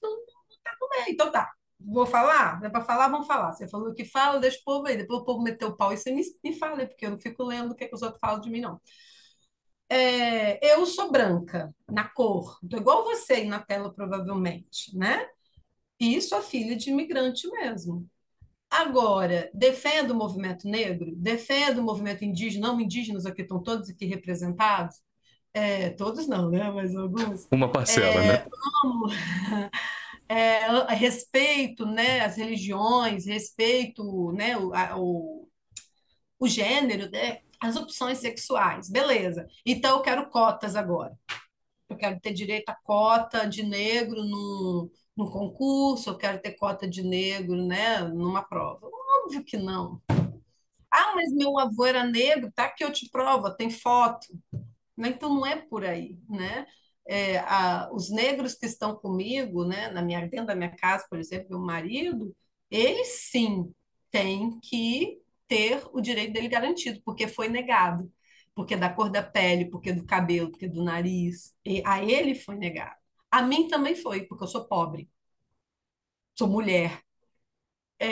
estão 0.00 0.88
bem. 0.90 1.12
Então 1.12 1.30
tá, 1.30 1.52
vou 1.78 2.06
falar? 2.06 2.60
É 2.62 2.68
para 2.68 2.84
falar, 2.84 3.08
vamos 3.08 3.26
falar. 3.26 3.52
Você 3.52 3.68
falou 3.68 3.94
que 3.94 4.04
fala, 4.04 4.40
deixa 4.40 4.58
o 4.58 4.64
povo 4.64 4.86
aí. 4.86 4.96
Depois 4.96 5.20
o 5.20 5.24
povo 5.24 5.42
meteu 5.42 5.68
o 5.68 5.76
pau 5.76 5.92
e 5.92 5.96
você 5.96 6.12
me, 6.12 6.22
me 6.42 6.58
fala, 6.58 6.86
porque 6.86 7.06
eu 7.06 7.10
não 7.10 7.18
fico 7.18 7.42
lendo 7.44 7.72
o 7.72 7.74
que, 7.74 7.84
é 7.84 7.88
que 7.88 7.94
os 7.94 8.02
outros 8.02 8.20
falam 8.20 8.40
de 8.40 8.50
mim, 8.50 8.60
não. 8.60 8.80
É, 9.88 10.74
eu 10.74 10.84
sou 10.84 11.12
branca, 11.12 11.72
na 11.88 12.08
cor, 12.08 12.58
tô 12.68 12.76
igual 12.76 13.04
você 13.04 13.34
aí 13.34 13.46
na 13.46 13.60
tela, 13.60 13.92
provavelmente, 13.92 14.96
né? 14.96 15.26
E 15.98 16.20
sou 16.20 16.42
filha 16.42 16.76
de 16.76 16.90
imigrante 16.90 17.48
mesmo. 17.50 18.06
Agora, 18.68 19.48
defendo 19.54 20.10
o 20.10 20.14
movimento 20.14 20.68
negro, 20.68 21.14
defendo 21.16 21.78
o 21.78 21.84
movimento 21.84 22.24
indígena, 22.24 22.68
não 22.68 22.80
indígenas 22.80 23.24
aqui 23.26 23.42
estão 23.42 23.62
todos 23.62 23.88
aqui 23.88 24.06
representados, 24.06 24.96
é, 25.54 25.90
todos 25.90 26.26
não, 26.26 26.50
né? 26.50 26.70
Mas 26.70 26.94
alguns. 26.96 27.46
Uma 27.50 27.70
parcela, 27.70 28.20
né? 28.20 28.34
É, 28.34 28.46
amo, 28.84 29.06
é, 30.28 30.94
respeito, 30.94 31.86
né, 31.86 32.20
as 32.20 32.36
religiões, 32.36 33.26
respeito, 33.26 34.32
né, 34.32 34.56
o, 34.56 34.74
a- 34.74 34.96
o, 34.98 35.48
o 36.38 36.48
gênero, 36.48 37.10
né, 37.10 37.40
as 37.60 37.76
opções 37.76 38.18
sexuais, 38.18 38.90
beleza. 38.90 39.46
Então 39.66 39.98
eu 39.98 40.02
quero 40.02 40.30
cotas 40.30 40.76
agora. 40.76 41.16
Eu 41.88 41.96
quero 41.96 42.20
ter 42.20 42.32
direito 42.34 42.68
a 42.70 42.76
cota 42.76 43.46
de 43.48 43.62
negro 43.64 44.24
no, 44.24 44.90
no 45.16 45.30
concurso, 45.30 46.10
eu 46.10 46.18
quero 46.18 46.40
ter 46.40 46.52
cota 46.54 46.88
de 46.88 47.02
negro, 47.02 47.56
né, 47.66 48.00
numa 48.00 48.42
prova. 48.44 48.88
Óbvio 49.24 49.44
que 49.44 49.56
não. 49.58 50.00
Ah, 50.90 51.14
mas 51.14 51.32
meu 51.32 51.58
avô 51.58 51.84
era 51.86 52.04
negro, 52.04 52.50
tá 52.54 52.68
que 52.70 52.84
eu 52.84 52.92
te 52.92 53.08
provo, 53.10 53.50
tem 53.54 53.70
foto. 53.70 54.26
Né? 54.96 55.10
Então 55.10 55.34
não 55.34 55.46
é 55.46 55.56
por 55.56 55.84
aí, 55.84 56.18
né? 56.28 56.66
É, 57.08 57.38
a- 57.40 57.88
os 57.92 58.10
negros 58.10 58.54
que 58.54 58.66
estão 58.66 58.96
comigo, 58.96 59.64
né, 59.64 59.90
na 59.90 60.02
minha, 60.02 60.20
dentro 60.28 60.46
da 60.46 60.54
minha 60.56 60.74
casa, 60.76 61.06
por 61.08 61.18
exemplo, 61.18 61.50
meu 61.50 61.60
marido, 61.60 62.34
ele 62.70 63.04
sim 63.04 63.72
tem 64.10 64.58
que 64.60 65.20
ter 65.48 65.82
o 65.92 66.00
direito 66.00 66.32
dele 66.32 66.48
garantido, 66.48 67.00
porque 67.04 67.28
foi 67.28 67.48
negado, 67.48 68.10
porque 68.54 68.76
da 68.76 68.88
cor 68.92 69.10
da 69.10 69.22
pele, 69.22 69.66
porque 69.70 69.92
do 69.92 70.04
cabelo, 70.04 70.50
porque 70.50 70.68
do 70.68 70.82
nariz, 70.82 71.54
e 71.64 71.82
a 71.86 72.02
ele 72.02 72.34
foi 72.34 72.56
negado. 72.56 72.96
A 73.30 73.42
mim 73.42 73.68
também 73.68 73.94
foi, 73.94 74.24
porque 74.26 74.42
eu 74.44 74.48
sou 74.48 74.66
pobre, 74.66 75.08
sou 76.34 76.48
mulher, 76.48 77.02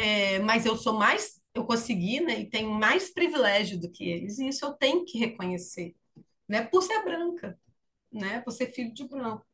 É, 0.06 0.38
mas 0.40 0.66
eu 0.66 0.76
sou 0.76 0.92
mais, 0.94 1.40
eu 1.54 1.64
consegui, 1.66 2.20
né, 2.20 2.40
e 2.40 2.50
tenho 2.50 2.70
mais 2.70 3.10
privilégio 3.12 3.80
do 3.80 3.90
que 3.90 4.04
eles, 4.08 4.38
e 4.38 4.48
isso 4.48 4.64
eu 4.64 4.72
tenho 4.74 5.04
que 5.04 5.18
reconhecer, 5.18 5.94
né, 6.48 6.62
por 6.64 6.82
ser 6.82 7.02
branca 7.04 7.58
né? 8.14 8.40
Por 8.42 8.52
ser 8.52 8.72
filho 8.72 8.92
de 8.94 9.08
branco. 9.08 9.44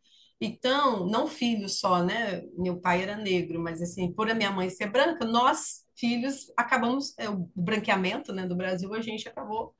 Então, 0.40 1.06
não 1.06 1.26
filho 1.28 1.68
só, 1.68 2.02
né? 2.02 2.42
Meu 2.58 2.80
pai 2.80 3.02
era 3.02 3.16
negro, 3.16 3.60
mas 3.60 3.82
assim, 3.82 4.12
por 4.12 4.30
a 4.30 4.34
minha 4.34 4.50
mãe 4.50 4.70
ser 4.70 4.88
branca, 4.90 5.24
nós, 5.26 5.84
filhos, 5.96 6.50
acabamos, 6.56 7.14
é, 7.18 7.28
o 7.28 7.50
branqueamento, 7.54 8.32
né, 8.32 8.46
do 8.46 8.56
Brasil, 8.56 8.92
a 8.94 9.02
gente 9.02 9.28
acabou 9.28 9.74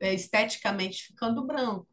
é, 0.00 0.14
esteticamente 0.14 1.06
ficando 1.08 1.44
branco, 1.46 1.88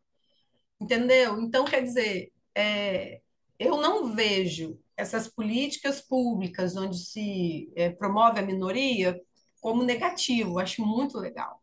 entendeu? 0.79 1.39
Então, 1.41 1.65
quer 1.65 1.81
dizer, 1.83 2.31
é, 2.55 3.21
eu 3.59 3.77
não 3.77 4.13
vejo 4.15 4.79
essas 4.97 5.27
políticas 5.27 6.01
públicas 6.01 6.75
onde 6.75 6.97
se 6.99 7.71
é, 7.75 7.89
promove 7.91 8.39
a 8.39 8.43
minoria 8.45 9.19
como 9.61 9.83
negativo, 9.83 10.59
acho 10.59 10.85
muito 10.85 11.17
legal. 11.17 11.61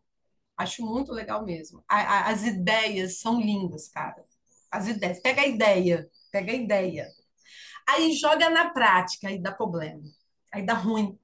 Acho 0.57 0.85
muito 0.87 1.13
legal 1.13 1.45
mesmo. 1.45 1.85
A- 1.89 2.29
a- 2.29 2.31
as 2.31 2.45
ideias 2.45 3.21
são 3.21 3.41
lindas, 3.41 3.89
cara. 3.89 4.25
As 4.71 4.89
ideias. 4.89 5.21
Pega 5.21 5.43
a 5.43 5.47
ideia, 5.47 6.09
pega 6.33 6.53
a 6.53 6.55
ideia. 6.57 7.09
Aí 7.89 8.13
joga 8.15 8.51
na 8.51 8.71
prática, 8.71 9.29
aí 9.29 9.41
dá 9.41 9.53
problema. 9.53 10.03
Aí 10.53 10.65
dá 10.65 10.75
ruim. 10.75 11.19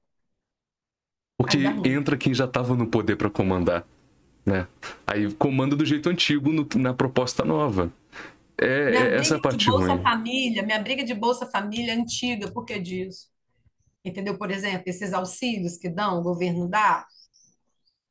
Porque 1.37 1.57
dá 1.61 1.71
ruim. 1.71 1.91
entra 1.91 2.17
quem 2.17 2.33
já 2.33 2.45
estava 2.45 2.75
no 2.75 2.87
poder 2.87 3.15
para 3.17 3.29
comandar, 3.29 3.85
né? 4.45 4.67
Aí 5.07 5.33
comanda 5.35 5.75
do 5.75 5.85
jeito 5.85 6.09
antigo 6.09 6.51
no- 6.51 6.67
na 6.77 6.93
proposta 6.93 7.45
nova. 7.45 7.91
É, 8.59 8.67
Minha 8.87 9.13
é 9.15 9.17
essa 9.17 9.39
parte 9.39 9.69
Bolsa 9.69 9.71
ruim. 9.71 10.01
Família, 10.01 10.63
minha 10.63 10.79
briga 10.81 11.03
de 11.03 11.13
Bolsa 11.13 11.45
Família 11.49 11.93
é 11.93 11.95
antiga, 11.95 12.51
por 12.51 12.65
que 12.65 12.79
disso? 12.79 13.29
Entendeu? 14.05 14.37
Por 14.37 14.51
exemplo, 14.51 14.83
esses 14.87 15.13
auxílios 15.13 15.77
que 15.77 15.89
dão, 15.89 16.19
o 16.19 16.23
governo 16.23 16.69
dá. 16.69 17.05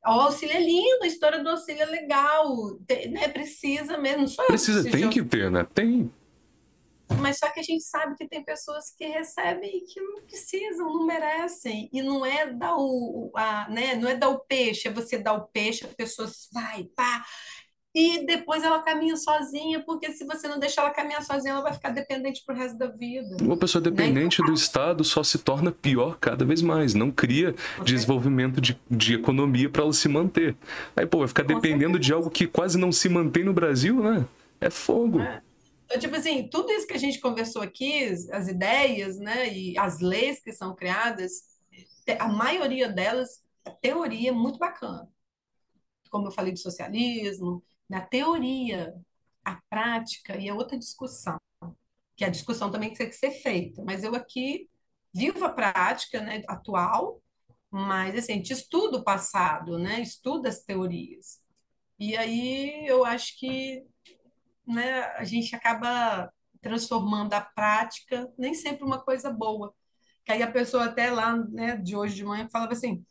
O 0.05 0.09
auxílio 0.21 0.55
é 0.55 0.59
lindo, 0.59 1.03
a 1.03 1.07
história 1.07 1.43
do 1.43 1.49
auxílio 1.49 1.81
é 1.81 1.85
legal, 1.85 2.55
né? 3.11 3.27
Precisa 3.27 3.97
mesmo. 3.97 4.27
Que 4.27 4.45
Precisa, 4.47 4.89
tem 4.89 5.09
que 5.09 5.23
ter, 5.23 5.49
né? 5.49 5.65
Tem. 5.73 6.11
Mas 7.19 7.37
só 7.37 7.49
que 7.51 7.59
a 7.59 7.63
gente 7.63 7.83
sabe 7.83 8.15
que 8.15 8.27
tem 8.27 8.43
pessoas 8.43 8.91
que 8.97 9.05
recebem 9.05 9.77
e 9.77 9.81
que 9.81 10.01
não 10.01 10.21
precisam, 10.23 10.91
não 10.91 11.05
merecem. 11.05 11.87
E 11.93 12.01
não 12.01 12.25
é 12.25 12.47
dar 12.51 12.75
o, 12.77 13.29
o- 13.29 13.31
a, 13.37 13.67
né? 13.69 13.95
Não 13.95 14.09
é 14.09 14.15
dar 14.15 14.29
o 14.29 14.39
peixe, 14.39 14.87
é 14.87 14.91
você 14.91 15.17
dar 15.17 15.33
o 15.33 15.47
peixe, 15.47 15.85
a 15.85 15.89
pessoa 15.89 16.29
vai, 16.51 16.83
pá, 16.95 17.23
e 17.95 18.25
depois 18.25 18.61
ela 18.61 18.83
caminha 18.83 19.15
sozinha, 19.15 19.81
porque 19.81 20.11
se 20.11 20.25
você 20.25 20.49
não 20.49 20.59
deixar 20.59 20.81
ela 20.81 20.91
caminhar 20.91 21.23
sozinha, 21.23 21.53
ela 21.53 21.63
vai 21.63 21.71
ficar 21.71 21.91
dependente 21.91 22.43
pro 22.45 22.53
resto 22.53 22.77
da 22.77 22.87
vida. 22.87 23.37
Uma 23.41 23.55
pessoa 23.55 23.81
Né? 23.81 23.89
Dependente 23.89 24.43
do 24.43 24.53
Estado 24.53 25.01
só 25.05 25.23
se 25.23 25.37
torna 25.37 25.71
pior 25.71 26.17
cada 26.19 26.43
vez 26.43 26.61
mais. 26.61 26.93
Não 26.93 27.09
cria 27.09 27.55
desenvolvimento 27.85 28.59
de, 28.59 28.77
de 28.91 29.15
economia 29.15 29.69
para 29.69 29.83
ela 29.83 29.93
se 29.93 30.09
manter. 30.09 30.57
Aí, 30.93 31.05
pô, 31.05 31.19
vai 31.19 31.27
ficar 31.29 31.43
Com 31.45 31.53
dependendo 31.53 31.97
de 31.97 32.07
certeza. 32.07 32.15
algo 32.15 32.29
que 32.29 32.45
quase 32.45 32.77
não 32.77 32.91
se 32.91 33.07
mantém 33.07 33.45
no 33.45 33.53
Brasil, 33.53 34.03
né? 34.03 34.27
É 34.59 34.69
fogo. 34.69 35.21
É. 35.21 35.41
Então, 35.85 35.97
tipo 35.97 36.15
assim, 36.17 36.49
tudo 36.49 36.71
isso 36.73 36.87
que 36.87 36.95
a 36.95 36.99
gente 36.99 37.21
conversou 37.21 37.61
aqui, 37.61 38.03
as 38.31 38.47
ideias, 38.49 39.17
né, 39.19 39.53
e 39.53 39.77
as 39.77 39.99
leis 40.01 40.41
que 40.41 40.51
são 40.51 40.75
criadas, 40.75 41.43
a 42.19 42.27
maioria 42.27 42.89
delas, 42.89 43.41
a 43.63 43.69
teoria 43.69 44.29
é 44.29 44.33
muito 44.33 44.59
bacana. 44.59 45.07
Como 46.09 46.27
eu 46.27 46.31
falei 46.31 46.51
de 46.51 46.59
socialismo, 46.59 47.63
na 47.89 48.01
teoria, 48.01 48.93
a 49.43 49.59
prática 49.69 50.37
e 50.37 50.49
a 50.49 50.55
outra 50.55 50.77
discussão, 50.77 51.39
que 52.15 52.25
a 52.25 52.29
discussão 52.29 52.71
também 52.71 52.93
tem 52.93 53.07
que 53.07 53.15
ser 53.15 53.31
feita, 53.31 53.83
mas 53.85 54.03
eu 54.03 54.15
aqui 54.15 54.69
vivo 55.13 55.45
a 55.45 55.49
prática, 55.49 56.21
né, 56.21 56.43
atual, 56.47 57.21
mas 57.69 58.15
assim, 58.15 58.33
a 58.33 58.35
gente 58.35 58.53
estuda 58.53 58.97
o 58.97 59.03
passado, 59.03 59.77
né, 59.77 60.01
estuda 60.01 60.49
as 60.49 60.61
teorias. 60.61 61.41
E 61.99 62.17
aí 62.17 62.85
eu 62.87 63.05
acho 63.05 63.37
que 63.39 63.85
né, 64.67 65.03
a 65.17 65.23
gente 65.23 65.55
acaba 65.55 66.31
transformando 66.61 67.33
a 67.33 67.41
prática 67.41 68.31
nem 68.37 68.53
sempre 68.53 68.83
uma 68.83 68.99
coisa 68.99 69.29
boa. 69.29 69.73
Que 70.23 70.31
aí 70.31 70.41
a 70.43 70.51
pessoa 70.51 70.85
até 70.85 71.11
lá, 71.11 71.37
né, 71.37 71.77
de 71.77 71.95
hoje 71.95 72.15
de 72.15 72.25
manhã 72.25 72.47
falava 72.49 72.73
assim: 72.73 73.05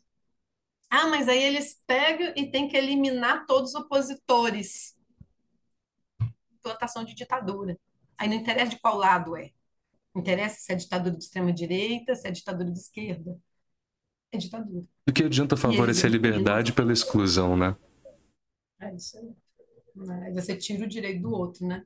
"Ah, 0.89 1.07
mas 1.07 1.27
aí 1.27 1.41
eles 1.43 1.81
pegam 1.85 2.33
e 2.35 2.49
tem 2.49 2.67
que 2.67 2.77
eliminar 2.77 3.45
todos 3.45 3.73
os 3.73 3.75
opositores. 3.75 4.95
Plantação 6.61 7.03
de 7.03 7.13
ditadura. 7.13 7.77
Aí 8.17 8.27
não 8.27 8.35
interessa 8.35 8.71
de 8.71 8.79
qual 8.79 8.97
lado 8.97 9.35
é. 9.35 9.51
Não 10.13 10.21
interessa 10.21 10.55
se 10.59 10.71
é 10.71 10.75
ditadura 10.75 11.15
de 11.15 11.23
extrema 11.23 11.51
direita, 11.51 12.15
se 12.15 12.27
é 12.27 12.31
ditadura 12.31 12.71
de 12.71 12.79
esquerda. 12.79 13.37
É 14.31 14.37
ditadura. 14.37 14.85
Do 15.05 15.13
que 15.13 15.23
adianta 15.23 15.57
favorecer 15.57 16.05
a 16.05 16.09
liberdade 16.09 16.73
pela 16.73 16.93
exclusão, 16.93 17.55
né? 17.57 17.75
É 18.79 18.95
isso 18.95 19.17
aí. 19.17 19.35
Aí 20.23 20.33
você 20.33 20.55
tira 20.55 20.85
o 20.85 20.87
direito 20.87 21.21
do 21.21 21.31
outro, 21.31 21.65
né? 21.65 21.85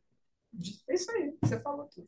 É 0.87 0.93
isso 0.93 1.11
aí, 1.11 1.33
você 1.41 1.59
falou 1.59 1.87
tudo. 1.93 2.07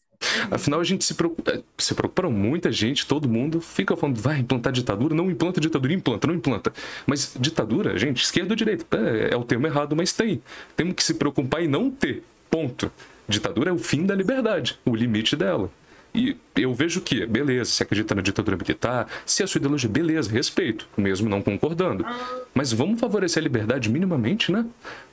Afinal, 0.49 0.79
a 0.79 0.83
gente 0.83 1.03
se 1.03 1.13
preocupa, 1.13 1.51
é, 1.51 1.63
se 1.77 1.93
preocupa, 1.93 2.23
não, 2.23 2.31
muita 2.31 2.71
gente, 2.71 3.05
todo 3.05 3.29
mundo 3.29 3.61
fica 3.61 3.95
falando, 3.95 4.19
vai 4.19 4.39
implantar 4.39 4.73
ditadura, 4.73 5.15
não 5.15 5.29
implanta 5.29 5.61
ditadura, 5.61 5.93
implanta, 5.93 6.27
não 6.27 6.35
implanta. 6.35 6.73
Mas 7.05 7.35
ditadura, 7.39 7.97
gente, 7.97 8.23
esquerda 8.23 8.53
ou 8.53 8.55
direita, 8.55 8.97
é, 8.97 9.33
é 9.33 9.37
o 9.37 9.43
termo 9.43 9.67
errado, 9.67 9.95
mas 9.95 10.11
tem. 10.11 10.41
Temos 10.75 10.95
que 10.95 11.03
se 11.03 11.13
preocupar 11.13 11.63
em 11.63 11.67
não 11.67 11.89
ter, 11.89 12.23
ponto. 12.49 12.91
Ditadura 13.27 13.69
é 13.69 13.73
o 13.73 13.77
fim 13.77 14.05
da 14.05 14.15
liberdade, 14.15 14.77
o 14.85 14.95
limite 14.95 15.35
dela. 15.35 15.69
E 16.13 16.35
eu 16.55 16.73
vejo 16.73 16.99
que, 17.01 17.25
beleza, 17.25 17.71
se 17.71 17.81
acredita 17.81 18.13
na 18.13 18.21
ditadura 18.21 18.57
militar, 18.57 19.07
se 19.25 19.41
é 19.41 19.45
a 19.45 19.47
sua 19.47 19.59
ideologia, 19.59 19.89
beleza, 19.89 20.29
respeito, 20.29 20.87
mesmo 20.97 21.29
não 21.29 21.41
concordando. 21.41 22.05
Mas 22.53 22.73
vamos 22.73 22.99
favorecer 22.99 23.41
a 23.41 23.43
liberdade 23.43 23.89
minimamente, 23.89 24.51
né? 24.51 24.65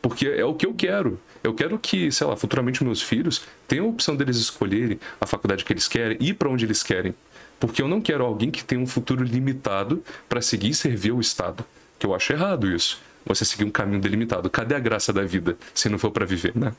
Porque 0.02 0.26
é 0.26 0.44
o 0.44 0.54
que 0.54 0.66
eu 0.66 0.74
quero. 0.74 1.20
Eu 1.42 1.54
quero 1.54 1.78
que, 1.78 2.10
sei 2.10 2.26
lá, 2.26 2.36
futuramente 2.36 2.82
meus 2.82 3.00
filhos 3.00 3.44
tenham 3.68 3.86
a 3.86 3.88
opção 3.90 4.16
deles 4.16 4.38
escolherem 4.38 4.98
a 5.20 5.26
faculdade 5.26 5.64
que 5.64 5.72
eles 5.72 5.86
querem, 5.86 6.18
ir 6.20 6.34
para 6.34 6.48
onde 6.48 6.64
eles 6.64 6.82
querem. 6.82 7.14
Porque 7.60 7.80
eu 7.80 7.88
não 7.88 8.00
quero 8.00 8.24
alguém 8.24 8.50
que 8.50 8.64
tenha 8.64 8.80
um 8.80 8.86
futuro 8.86 9.22
limitado 9.22 10.02
para 10.28 10.40
seguir 10.40 10.70
e 10.70 10.74
servir 10.74 11.10
ao 11.10 11.20
Estado. 11.20 11.64
Que 11.98 12.06
eu 12.06 12.14
acho 12.14 12.32
errado 12.32 12.70
isso. 12.70 13.00
Você 13.24 13.44
seguir 13.44 13.64
um 13.64 13.70
caminho 13.70 14.00
delimitado. 14.00 14.50
Cadê 14.50 14.74
a 14.74 14.78
graça 14.80 15.12
da 15.12 15.22
vida 15.22 15.56
se 15.74 15.88
não 15.88 15.98
for 15.98 16.10
para 16.10 16.26
viver, 16.26 16.56
né? 16.56 16.74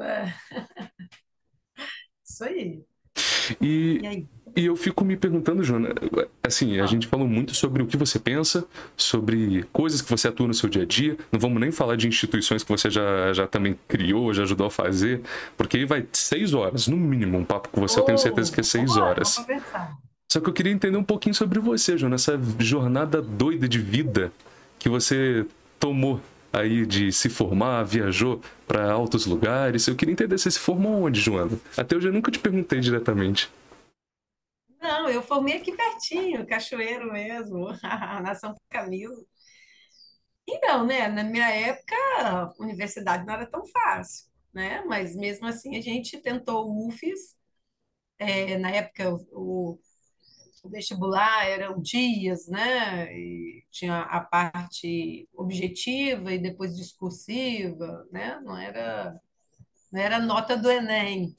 É. 0.00 0.32
Isso 2.24 2.44
aí. 2.44 2.84
E, 3.60 4.00
E 4.02 4.06
aí? 4.06 4.26
e 4.56 4.64
eu 4.66 4.74
fico 4.76 5.04
me 5.04 5.16
perguntando, 5.16 5.62
Joana, 5.62 5.90
assim, 6.42 6.78
a 6.80 6.84
Ah. 6.84 6.86
gente 6.86 7.06
falou 7.06 7.28
muito 7.28 7.54
sobre 7.54 7.82
o 7.82 7.86
que 7.86 7.96
você 7.96 8.18
pensa, 8.18 8.64
sobre 8.96 9.64
coisas 9.72 10.00
que 10.00 10.10
você 10.10 10.28
atua 10.28 10.46
no 10.46 10.54
seu 10.54 10.68
dia 10.68 10.82
a 10.82 10.86
dia. 10.86 11.16
Não 11.30 11.38
vamos 11.38 11.60
nem 11.60 11.70
falar 11.70 11.96
de 11.96 12.08
instituições 12.08 12.62
que 12.62 12.70
você 12.70 12.88
já, 12.90 13.32
já 13.32 13.46
também 13.46 13.78
criou, 13.86 14.32
já 14.32 14.42
ajudou 14.44 14.66
a 14.66 14.70
fazer, 14.70 15.20
porque 15.56 15.76
aí 15.76 15.84
vai 15.84 16.06
seis 16.12 16.54
horas, 16.54 16.88
no 16.88 16.96
mínimo, 16.96 17.36
um 17.38 17.44
papo 17.44 17.68
com 17.68 17.80
você, 17.80 18.00
eu 18.00 18.04
tenho 18.04 18.18
certeza 18.18 18.50
que 18.52 18.60
é 18.60 18.62
seis 18.62 18.96
lá, 18.96 19.04
horas. 19.04 19.44
Só 20.32 20.40
que 20.40 20.48
eu 20.48 20.52
queria 20.52 20.72
entender 20.72 20.96
um 20.96 21.04
pouquinho 21.04 21.34
sobre 21.34 21.58
você, 21.60 21.96
Joana, 21.96 22.16
essa 22.16 22.38
jornada 22.58 23.22
doida 23.22 23.68
de 23.68 23.78
vida 23.78 24.32
que 24.78 24.88
você 24.88 25.46
tomou 25.78 26.20
aí 26.52 26.86
de 26.86 27.12
se 27.12 27.28
formar, 27.28 27.82
viajou 27.84 28.40
para 28.66 28.90
altos 28.90 29.26
lugares. 29.26 29.86
Eu 29.86 29.96
queria 29.96 30.12
entender 30.12 30.38
você 30.38 30.50
se 30.50 30.58
formou 30.58 31.04
onde, 31.04 31.20
Joana? 31.20 31.58
Até 31.76 31.96
hoje 31.96 32.08
eu 32.08 32.12
nunca 32.12 32.30
te 32.30 32.38
perguntei 32.38 32.80
diretamente. 32.80 33.50
Não, 34.80 35.08
eu 35.08 35.22
formei 35.22 35.56
aqui 35.56 35.72
pertinho, 35.76 36.46
Cachoeiro 36.46 37.12
mesmo, 37.12 37.68
na 38.22 38.34
São 38.34 38.54
Camilo. 38.70 39.26
Então, 40.48 40.86
né, 40.86 41.08
na 41.08 41.24
minha 41.24 41.48
época, 41.50 41.94
a 42.20 42.52
universidade 42.60 43.26
não 43.26 43.34
era 43.34 43.46
tão 43.46 43.66
fácil, 43.66 44.26
né? 44.54 44.82
Mas 44.86 45.16
mesmo 45.16 45.46
assim 45.46 45.76
a 45.76 45.80
gente 45.80 46.18
tentou 46.20 46.68
o 46.68 46.88
UFES. 46.88 47.34
É, 48.18 48.56
na 48.58 48.70
época 48.70 49.12
o, 49.32 49.78
vestibular 50.68 51.46
eram 51.46 51.80
dias, 51.80 52.46
né? 52.48 53.12
E 53.14 53.64
tinha 53.70 54.00
a 54.02 54.20
parte 54.20 55.28
objetiva 55.34 56.32
e 56.32 56.38
depois 56.38 56.76
discursiva, 56.76 58.06
né? 58.12 58.40
Não 58.44 58.56
era, 58.56 59.20
não 59.92 60.00
era 60.00 60.18
nota 60.20 60.56
do 60.56 60.70
Enem. 60.70 61.36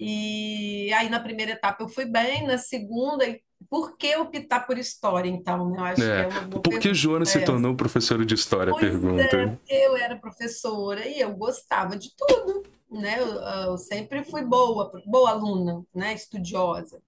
E 0.00 0.92
aí 0.94 1.08
na 1.08 1.20
primeira 1.20 1.52
etapa 1.52 1.82
eu 1.82 1.88
fui 1.88 2.04
bem, 2.04 2.46
na 2.46 2.56
segunda, 2.58 3.24
por 3.68 3.96
que 3.96 4.16
optar 4.16 4.60
por 4.60 4.78
história, 4.78 5.28
então? 5.28 5.70
né? 5.70 5.78
Eu 5.78 5.84
acho 5.84 5.96
que 5.96 6.02
É, 6.02 6.20
é 6.22 6.26
uma 6.28 6.40
boa 6.42 6.62
por 6.62 6.78
que 6.78 6.94
Joana 6.94 7.24
se 7.24 7.38
essa. 7.38 7.46
tornou 7.46 7.74
professora 7.74 8.24
de 8.24 8.34
história? 8.34 8.72
Pois 8.72 8.84
é, 8.84 8.88
Pergunta. 8.90 9.48
porque 9.58 9.74
eu 9.74 9.96
era 9.96 10.16
professora 10.16 11.06
e 11.06 11.20
eu 11.20 11.34
gostava 11.34 11.96
de 11.96 12.10
tudo, 12.16 12.62
né? 12.90 13.18
Eu, 13.18 13.26
eu 13.70 13.78
sempre 13.78 14.22
fui 14.24 14.42
boa, 14.44 14.90
boa 15.04 15.30
aluna, 15.30 15.84
né? 15.94 16.14
Estudiosa. 16.14 17.02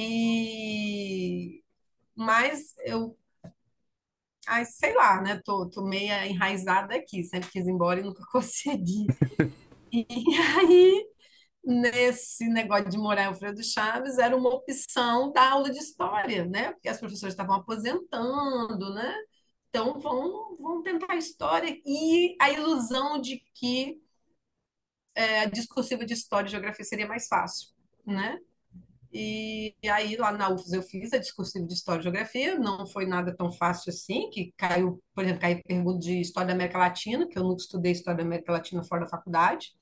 E 0.00 1.62
mas 2.16 2.74
eu, 2.86 3.16
ai, 4.46 4.64
sei 4.64 4.94
lá, 4.94 5.20
né? 5.20 5.40
Tô, 5.44 5.68
tô 5.68 5.82
meia 5.84 6.26
enraizada 6.26 6.94
aqui, 6.94 7.24
sempre 7.24 7.50
quis 7.50 7.66
ir 7.66 7.70
embora 7.70 8.00
e 8.00 8.02
nunca 8.02 8.22
consegui. 8.32 9.06
E 9.92 10.06
aí, 10.58 11.06
nesse 11.64 12.48
negócio 12.48 12.90
de 12.90 12.98
morar 12.98 13.24
em 13.24 13.26
Alfredo 13.26 13.62
Chaves, 13.64 14.18
era 14.18 14.36
uma 14.36 14.50
opção 14.50 15.32
da 15.32 15.50
aula 15.50 15.70
de 15.70 15.78
história, 15.78 16.46
né? 16.46 16.72
Porque 16.72 16.88
as 16.88 16.98
professoras 17.00 17.34
estavam 17.34 17.56
aposentando, 17.56 18.94
né? 18.94 19.14
Então, 19.70 19.98
vão, 20.00 20.56
vão 20.58 20.82
tentar 20.82 21.16
história 21.16 21.76
e 21.86 22.36
a 22.40 22.50
ilusão 22.52 23.20
de 23.20 23.42
que 23.54 24.00
é, 25.14 25.40
a 25.40 25.44
discursiva 25.46 26.04
de 26.06 26.14
história 26.14 26.46
e 26.48 26.50
geografia 26.50 26.84
seria 26.84 27.06
mais 27.06 27.26
fácil, 27.26 27.68
né? 28.06 28.38
E, 29.12 29.74
aí, 29.90 30.16
lá 30.16 30.32
na 30.32 30.50
UFES, 30.50 30.72
eu 30.72 30.82
fiz 30.82 31.12
a 31.12 31.18
discursiva 31.18 31.66
de 31.66 31.72
História 31.74 32.00
e 32.00 32.02
Geografia, 32.02 32.58
não 32.58 32.86
foi 32.86 33.06
nada 33.06 33.34
tão 33.34 33.50
fácil 33.50 33.90
assim, 33.90 34.28
que 34.30 34.52
caiu, 34.56 35.02
por 35.14 35.24
exemplo, 35.24 35.40
caiu 35.40 35.62
pergunta 35.64 35.98
de 36.00 36.20
História 36.20 36.48
da 36.48 36.54
América 36.54 36.78
Latina, 36.78 37.26
que 37.26 37.38
eu 37.38 37.42
nunca 37.42 37.62
estudei 37.62 37.92
História 37.92 38.18
da 38.18 38.24
América 38.24 38.52
Latina 38.52 38.82
fora 38.84 39.02
da 39.04 39.10
faculdade, 39.10 39.72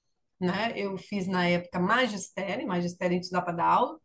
né? 0.41 0.73
Eu 0.77 0.97
fiz, 0.99 1.27
na 1.27 1.47
época, 1.49 1.81
magistério, 1.81 2.67
magistério 2.67 3.13
a 3.13 3.15
gente 3.17 3.25
estudar 3.25 3.43
para 3.43 3.55
dar 3.55 3.67
aula, 3.67 3.99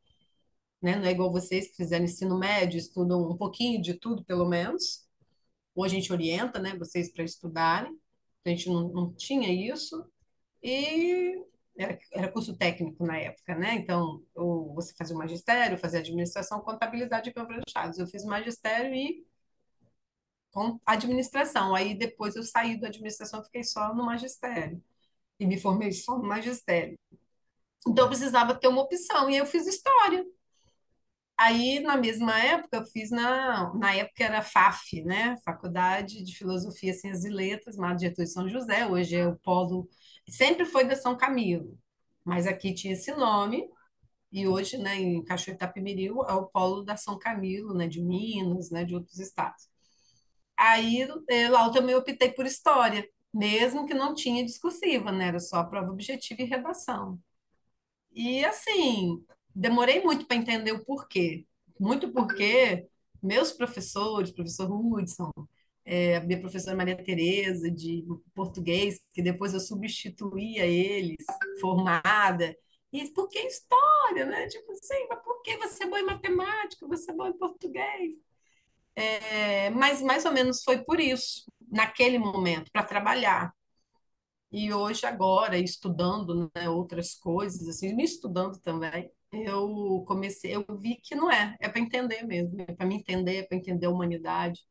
né? 0.82 0.96
Não 0.98 1.06
é 1.06 1.12
igual 1.12 1.32
vocês 1.32 1.70
que 1.70 1.78
fizeram 1.78 2.06
ensino 2.06 2.38
médio, 2.40 2.78
estudam 2.80 3.22
um 3.30 3.38
pouquinho 3.38 3.82
de 3.82 3.94
tudo, 3.96 4.24
pelo 4.26 4.48
menos. 4.48 5.08
ou 5.76 5.84
a 5.84 5.88
gente 5.88 6.12
orienta, 6.12 6.60
né, 6.60 6.76
vocês 6.78 7.12
para 7.12 7.24
estudarem, 7.24 7.98
a 8.46 8.50
gente 8.50 8.70
não, 8.70 8.90
não 8.90 9.14
tinha 9.14 9.50
isso, 9.52 10.06
e 10.64 11.44
era, 11.78 12.00
era, 12.12 12.32
curso 12.32 12.56
técnico 12.56 13.06
na 13.06 13.18
época, 13.18 13.56
né? 13.56 13.76
Então, 13.76 14.24
ou 14.36 14.74
você 14.74 14.94
fazia 14.96 15.16
o 15.16 15.20
magistério, 15.20 15.78
fazia 15.78 16.00
administração, 16.00 16.62
contabilidade 16.62 17.30
e 17.30 17.34
câmara 17.34 17.60
de 17.60 17.72
chaves. 17.72 17.98
Eu 17.98 18.08
fiz 18.08 18.24
magistério 18.26 18.94
e 18.94 19.26
com 20.52 20.80
administração. 20.86 21.74
Aí 21.76 21.96
depois 21.98 22.36
eu 22.36 22.44
saí 22.44 22.80
da 22.80 22.88
administração, 22.88 23.44
fiquei 23.44 23.64
só 23.64 23.94
no 23.96 24.06
magistério 24.06 24.82
e 25.40 25.46
me 25.46 25.60
formei 25.60 25.92
só 25.92 26.18
no 26.18 26.28
magistério. 26.28 27.00
Então 27.88 28.06
eu 28.06 28.10
precisava 28.10 28.56
ter 28.56 28.68
uma 28.68 28.82
opção 28.82 29.30
e 29.30 29.38
eu 29.38 29.46
fiz 29.46 29.66
história. 29.68 30.26
Aí, 31.38 31.80
na 31.80 31.98
mesma 31.98 32.40
época, 32.40 32.78
eu 32.78 32.86
fiz 32.86 33.10
na, 33.10 33.74
na 33.74 33.96
época 33.96 34.24
era 34.24 34.44
FAF, 34.44 35.02
né? 35.04 35.38
Faculdade 35.44 36.24
de 36.24 36.36
Filosofia, 36.36 36.94
Ciências 36.94 37.26
e 37.26 37.30
Letras, 37.30 37.76
de 37.76 38.06
Getúlio 38.06 38.28
São 38.30 38.48
José, 38.48 38.86
hoje 38.86 39.16
é 39.16 39.28
o 39.28 39.36
polo, 39.38 39.90
sempre 40.30 40.66
foi 40.66 40.86
da 40.86 40.96
São 40.96 41.18
Camilo, 41.18 41.78
mas 42.24 42.48
aqui 42.48 42.74
tinha 42.74 42.94
esse 42.94 43.14
nome, 43.14 43.70
e 44.32 44.48
hoje, 44.48 44.78
né, 44.78 44.96
em 44.98 45.24
Cachoeira 45.24 45.58
Itapemirim, 45.58 46.08
é 46.28 46.34
o 46.34 46.48
polo 46.48 46.84
da 46.84 46.98
São 46.98 47.20
Camilo, 47.20 47.74
né, 47.74 47.88
de 47.88 48.02
Minas, 48.02 48.72
né, 48.72 48.86
de 48.86 48.96
outros 48.96 49.20
estados. 49.20 49.70
Aí, 50.58 51.08
eh, 51.30 51.50
lá 51.50 51.66
eu 51.68 51.72
também 51.72 51.96
optei 51.96 52.32
por 52.32 52.46
História, 52.46 53.08
mesmo 53.34 53.86
que 53.88 53.94
não 53.94 54.14
tinha 54.14 54.46
discursiva, 54.46 55.12
né, 55.12 55.28
era 55.30 55.40
só 55.40 55.64
prova 55.64 55.92
objetiva 55.92 56.42
e 56.42 56.46
redação. 56.46 57.20
E, 58.14 58.44
assim, 58.46 59.24
demorei 59.56 60.02
muito 60.04 60.26
para 60.28 60.38
entender 60.38 60.72
o 60.74 60.84
porquê. 60.86 61.46
Muito 61.80 62.12
porque 62.12 62.88
meus 63.22 63.52
professores, 63.52 64.32
professor 64.32 64.70
Hudson, 64.72 65.32
é, 65.86 66.18
a 66.18 66.22
minha 66.22 66.40
professora 66.40 66.76
Maria 66.76 66.96
Tereza 66.96 67.70
de 67.70 68.06
português, 68.34 69.00
que 69.14 69.22
depois 69.22 69.54
eu 69.54 69.60
substituía 69.60 70.66
eles, 70.66 71.26
formada, 71.60 72.56
e 72.94 73.08
por 73.10 73.30
que 73.30 73.40
história, 73.40 74.26
né? 74.26 74.48
Tipo 74.48 74.72
assim, 74.74 75.08
mas 75.10 75.22
por 75.24 75.42
que 75.42 75.58
você 75.58 75.84
é 75.84 75.88
boa 75.88 76.00
em 76.02 76.06
matemática, 76.06 76.88
você 76.88 77.12
é 77.12 77.14
boa 77.14 77.30
em 77.30 77.38
português? 77.38 78.16
É, 78.96 79.70
mas 79.72 80.02
mais 80.02 80.26
ou 80.26 80.32
menos 80.32 80.64
foi 80.64 80.84
por 80.84 81.00
isso, 81.00 81.46
naquele 81.72 82.18
momento, 82.20 82.72
para 82.72 82.84
trabalhar. 82.84 83.54
E 84.52 84.74
hoje, 84.74 85.06
agora, 85.06 85.58
estudando 85.58 86.52
né, 86.56 86.70
outras 86.70 87.16
coisas, 87.16 87.68
assim, 87.70 87.96
me 87.96 88.04
estudando 88.04 88.60
também, 88.60 89.10
eu 89.32 90.04
comecei, 90.06 90.54
eu 90.56 90.66
vi 90.78 90.98
que 90.98 91.16
não 91.16 91.32
é, 91.32 91.56
é 91.62 91.70
para 91.70 91.80
entender 91.80 92.24
mesmo, 92.24 92.62
é 92.62 92.74
para 92.74 92.86
me 92.86 92.96
entender, 92.96 93.38
é 93.38 93.44
para 93.44 93.58
entender 93.58 93.86
a 93.86 93.90
humanidade. 93.90 94.62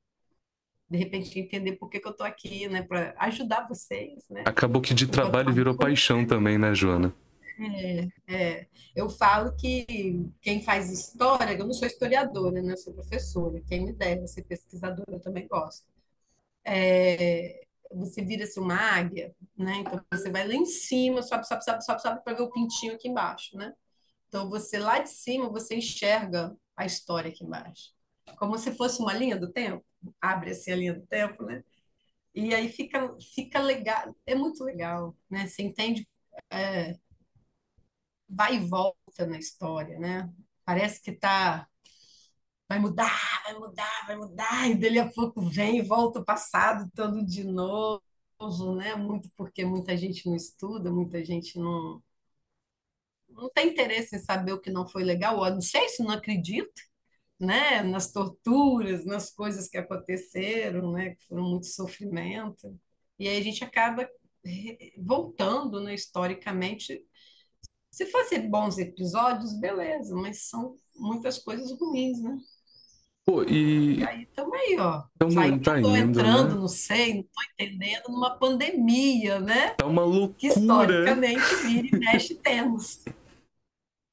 De 0.91 0.99
repente, 0.99 1.39
entender 1.39 1.77
por 1.77 1.89
que, 1.89 2.01
que 2.01 2.07
eu 2.07 2.11
estou 2.11 2.27
aqui, 2.27 2.69
né, 2.69 2.83
para 2.83 3.15
ajudar 3.19 3.69
vocês, 3.69 4.25
né? 4.29 4.43
Acabou 4.45 4.83
que 4.83 4.93
de 4.93 5.07
trabalho 5.07 5.53
virou 5.53 5.77
paixão 5.77 6.27
também, 6.27 6.59
né, 6.59 6.75
Joana? 6.75 7.15
É, 7.61 8.09
é. 8.27 8.67
Eu 8.97 9.09
falo 9.09 9.55
que 9.55 10.27
quem 10.41 10.63
faz 10.63 10.91
história, 10.91 11.57
eu 11.57 11.67
não 11.67 11.73
sou 11.73 11.87
historiadora, 11.87 12.61
né? 12.61 12.73
Eu 12.73 12.77
sou 12.77 12.93
professora, 12.93 13.61
quem 13.69 13.85
me 13.85 13.93
dera 13.93 14.27
ser 14.27 14.43
pesquisadora, 14.43 15.13
eu 15.13 15.21
também 15.21 15.47
gosto. 15.47 15.87
É, 16.65 17.61
você 17.93 18.23
vira-se 18.25 18.59
uma 18.59 18.75
águia, 18.75 19.35
né? 19.57 19.79
Então 19.79 20.01
você 20.13 20.31
vai 20.31 20.47
lá 20.47 20.55
em 20.55 20.65
cima, 20.67 21.23
sobe, 21.23 21.47
sobe, 21.47 21.65
sobe, 21.65 21.85
sobe, 21.85 22.03
sobe 22.03 22.25
para 22.25 22.35
ver 22.35 22.43
o 22.43 22.51
pintinho 22.51 22.95
aqui 22.95 23.09
embaixo, 23.09 23.57
né? 23.57 23.73
Então 24.29 24.49
você 24.49 24.79
lá 24.79 25.01
de 25.01 25.11
cima 25.11 25.51
você 25.51 25.77
enxerga 25.77 26.57
a 26.77 26.87
história 26.87 27.31
aqui 27.31 27.45
embaixo, 27.45 27.93
como 28.39 28.57
se 28.57 28.73
fosse 28.73 29.01
uma 29.03 29.13
linha 29.13 29.37
do 29.37 29.51
tempo, 29.53 29.85
abre 30.21 30.51
assim 30.51 30.73
a 30.73 30.77
linha 30.77 30.95
do 30.95 31.07
tempo, 31.07 31.45
né? 31.45 31.65
E 32.35 32.55
aí 32.55 32.71
fica 32.73 33.17
fica 33.35 33.61
legal, 33.61 34.17
é 34.27 34.35
muito 34.35 34.65
legal, 34.65 35.17
né? 35.31 35.47
Você 35.49 35.63
entende, 35.63 36.09
é, 36.51 36.97
vai 38.29 38.57
e 38.57 38.61
volta 38.69 39.27
na 39.27 39.39
história, 39.39 39.99
né? 39.99 40.31
Parece 40.65 41.03
que 41.03 41.13
tá 41.13 41.67
vai 42.69 42.79
mudar, 42.79 43.43
vai 43.45 43.55
mudar, 43.59 44.07
vai 44.07 44.17
mudar, 44.17 44.71
e 44.71 44.75
dele 44.75 44.99
a 45.01 45.11
pouco 45.11 45.41
vem 45.43 45.79
e 45.79 45.83
volta 45.83 46.21
o 46.21 46.25
passado 46.25 46.89
todo 46.95 47.25
de 47.25 47.45
novo, 47.45 48.03
né? 48.77 48.95
Muito 48.95 49.29
porque 49.37 49.65
muita 49.65 49.97
gente 49.97 50.27
não 50.29 50.37
estuda, 50.37 50.91
muita 50.91 51.25
gente 51.25 51.59
não 51.59 52.03
não 53.29 53.51
tem 53.51 53.69
interesse 53.71 54.17
em 54.17 54.19
saber 54.19 54.53
o 54.53 54.61
que 54.61 54.71
não 54.71 54.87
foi 54.89 55.05
legal, 55.05 55.39
ou 55.39 55.51
não 55.51 55.61
sei 55.61 55.89
se 55.89 56.03
não 56.03 56.11
acredita, 56.11 56.83
né? 57.41 57.83
Nas 57.83 58.13
torturas, 58.13 59.07
nas 59.07 59.33
coisas 59.33 59.69
que 59.69 59.79
aconteceram, 59.79 60.93
né? 60.93 61.15
Que 61.15 61.27
foram 61.27 61.45
muito 61.45 61.67
sofrimento. 61.67 62.79
E 63.19 63.27
aí 63.27 63.39
a 63.39 63.43
gente 63.43 63.65
acaba 63.65 64.09
voltando, 64.99 65.81
né, 65.81 65.95
historicamente. 65.95 67.03
Se 67.91 68.07
fossem 68.07 68.49
bons 68.49 68.79
episódios, 68.79 69.59
beleza, 69.59 70.15
mas 70.15 70.49
são 70.49 70.77
muitas 70.97 71.39
coisas 71.39 71.71
ruins, 71.79 72.23
né? 72.23 72.39
Pô, 73.25 73.43
e... 73.43 73.99
e 73.99 74.05
aí 74.05 74.27
também, 74.27 74.79
ó. 74.81 75.03
Tamo, 75.19 75.35
tá 75.61 75.73
tô 75.73 75.77
indo, 75.77 75.97
entrando, 75.97 76.55
né? 76.55 76.61
não 76.61 76.69
sei, 76.69 77.15
não 77.15 77.23
tô 77.23 77.43
entendendo, 77.53 78.05
numa 78.09 78.39
pandemia, 78.39 79.39
né? 79.41 79.71
Tá 79.75 79.87
uma 79.87 80.03
Que 80.03 80.49
loucura. 80.49 80.49
historicamente 80.49 81.55
vira 81.65 81.89
e 81.89 81.99
mexe 81.99 82.35
temos. 82.37 83.05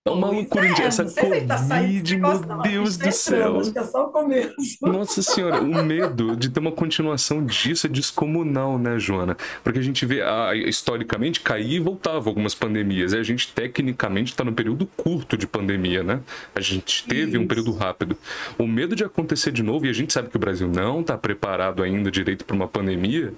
Tá 0.07 0.13
uma 0.13 0.29
loucura. 0.29 0.67
é, 0.67 0.81
Essa 0.81 1.07
gente 1.07 1.45
tá 1.45 1.57
saindo 1.57 1.97
Covid, 1.97 2.17
meu 2.17 2.39
não. 2.41 2.61
Deus 2.61 2.97
do 2.97 3.11
céu. 3.11 3.59
acho 3.59 3.71
que 3.71 3.79
é 3.79 3.83
só 3.83 4.05
o 4.05 4.09
começo. 4.09 4.77
Nossa 4.81 5.21
senhora, 5.21 5.61
o 5.61 5.83
medo 5.83 6.35
de 6.35 6.49
ter 6.49 6.59
uma 6.59 6.71
continuação 6.71 7.45
disso 7.45 7.87
é 7.87 7.89
descomunal, 7.89 8.79
né, 8.79 8.97
Joana? 8.97 9.35
Porque 9.63 9.79
a 9.79 9.81
gente 9.81 10.05
vê, 10.05 10.21
ah, 10.21 10.51
historicamente, 10.55 11.41
cair 11.41 11.73
e 11.73 11.79
voltava 11.79 12.29
algumas 12.29 12.55
pandemias. 12.55 13.13
E 13.13 13.17
a 13.17 13.23
gente, 13.23 13.51
tecnicamente, 13.53 14.31
está 14.31 14.43
no 14.43 14.53
período 14.53 14.85
curto 14.85 15.37
de 15.37 15.45
pandemia, 15.45 16.03
né? 16.03 16.21
A 16.55 16.61
gente 16.61 17.05
teve 17.05 17.37
um 17.37 17.47
período 17.47 17.71
Isso. 17.71 17.79
rápido. 17.79 18.17
O 18.57 18.65
medo 18.65 18.95
de 18.95 19.03
acontecer 19.03 19.51
de 19.51 19.63
novo, 19.63 19.85
e 19.85 19.89
a 19.89 19.93
gente 19.93 20.13
sabe 20.13 20.29
que 20.29 20.37
o 20.37 20.39
Brasil 20.39 20.67
não 20.67 21.01
está 21.01 21.17
preparado 21.17 21.83
ainda 21.83 22.09
direito 22.09 22.45
para 22.45 22.55
uma 22.55 22.67
pandemia, 22.67 23.33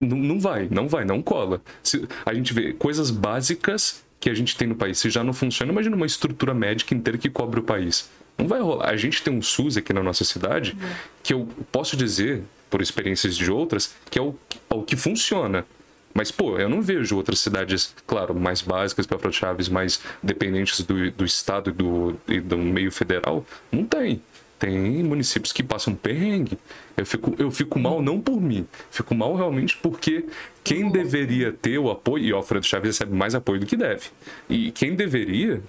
não, 0.00 0.16
não 0.16 0.40
vai, 0.40 0.68
não 0.70 0.88
vai, 0.88 1.04
não 1.04 1.22
cola. 1.22 1.60
Se, 1.82 2.06
a 2.26 2.34
gente 2.34 2.52
vê 2.52 2.72
coisas 2.72 3.10
básicas 3.10 4.02
que 4.22 4.30
a 4.30 4.34
gente 4.34 4.56
tem 4.56 4.68
no 4.68 4.76
país, 4.76 4.98
se 4.98 5.10
já 5.10 5.24
não 5.24 5.32
funciona, 5.32 5.72
imagina 5.72 5.96
uma 5.96 6.06
estrutura 6.06 6.54
médica 6.54 6.94
inteira 6.94 7.18
que 7.18 7.28
cobre 7.28 7.58
o 7.58 7.62
país. 7.64 8.08
Não 8.38 8.46
vai 8.46 8.60
rolar. 8.60 8.88
A 8.88 8.96
gente 8.96 9.20
tem 9.20 9.34
um 9.34 9.42
SUS 9.42 9.76
aqui 9.76 9.92
na 9.92 10.00
nossa 10.00 10.24
cidade 10.24 10.76
que 11.24 11.34
eu 11.34 11.48
posso 11.72 11.96
dizer, 11.96 12.40
por 12.70 12.80
experiências 12.80 13.36
de 13.36 13.50
outras, 13.50 13.96
que 14.08 14.20
é 14.20 14.22
o, 14.22 14.36
é 14.70 14.74
o 14.74 14.84
que 14.84 14.94
funciona. 14.94 15.66
Mas, 16.14 16.30
pô, 16.30 16.56
eu 16.56 16.68
não 16.68 16.80
vejo 16.80 17.16
outras 17.16 17.40
cidades, 17.40 17.96
claro, 18.06 18.32
mais 18.32 18.62
básicas 18.62 19.06
que 19.06 19.32
Chaves, 19.32 19.68
mais 19.68 20.00
dependentes 20.22 20.82
do, 20.82 21.10
do 21.10 21.24
Estado 21.24 21.70
e 21.70 21.72
do, 21.72 22.16
e 22.28 22.40
do 22.40 22.56
meio 22.56 22.92
federal. 22.92 23.44
Não 23.72 23.84
tem. 23.84 24.22
Tem 24.62 25.02
municípios 25.02 25.52
que 25.52 25.60
passam 25.60 25.92
perrengue. 25.92 26.56
Eu 26.96 27.04
fico, 27.04 27.34
eu 27.36 27.50
fico 27.50 27.80
mal 27.80 28.00
não 28.00 28.20
por 28.20 28.40
mim, 28.40 28.64
fico 28.92 29.12
mal 29.12 29.34
realmente 29.34 29.76
porque 29.78 30.24
quem 30.62 30.88
deveria 30.88 31.52
ter 31.52 31.78
o 31.78 31.90
apoio, 31.90 32.24
e 32.24 32.32
o 32.32 32.36
Alfredo 32.36 32.64
Chaves 32.64 32.90
recebe 32.90 33.12
mais 33.12 33.34
apoio 33.34 33.58
do 33.58 33.66
que 33.66 33.76
deve, 33.76 34.10
e 34.48 34.70
quem 34.70 34.94
deveria 34.94 35.60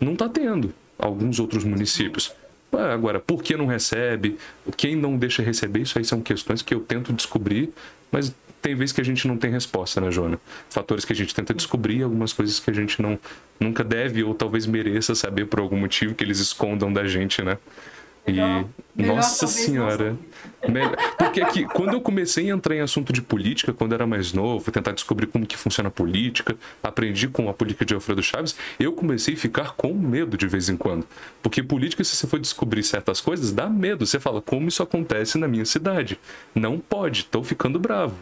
não 0.00 0.14
está 0.14 0.30
tendo 0.30 0.72
alguns 0.98 1.38
outros 1.38 1.62
municípios. 1.62 2.32
Ah, 2.72 2.94
Agora, 2.94 3.20
por 3.20 3.42
que 3.42 3.54
não 3.54 3.66
recebe? 3.66 4.38
Quem 4.78 4.96
não 4.96 5.18
deixa 5.18 5.42
receber? 5.42 5.80
Isso 5.80 5.98
aí 5.98 6.04
são 6.06 6.22
questões 6.22 6.62
que 6.62 6.72
eu 6.72 6.80
tento 6.80 7.12
descobrir, 7.12 7.70
mas 8.10 8.34
tem 8.62 8.74
vezes 8.74 8.94
que 8.94 9.02
a 9.02 9.04
gente 9.04 9.28
não 9.28 9.36
tem 9.36 9.50
resposta, 9.50 10.00
né, 10.00 10.10
Joana? 10.10 10.40
Fatores 10.70 11.04
que 11.04 11.12
a 11.12 11.16
gente 11.16 11.34
tenta 11.34 11.52
descobrir, 11.52 12.02
algumas 12.02 12.32
coisas 12.32 12.58
que 12.58 12.70
a 12.70 12.74
gente 12.74 13.02
não 13.02 13.18
nunca 13.60 13.84
deve 13.84 14.24
ou 14.24 14.34
talvez 14.34 14.66
mereça 14.66 15.14
saber 15.14 15.44
por 15.46 15.60
algum 15.60 15.76
motivo 15.76 16.14
que 16.14 16.24
eles 16.24 16.38
escondam 16.38 16.90
da 16.90 17.06
gente, 17.06 17.42
né? 17.42 17.58
E, 18.30 18.66
nossa 19.06 19.46
senhora. 19.46 20.16
Porque 21.16 21.40
aqui, 21.40 21.64
quando 21.64 21.94
eu 21.94 22.00
comecei 22.00 22.50
a 22.50 22.54
entrar 22.54 22.74
em 22.74 22.80
assunto 22.80 23.12
de 23.12 23.22
política, 23.22 23.72
quando 23.72 23.94
era 23.94 24.06
mais 24.06 24.32
novo, 24.32 24.70
tentar 24.72 24.92
descobrir 24.92 25.26
como 25.26 25.46
que 25.46 25.56
funciona 25.56 25.88
a 25.88 25.92
política, 25.92 26.56
aprendi 26.82 27.28
com 27.28 27.48
a 27.48 27.54
política 27.54 27.84
de 27.84 27.94
Alfredo 27.94 28.22
Chaves, 28.22 28.56
eu 28.78 28.92
comecei 28.92 29.34
a 29.34 29.36
ficar 29.36 29.74
com 29.74 29.94
medo 29.94 30.36
de 30.36 30.46
vez 30.46 30.68
em 30.68 30.76
quando. 30.76 31.06
Porque 31.42 31.62
política, 31.62 32.02
se 32.02 32.16
você 32.16 32.26
for 32.26 32.40
descobrir 32.40 32.82
certas 32.82 33.20
coisas, 33.20 33.52
dá 33.52 33.68
medo. 33.68 34.04
Você 34.06 34.18
fala, 34.18 34.42
como 34.42 34.68
isso 34.68 34.82
acontece 34.82 35.38
na 35.38 35.46
minha 35.46 35.64
cidade? 35.64 36.18
Não 36.54 36.78
pode, 36.78 37.24
tô 37.24 37.42
ficando 37.44 37.78
bravo. 37.78 38.16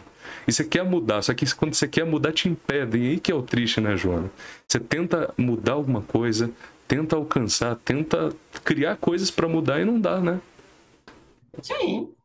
E 0.47 0.51
você 0.51 0.63
quer 0.63 0.83
mudar, 0.83 1.21
só 1.21 1.33
que 1.33 1.45
quando 1.55 1.73
você 1.73 1.87
quer 1.87 2.05
mudar, 2.05 2.31
te 2.31 2.47
impedem. 2.47 3.03
E 3.03 3.09
aí 3.11 3.19
que 3.19 3.31
é 3.31 3.35
o 3.35 3.41
triste, 3.41 3.81
né, 3.81 3.97
Joana? 3.97 4.29
Você 4.67 4.79
tenta 4.79 5.33
mudar 5.37 5.73
alguma 5.73 6.01
coisa, 6.01 6.51
tenta 6.87 7.15
alcançar, 7.15 7.75
tenta 7.77 8.33
criar 8.63 8.97
coisas 8.97 9.29
pra 9.31 9.47
mudar 9.47 9.79
e 9.81 9.85
não 9.85 9.99
dá, 9.99 10.19
né? 10.19 10.39
Sim. 11.61 12.16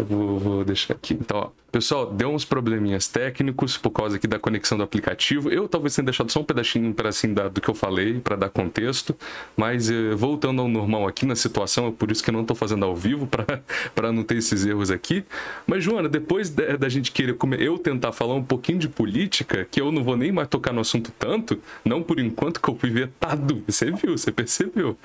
Vou, 0.00 0.38
vou, 0.38 0.64
deixar 0.64 0.94
aqui. 0.94 1.12
Então, 1.12 1.36
ó, 1.36 1.50
pessoal, 1.70 2.10
deu 2.10 2.30
uns 2.30 2.46
probleminhas 2.46 3.08
técnicos 3.08 3.76
por 3.76 3.90
causa 3.90 4.16
aqui 4.16 4.26
da 4.26 4.38
conexão 4.38 4.78
do 4.78 4.84
aplicativo. 4.84 5.50
Eu 5.50 5.68
talvez 5.68 5.94
tenha 5.94 6.06
deixado 6.06 6.30
só 6.32 6.40
um 6.40 6.44
pedacinho, 6.44 6.88
um 6.88 6.92
pedacinho 6.94 7.34
da, 7.34 7.48
do 7.48 7.60
que 7.60 7.68
eu 7.68 7.74
falei 7.74 8.18
para 8.18 8.36
dar 8.36 8.48
contexto, 8.48 9.14
mas 9.54 9.90
eh, 9.90 10.14
voltando 10.14 10.62
ao 10.62 10.68
normal 10.68 11.06
aqui 11.06 11.26
na 11.26 11.36
situação, 11.36 11.88
é 11.88 11.90
por 11.90 12.10
isso 12.10 12.24
que 12.24 12.30
eu 12.30 12.32
não 12.32 12.40
estou 12.40 12.56
fazendo 12.56 12.86
ao 12.86 12.96
vivo 12.96 13.28
para 13.94 14.10
não 14.10 14.22
ter 14.22 14.38
esses 14.38 14.64
erros 14.64 14.90
aqui. 14.90 15.24
Mas 15.66 15.84
Joana, 15.84 16.08
depois 16.08 16.48
da, 16.48 16.76
da 16.76 16.88
gente 16.88 17.12
querer 17.12 17.34
comer, 17.34 17.60
eu 17.60 17.78
tentar 17.78 18.12
falar 18.12 18.34
um 18.34 18.44
pouquinho 18.44 18.78
de 18.78 18.88
política, 18.88 19.66
que 19.70 19.80
eu 19.80 19.92
não 19.92 20.02
vou 20.02 20.16
nem 20.16 20.32
mais 20.32 20.48
tocar 20.48 20.72
no 20.72 20.80
assunto 20.80 21.12
tanto, 21.18 21.60
não 21.84 22.02
por 22.02 22.18
enquanto 22.18 22.62
que 22.62 22.68
eu 22.70 22.74
fui 22.76 22.88
vetado. 22.88 23.62
Você 23.68 23.90
viu, 23.90 24.16
você 24.16 24.30
percebeu? 24.30 24.96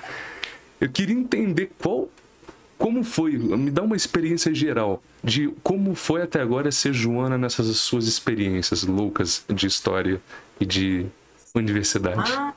Eu 0.80 0.88
queria 0.88 1.14
entender 1.14 1.70
qual 1.78 2.08
como 2.78 3.02
foi? 3.02 3.36
Me 3.36 3.70
dá 3.70 3.82
uma 3.82 3.96
experiência 3.96 4.54
geral 4.54 5.02
de 5.22 5.48
como 5.62 5.94
foi 5.94 6.22
até 6.22 6.40
agora 6.40 6.70
ser 6.70 6.92
Joana 6.92 7.36
nessas 7.36 7.66
suas 7.78 8.06
experiências 8.06 8.84
loucas 8.84 9.44
de 9.48 9.66
história 9.66 10.22
e 10.60 10.64
de 10.64 11.06
universidade. 11.54 12.32
Ah, 12.32 12.54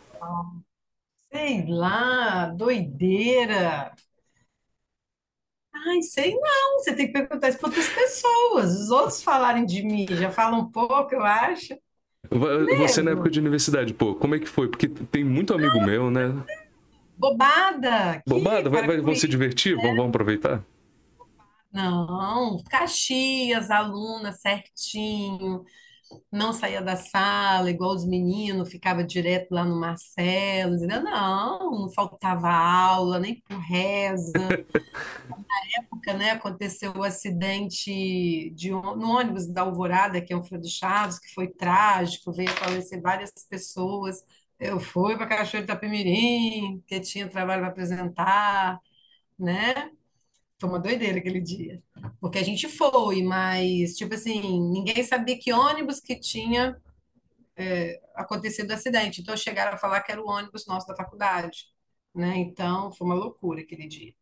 sei 1.32 1.66
lá, 1.68 2.46
doideira. 2.48 3.92
Ai, 5.74 6.02
sei 6.04 6.36
não. 6.36 6.78
Você 6.78 6.94
tem 6.94 7.08
que 7.08 7.14
perguntar 7.14 7.50
isso 7.50 7.58
para 7.58 7.70
outras 7.70 7.88
pessoas. 7.88 8.80
Os 8.80 8.92
outros 8.92 9.24
falarem 9.24 9.66
de 9.66 9.82
mim 9.84 10.06
já 10.08 10.32
falam 10.32 10.60
um 10.60 10.70
pouco, 10.70 11.16
eu 11.16 11.24
acho. 11.24 11.76
Você 12.78 13.02
na 13.02 13.12
época 13.12 13.30
de 13.30 13.40
universidade, 13.40 13.94
pô, 13.94 14.16
como 14.16 14.36
é 14.36 14.40
que 14.40 14.48
foi? 14.48 14.68
Porque 14.68 14.88
tem 14.88 15.24
muito 15.24 15.54
amigo 15.54 15.82
meu, 15.82 16.12
né? 16.12 16.32
Bobada! 17.22 18.24
Bobada? 18.26 18.68
Vai, 18.68 18.84
vai, 18.84 19.00
vão 19.00 19.14
se 19.14 19.28
divertir? 19.28 19.80
Vão, 19.80 19.96
vão 19.96 20.08
aproveitar? 20.08 20.66
Não, 21.72 22.58
Caxias, 22.68 23.70
aluna 23.70 24.32
certinho, 24.34 25.64
não 26.32 26.52
saía 26.52 26.82
da 26.82 26.96
sala 26.98 27.70
igual 27.70 27.92
os 27.92 28.06
meninos, 28.06 28.72
ficava 28.72 29.04
direto 29.04 29.52
lá 29.52 29.64
no 29.64 29.80
Marcelo? 29.80 30.76
Não, 30.80 31.82
não 31.82 31.90
faltava 31.92 32.50
aula, 32.50 33.20
nem 33.20 33.40
por 33.42 33.58
reza. 33.60 34.32
Na 35.30 35.84
época, 35.84 36.14
né, 36.14 36.32
aconteceu 36.32 36.92
o 36.96 37.04
acidente 37.04 38.50
de, 38.56 38.72
no 38.72 39.12
ônibus 39.12 39.48
da 39.48 39.62
Alvorada, 39.62 40.22
que 40.22 40.34
é 40.34 40.38
um 40.38 40.44
Fredo 40.44 40.68
Chaves, 40.68 41.20
que 41.20 41.32
foi 41.34 41.48
trágico, 41.48 42.32
veio 42.34 42.50
falecer 42.50 43.00
várias 43.00 43.32
pessoas. 43.48 44.24
Eu 44.62 44.80
fui 44.80 45.18
para 45.18 45.28
Cachoeira 45.28 45.66
de 45.68 45.74
Itapemirim, 45.74 46.84
que 46.88 47.02
tinha 47.02 47.30
trabalho 47.30 47.64
para 47.64 47.72
apresentar, 47.72 48.80
né? 49.40 49.92
Foi 50.60 50.70
uma 50.70 50.80
doideira 50.80 51.20
aquele 51.20 51.42
dia. 51.42 51.84
Porque 52.22 52.40
a 52.40 52.44
gente 52.44 52.68
foi, 52.70 53.24
mas, 53.24 53.96
tipo 53.98 54.16
assim, 54.16 54.42
ninguém 54.72 55.04
sabia 55.04 55.40
que 55.40 55.54
ônibus 55.54 56.00
que 56.02 56.20
tinha 56.20 56.78
é, 57.58 58.02
acontecido 58.16 58.72
o 58.72 58.74
acidente. 58.74 59.22
Então, 59.22 59.38
chegaram 59.38 59.74
a 59.76 59.78
falar 59.78 60.02
que 60.04 60.12
era 60.12 60.22
o 60.24 60.28
ônibus 60.30 60.66
nosso 60.68 60.88
da 60.88 60.96
faculdade, 60.96 61.68
né? 62.16 62.38
Então, 62.38 62.92
foi 62.94 63.08
uma 63.08 63.16
loucura 63.16 63.62
aquele 63.62 63.88
dia. 63.88 64.14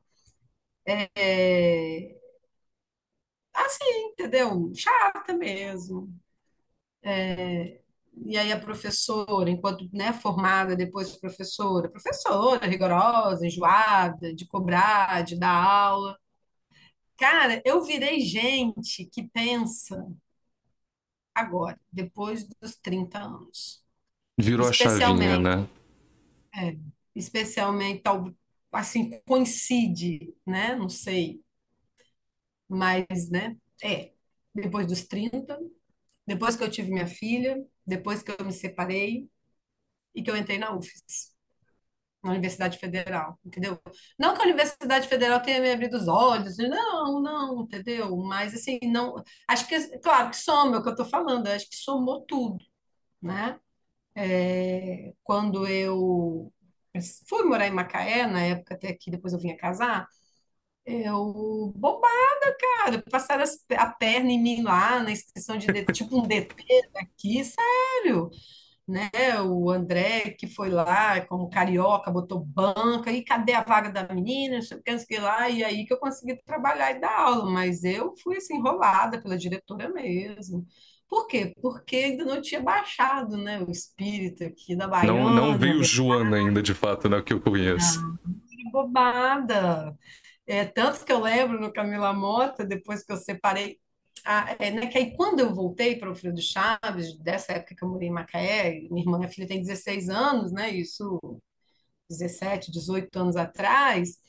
É, 0.88 2.16
assim, 3.54 3.84
entendeu? 4.12 4.72
Chata 4.76 5.34
mesmo. 5.34 6.12
É, 7.04 7.82
e 8.26 8.38
aí 8.38 8.52
a 8.52 8.60
professora, 8.60 9.50
enquanto, 9.50 9.90
né, 9.94 10.14
formada, 10.14 10.76
depois 10.76 11.16
professora, 11.18 11.90
professora 11.90 12.68
rigorosa, 12.68 13.46
enjoada, 13.46 14.34
de 14.36 14.46
cobrar, 14.48 15.24
de 15.24 15.38
dar 15.38 15.54
aula. 15.54 16.18
Cara, 17.18 17.62
eu 17.66 17.84
virei 17.84 18.22
gente 18.22 19.06
que 19.06 19.28
pensa 19.30 20.06
agora, 21.34 21.80
depois 21.92 22.48
dos 22.48 22.76
30 22.76 23.20
anos. 23.20 23.84
Virou 24.38 24.68
a 24.68 24.74
chavinha, 24.74 25.40
né? 25.40 25.68
É, 26.56 26.78
especialmente, 27.16 28.02
tal, 28.02 28.34
assim, 28.72 29.20
coincide, 29.26 30.34
né? 30.46 30.76
Não 30.76 30.90
sei. 30.90 31.42
Mas, 32.68 33.30
né? 33.30 33.58
É, 33.84 34.12
depois 34.54 34.88
dos 34.88 35.06
30, 35.06 35.60
depois 36.26 36.56
que 36.56 36.64
eu 36.64 36.70
tive 36.72 36.92
minha 36.92 37.08
filha, 37.08 37.58
depois 37.90 38.24
que 38.24 38.32
eu 38.32 38.46
me 38.46 38.54
separei 38.54 39.30
e 40.16 40.24
que 40.24 40.32
eu 40.32 40.38
entrei 40.38 40.58
na 40.58 40.76
UFES, 40.76 41.36
na 42.24 42.32
Universidade 42.32 42.78
Federal, 42.78 43.40
entendeu? 43.46 43.80
Não 44.20 44.36
que 44.36 44.42
a 44.42 44.46
Universidade 44.46 45.08
Federal 45.08 45.42
tenha 45.42 45.62
me 45.62 45.72
abrido 45.72 45.98
os 45.98 46.08
olhos, 46.08 46.58
não, 46.58 47.22
não, 47.22 47.64
entendeu? 47.64 48.16
Mas 48.18 48.54
assim, 48.54 48.80
não, 48.84 49.24
acho 49.48 49.68
que, 49.68 50.00
claro 50.00 50.30
que 50.32 50.38
soma, 50.38 50.78
é 50.78 50.80
o 50.80 50.84
que 50.84 50.90
eu 50.90 50.94
estou 50.94 51.06
falando, 51.06 51.48
acho 51.48 51.70
que 51.70 51.76
somou 51.78 52.22
tudo, 52.26 52.64
né? 53.22 53.60
É, 54.16 55.14
quando 55.24 55.68
eu 55.68 56.52
fui 57.28 57.44
morar 57.44 57.68
em 57.68 57.72
Macaé, 57.72 58.28
na 58.28 58.42
época 58.42 58.76
até 58.76 58.94
que 58.94 59.12
depois 59.12 59.34
eu 59.34 59.40
vinha 59.40 59.58
casar, 59.58 60.08
eu, 60.86 61.72
bobada, 61.76 62.58
cara, 62.60 63.04
passaram 63.12 63.44
as- 63.44 63.64
a 63.78 63.88
perna 63.92 64.32
em 64.32 64.42
mim 64.42 64.64
lá 64.64 65.00
na 65.04 65.12
inscrição 65.12 65.58
de, 65.58 65.70
DT, 65.70 65.94
tipo 65.94 66.18
um 66.20 66.24
DT 66.28 66.64
aqui, 66.96 67.44
sério, 67.44 68.30
né? 68.88 69.10
O 69.44 69.70
André 69.72 70.32
que 70.32 70.48
foi 70.48 70.70
lá 70.70 71.22
como 71.28 71.50
carioca, 71.50 72.12
botou 72.12 72.40
banca, 72.46 73.12
e 73.12 73.24
cadê 73.24 73.54
a 73.54 73.64
vaga 73.64 73.92
da 73.92 74.14
menina? 74.14 74.56
Não 74.58 74.62
sei 74.64 74.78
o 74.78 74.84
que, 74.84 74.92
não 74.92 75.00
lá, 75.24 75.50
e 75.50 75.64
aí 75.64 75.86
que 75.86 75.94
eu 75.94 76.00
consegui 76.00 76.38
trabalhar 76.44 76.92
e 76.92 77.00
dar 77.02 77.16
aula, 77.20 77.50
mas 77.52 77.84
eu 77.84 78.14
fui 78.24 78.38
assim, 78.38 78.58
enrolada 78.58 79.22
pela 79.22 79.38
diretora 79.38 79.90
mesmo. 79.90 80.66
Por 81.08 81.28
quê? 81.28 81.54
Porque 81.62 81.96
ainda 81.98 82.26
não 82.26 82.42
tinha 82.42 82.62
baixado, 82.62 83.38
né, 83.38 83.60
o 83.62 83.72
espírito 83.72 84.44
aqui 84.44 84.76
da 84.76 84.88
Não, 85.02 85.30
não 85.30 85.58
baiana, 85.58 85.58
veio 85.58 85.84
Joana 85.84 86.38
ainda, 86.38 86.62
de 86.62 86.74
fato, 86.74 87.10
né, 87.10 87.22
que 87.22 87.34
eu 87.34 87.42
conheço. 87.42 88.06
que 88.50 88.70
bobada. 88.72 89.98
É, 90.50 90.66
tanto 90.66 91.06
que 91.06 91.12
eu 91.14 91.22
lembro 91.22 91.62
no 91.62 91.72
Camila 91.72 92.12
Mota, 92.14 92.66
depois 92.66 93.04
que 93.04 93.12
eu 93.14 93.18
separei, 93.18 93.80
a, 94.26 94.56
é, 94.60 94.72
né, 94.72 94.88
que 94.88 94.98
aí 94.98 95.16
quando 95.16 95.40
eu 95.42 95.54
voltei 95.54 95.98
para 95.98 96.10
o 96.12 96.16
Frio 96.16 96.34
do 96.34 96.42
Chaves, 96.42 97.16
dessa 97.20 97.54
época 97.54 97.76
que 97.76 97.84
eu 97.84 97.90
morei 97.90 98.10
em 98.10 98.12
Macaé, 98.12 98.82
minha 98.90 99.04
irmã, 99.04 99.20
minha 99.20 99.30
filha 99.32 99.48
tem 99.48 99.62
16 99.62 100.10
anos, 100.10 100.52
né, 100.52 100.72
isso 100.72 101.20
17, 102.10 102.72
18 102.72 103.18
anos 103.20 103.36
atrás, 103.38 104.20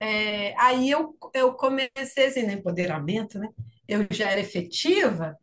é, 0.00 0.54
aí 0.60 0.90
eu, 0.90 1.16
eu 1.34 1.54
comecei 1.54 2.26
assim, 2.26 2.44
no 2.44 2.52
empoderamento, 2.52 3.38
né, 3.38 3.48
eu 3.88 4.06
já 4.10 4.30
era 4.30 4.40
efetiva, 4.40 5.36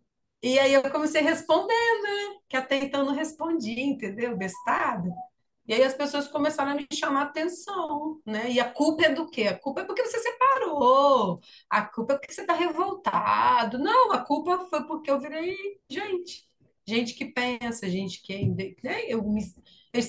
e 0.43 0.59
aí 0.59 0.73
eu 0.73 0.83
comecei 0.91 1.21
respondendo, 1.21 2.03
né, 2.03 2.39
que 2.49 2.57
até 2.57 2.77
então 2.77 3.05
não 3.05 3.13
respondia, 3.15 3.81
entendeu, 3.81 4.37
bestada. 4.37 5.09
E 5.67 5.73
aí 5.73 5.83
as 5.83 5.93
pessoas 5.95 6.27
começaram 6.27 6.71
a 6.71 6.75
me 6.75 6.85
chamar 6.93 7.23
atenção, 7.23 8.21
né? 8.25 8.51
E 8.51 8.59
a 8.59 8.69
culpa 8.71 9.05
é 9.05 9.13
do 9.13 9.27
quê? 9.29 9.43
A 9.47 9.57
culpa 9.57 9.81
é 9.81 9.85
porque 9.85 10.03
você 10.05 10.19
separou, 10.19 11.39
a 11.69 11.81
culpa 11.83 12.13
é 12.13 12.17
porque 12.17 12.33
você 12.33 12.41
está 12.41 12.53
revoltado. 12.53 13.77
Não, 13.79 14.11
a 14.11 14.19
culpa 14.23 14.65
foi 14.69 14.85
porque 14.85 15.09
eu 15.09 15.19
virei 15.19 15.55
gente. 15.89 16.47
Gente 16.87 17.13
que 17.15 17.25
pensa, 17.25 17.89
gente 17.89 18.21
que 18.21 18.33
é 18.33 18.45
né? 18.83 19.01
eu, 19.07 19.23
me- 19.23 19.41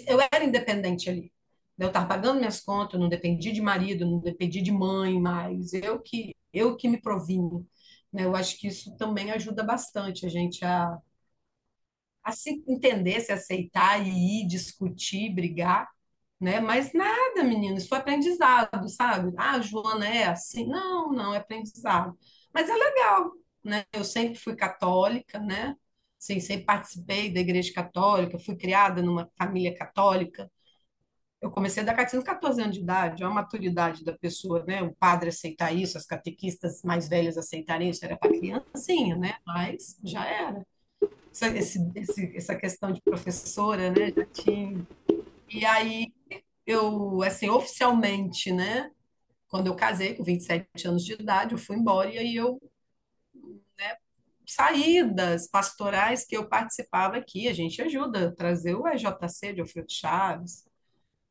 eu 0.06 0.18
era 0.32 0.44
independente 0.44 1.08
ali. 1.08 1.32
Eu 1.78 1.88
estava 1.88 2.06
pagando 2.08 2.38
minhas 2.38 2.60
contas, 2.60 2.98
não 2.98 3.08
dependia 3.08 3.52
de 3.52 3.60
marido, 3.60 4.06
não 4.06 4.18
dependia 4.20 4.62
de 4.62 4.72
mãe 4.72 5.20
mais. 5.20 5.72
Eu 5.74 6.00
que, 6.00 6.34
eu 6.52 6.76
que 6.76 6.88
me 6.88 7.00
provinha. 7.00 7.64
né? 8.12 8.24
Eu 8.24 8.34
acho 8.36 8.58
que 8.58 8.68
isso 8.68 8.96
também 8.96 9.30
ajuda 9.32 9.62
bastante 9.62 10.24
a 10.26 10.28
gente 10.28 10.64
a 10.64 10.98
a 12.26 12.32
se 12.32 12.62
entender, 12.66 13.20
se 13.20 13.32
aceitar 13.32 14.04
e 14.06 14.42
ir 14.42 14.46
discutir, 14.48 15.32
brigar, 15.34 15.88
né? 16.40 16.60
Mas 16.60 16.92
nada, 16.92 17.44
meninos, 17.44 17.86
foi 17.88 17.98
aprendizado, 17.98 18.88
sabe? 18.88 19.32
Ah, 19.38 19.60
Joana 19.60 20.08
é 20.08 20.24
assim. 20.26 20.66
Não, 20.66 21.12
não, 21.12 21.32
é 21.34 21.38
aprendizado. 21.38 22.18
Mas 22.52 22.68
é 22.68 22.74
legal, 22.74 23.32
né? 23.64 23.84
Eu 23.92 24.04
sempre 24.04 24.36
fui 24.38 24.56
católica, 24.56 25.38
né? 25.38 25.76
Sim, 26.18 26.40
sempre 26.40 26.64
participei 26.66 27.32
da 27.32 27.40
igreja 27.40 27.72
católica, 27.72 28.38
fui 28.40 28.56
criada 28.56 29.02
numa 29.02 29.30
família 29.38 29.74
católica. 29.76 30.50
Eu 31.40 31.50
comecei 31.50 31.82
a 31.82 31.86
dar 31.86 31.94
catecismo 31.94 32.24
com 32.24 32.32
14 32.32 32.62
anos 32.62 32.74
de 32.76 32.82
idade, 32.82 33.22
é 33.22 33.26
uma 33.26 33.36
maturidade 33.36 34.04
da 34.04 34.12
pessoa, 34.18 34.64
né? 34.64 34.82
O 34.82 34.94
padre 34.96 35.28
aceitar 35.28 35.72
isso, 35.72 35.96
as 35.98 36.06
catequistas 36.06 36.82
mais 36.82 37.08
velhas 37.08 37.36
aceitarem 37.38 37.90
isso, 37.90 38.04
era 38.04 38.16
para 38.16 38.30
criancinha, 38.32 39.16
né? 39.16 39.36
Mas 39.46 39.98
já 40.02 40.26
era 40.26 40.66
essa, 41.44 41.92
esse, 41.94 42.36
essa 42.36 42.56
questão 42.56 42.92
de 42.92 43.00
professora, 43.02 43.90
né? 43.90 44.12
Já 44.14 44.26
tinha. 44.26 44.86
E 45.48 45.64
aí 45.64 46.12
eu, 46.66 47.22
assim, 47.22 47.48
oficialmente, 47.48 48.52
né? 48.52 48.90
Quando 49.48 49.68
eu 49.68 49.76
casei, 49.76 50.14
com 50.14 50.24
27 50.24 50.88
anos 50.88 51.04
de 51.04 51.12
idade, 51.12 51.54
eu 51.54 51.58
fui 51.58 51.76
embora 51.76 52.12
e 52.12 52.18
aí 52.18 52.36
eu 52.36 52.60
saí 54.46 55.02
das 55.02 55.48
pastorais 55.48 56.24
que 56.24 56.36
eu 56.36 56.48
participava 56.48 57.16
aqui. 57.16 57.48
A 57.48 57.52
gente 57.52 57.82
ajuda 57.82 58.28
a 58.28 58.32
trazer 58.32 58.74
o 58.74 58.86
EJC 58.86 59.52
de 59.52 59.60
Alfredo 59.60 59.90
Chaves, 59.90 60.64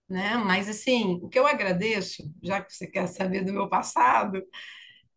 né? 0.10 0.36
Mas, 0.38 0.70
assim, 0.70 1.20
o 1.24 1.30
que 1.30 1.40
eu 1.40 1.48
agradeço, 1.48 2.24
já 2.44 2.62
que 2.62 2.74
você 2.74 2.88
quer 2.88 3.08
saber 3.08 3.44
do 3.44 3.54
meu 3.54 3.70
passado, 3.70 4.44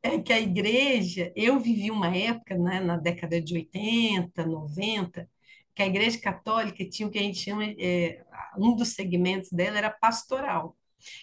é 0.03 0.19
que 0.21 0.33
a 0.33 0.41
igreja, 0.41 1.33
eu 1.37 1.59
vivi 1.61 1.91
uma 1.91 2.15
época, 2.17 2.57
né, 2.57 2.81
na 2.81 2.97
década 2.97 3.41
de 3.41 3.55
80, 3.55 4.47
90, 4.47 5.29
que 5.75 5.83
a 5.83 5.87
igreja 5.87 6.21
católica 6.21 6.89
tinha 6.89 7.09
o 7.09 7.11
que 7.11 7.19
a 7.19 7.23
gente 7.23 7.39
chama, 7.39 7.65
é, 7.65 8.25
um 8.59 8.75
dos 8.77 8.95
segmentos 8.95 9.51
dela 9.51 9.79
era 9.79 9.91
pastoral. 9.91 10.77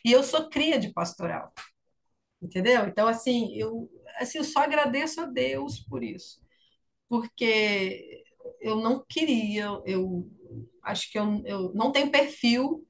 E 0.04 0.12
eu 0.12 0.24
sou 0.24 0.50
cria 0.50 0.80
de 0.80 0.94
pastoral, 0.94 1.52
entendeu? 2.42 2.88
Então, 2.88 3.08
assim, 3.08 3.56
eu, 3.56 3.90
assim, 4.18 4.40
eu 4.40 4.44
só 4.44 4.62
agradeço 4.62 5.22
a 5.22 5.26
Deus 5.26 5.80
por 5.80 6.04
isso, 6.04 6.42
porque 7.10 8.24
eu 8.62 8.78
não 8.78 9.04
queria, 9.08 9.66
eu 9.86 10.30
acho 10.84 11.12
que 11.12 11.20
eu, 11.20 11.44
eu 11.46 11.74
não 11.74 11.92
tenho 11.92 12.12
perfil 12.12 12.86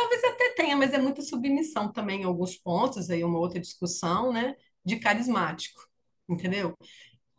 Talvez 0.00 0.24
até 0.24 0.54
tenha, 0.54 0.74
mas 0.74 0.94
é 0.94 0.98
muita 0.98 1.20
submissão 1.20 1.92
também 1.92 2.22
em 2.22 2.24
alguns 2.24 2.56
pontos, 2.56 3.10
aí 3.10 3.22
uma 3.22 3.38
outra 3.38 3.60
discussão, 3.60 4.32
né? 4.32 4.56
De 4.82 4.98
carismático, 4.98 5.78
entendeu? 6.26 6.74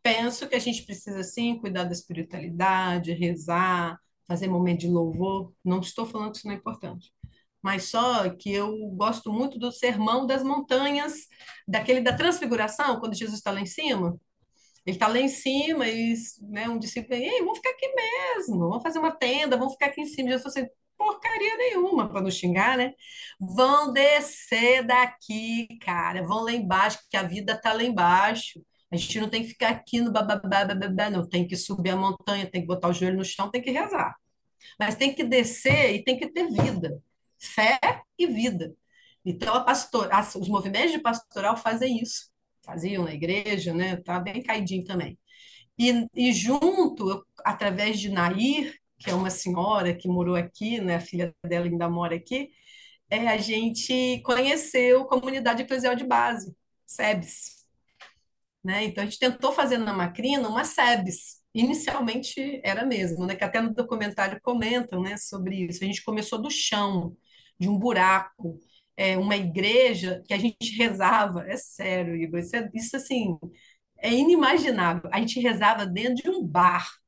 Penso 0.04 0.48
que 0.48 0.54
a 0.56 0.60
gente 0.60 0.84
precisa, 0.86 1.24
sim, 1.24 1.58
cuidar 1.58 1.86
da 1.86 1.92
espiritualidade, 1.92 3.14
rezar, 3.14 4.00
fazer 4.28 4.48
momento 4.48 4.82
de 4.82 4.88
louvor. 4.88 5.52
Não 5.66 5.80
estou 5.80 6.06
falando 6.06 6.32
que 6.32 6.38
isso 6.38 6.48
não 6.48 6.54
é 6.54 6.58
importante. 6.58 7.12
Mas 7.64 7.86
só 7.86 8.30
que 8.30 8.52
eu 8.54 8.78
gosto 8.90 9.34
muito 9.34 9.58
do 9.58 9.72
sermão 9.72 10.28
das 10.28 10.44
montanhas, 10.44 11.28
daquele 11.68 12.02
da 12.02 12.14
transfiguração, 12.16 13.00
quando 13.00 13.16
Jesus 13.16 13.40
está 13.40 13.50
lá 13.50 13.60
em 13.60 13.66
cima. 13.66 14.20
Ele 14.86 14.96
está 14.96 15.08
lá 15.08 15.20
em 15.20 15.28
cima 15.28 15.88
e 15.90 16.14
né, 16.42 16.70
um 16.70 16.78
discípulo, 16.78 17.16
ei, 17.16 17.40
vamos 17.40 17.58
ficar 17.58 17.72
aqui 17.72 17.88
mesmo, 17.96 18.60
vamos 18.60 18.84
fazer 18.84 19.00
uma 19.00 19.12
tenda, 19.12 19.58
vamos 19.58 19.74
ficar 19.74 19.88
aqui 19.88 20.02
em 20.02 20.06
cima. 20.06 20.30
Jesus 20.30 20.44
falou 20.54 20.68
assim, 20.68 20.81
porcaria 21.02 21.58
nenhuma 21.58 22.08
para 22.08 22.22
não 22.22 22.30
xingar, 22.30 22.78
né? 22.78 22.94
Vão 23.40 23.92
descer 23.92 24.84
daqui, 24.86 25.68
cara, 25.82 26.24
vão 26.24 26.44
lá 26.44 26.52
embaixo, 26.52 27.00
que 27.10 27.18
a 27.18 27.24
vida 27.24 27.60
tá 27.60 27.74
lá 27.74 27.84
embaixo. 27.84 28.64
A 28.92 28.98
gente 28.98 29.20
não 29.20 29.30
tem 29.30 29.42
que 29.44 29.50
ficar 29.50 29.70
aqui 29.70 30.02
no 30.02 30.12
bababá, 30.12 30.66
bababá, 30.66 31.10
não. 31.10 31.28
Tem 31.28 31.48
que 31.48 31.56
subir 31.56 31.92
a 31.92 31.96
montanha, 31.96 32.50
tem 32.50 32.62
que 32.62 32.68
botar 32.68 32.90
o 32.90 32.94
joelho 32.94 33.18
no 33.18 33.26
chão, 33.26 33.50
tem 33.50 33.62
que 33.62 33.72
rezar. 33.72 34.16
Mas 34.80 34.96
tem 34.96 35.14
que 35.14 35.24
descer 35.24 35.96
e 35.96 36.04
tem 36.04 36.18
que 36.18 36.28
ter 36.32 36.48
vida. 36.50 37.02
Fé 37.40 37.80
e 38.18 38.28
vida. 38.28 38.76
Então, 39.26 39.54
a 39.56 39.62
pastor, 39.64 40.10
os 40.40 40.48
movimentos 40.48 40.92
de 40.92 41.00
pastoral 41.00 41.58
fazem 41.58 42.02
isso. 42.02 42.30
Faziam 42.62 43.04
na 43.06 43.14
igreja, 43.14 43.74
né? 43.74 43.98
Tá 43.98 44.20
bem 44.20 44.44
caidinho 44.44 44.84
também. 44.84 45.18
E, 45.78 46.06
e 46.14 46.34
junto, 46.34 47.26
através 47.44 48.00
de 48.00 48.10
Nair, 48.10 48.81
que 49.02 49.10
é 49.10 49.16
uma 49.16 49.30
senhora 49.30 49.96
que 49.96 50.08
morou 50.08 50.36
aqui, 50.36 50.80
né? 50.80 50.96
A 50.96 51.00
filha 51.00 51.34
dela 51.46 51.66
ainda 51.66 51.90
mora 51.90 52.16
aqui. 52.16 52.52
É, 53.10 53.28
a 53.28 53.38
gente 53.38 54.22
conheceu 54.24 55.06
comunidade 55.06 55.64
eclesial 55.64 55.96
de 55.96 56.06
base, 56.06 56.56
SEBS. 56.86 57.66
Né? 58.64 58.86
Então, 58.86 59.04
a 59.04 59.06
gente 59.06 59.20
tentou 59.20 59.52
fazer 59.52 59.78
na 59.78 59.94
Macrina 59.94 60.48
uma 60.48 60.64
SEBS. 60.64 61.42
Inicialmente 61.54 62.62
era 62.64 62.86
mesmo, 62.86 63.26
né? 63.26 63.36
que 63.36 63.44
até 63.44 63.60
no 63.62 63.74
documentário 63.74 64.40
comentam 64.42 65.02
né, 65.02 65.18
sobre 65.18 65.66
isso. 65.66 65.84
A 65.84 65.88
gente 65.88 66.04
começou 66.04 66.42
do 66.42 66.50
chão, 66.50 67.16
de 67.60 67.68
um 67.68 67.78
buraco, 67.78 68.60
é, 68.96 69.18
uma 69.18 69.36
igreja 69.36 70.24
que 70.28 70.34
a 70.34 70.38
gente 70.38 70.78
rezava. 70.78 71.46
É 71.48 71.58
sério, 71.58 72.16
Igor, 72.16 72.40
isso, 72.40 72.56
é, 72.56 72.70
isso 72.74 72.96
assim, 72.96 73.38
é 73.98 74.14
inimaginável. 74.14 75.10
A 75.12 75.20
gente 75.20 75.40
rezava 75.40 75.86
dentro 75.86 76.24
de 76.24 76.30
um 76.30 76.46
bar 76.46 77.01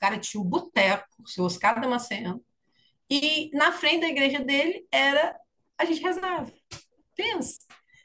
cara 0.00 0.18
tinha 0.18 0.40
o 0.40 0.44
boteco, 0.44 1.06
o 1.22 1.28
seu 1.28 1.44
Oscar 1.44 1.80
Damasceno, 1.80 2.42
e 3.08 3.50
na 3.52 3.72
frente 3.72 4.02
da 4.02 4.08
igreja 4.08 4.40
dele 4.40 4.86
era 4.90 5.36
a 5.76 5.84
gente 5.84 6.02
rezava. 6.02 6.52
Pensa, 7.16 7.58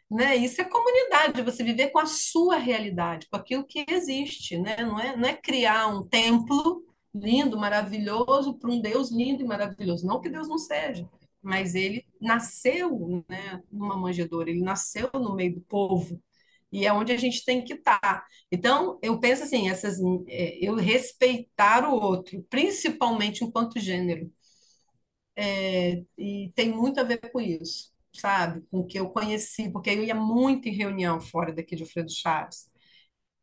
né? 0.10 0.36
Isso 0.36 0.62
é 0.62 0.66
comunidade, 0.66 1.42
você 1.42 1.64
viver 1.64 1.90
com 1.90 2.00
a 2.00 2.06
sua 2.06 2.58
realidade, 2.58 3.28
com 3.30 3.38
aquilo 3.38 3.66
que 3.66 3.86
existe, 3.88 4.58
né? 4.58 4.78
Não 4.78 5.00
é, 5.00 5.16
não 5.16 5.28
é 5.30 5.34
criar 5.34 5.88
um 5.88 6.08
templo 6.08 6.84
lindo, 7.14 7.58
maravilhoso 7.58 8.56
para 8.56 8.72
um 8.72 8.80
Deus 8.80 9.12
lindo 9.12 9.42
e 9.42 9.48
maravilhoso. 9.48 10.06
Não 10.06 10.20
que 10.20 10.30
Deus 10.30 10.48
não 10.48 10.58
seja, 10.58 11.08
mas 11.42 11.76
ele 11.76 12.06
nasceu, 12.20 13.24
né, 13.30 13.62
numa 13.72 13.96
manjedoura, 13.96 14.50
ele 14.50 14.62
nasceu 14.62 15.10
no 15.14 15.36
meio 15.36 15.56
do 15.56 15.62
povo 15.62 16.22
e 16.76 16.86
é 16.86 16.92
onde 16.94 17.14
a 17.14 17.18
gente 17.18 17.46
tem 17.46 17.64
que 17.64 17.74
estar. 17.76 18.00
Tá. 18.00 18.26
Então, 18.52 19.00
eu 19.02 19.20
penso 19.20 19.44
assim, 19.44 19.70
essas, 19.70 19.98
é, 20.28 20.58
eu 20.62 20.76
respeitar 20.76 21.88
o 21.88 21.94
outro, 21.96 22.46
principalmente 22.50 23.44
enquanto 23.46 23.80
gênero, 23.80 24.30
é, 25.36 26.04
e 26.18 26.52
tem 26.56 26.70
muito 26.72 27.00
a 27.00 27.04
ver 27.04 27.20
com 27.32 27.40
isso, 27.42 27.92
sabe? 28.14 28.62
Com 28.72 28.80
o 28.80 28.86
que 28.88 29.00
eu 29.00 29.10
conheci, 29.10 29.72
porque 29.72 29.90
eu 29.90 30.04
ia 30.04 30.16
muito 30.16 30.68
em 30.68 30.74
reunião 30.74 31.20
fora 31.22 31.54
daqui 31.54 31.76
de 31.76 31.84
Alfredo 31.84 32.12
Chaves, 32.12 32.70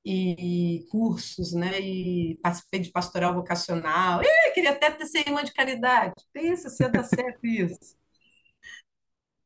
e, 0.04 0.86
cursos, 0.90 1.52
né? 1.52 1.80
E 1.80 2.38
participei 2.42 2.80
de 2.80 2.90
pastoral 2.90 3.34
vocacional. 3.34 4.22
E 4.22 4.50
queria 4.52 4.72
até 4.72 4.90
ter 4.90 5.06
ser 5.06 5.20
irmã 5.28 5.44
de 5.44 5.52
caridade. 5.52 6.14
Pensa 6.32 6.68
se 6.70 6.82
ia 6.82 6.88
dar 6.90 7.04
certo 7.04 7.46
isso. 7.46 7.96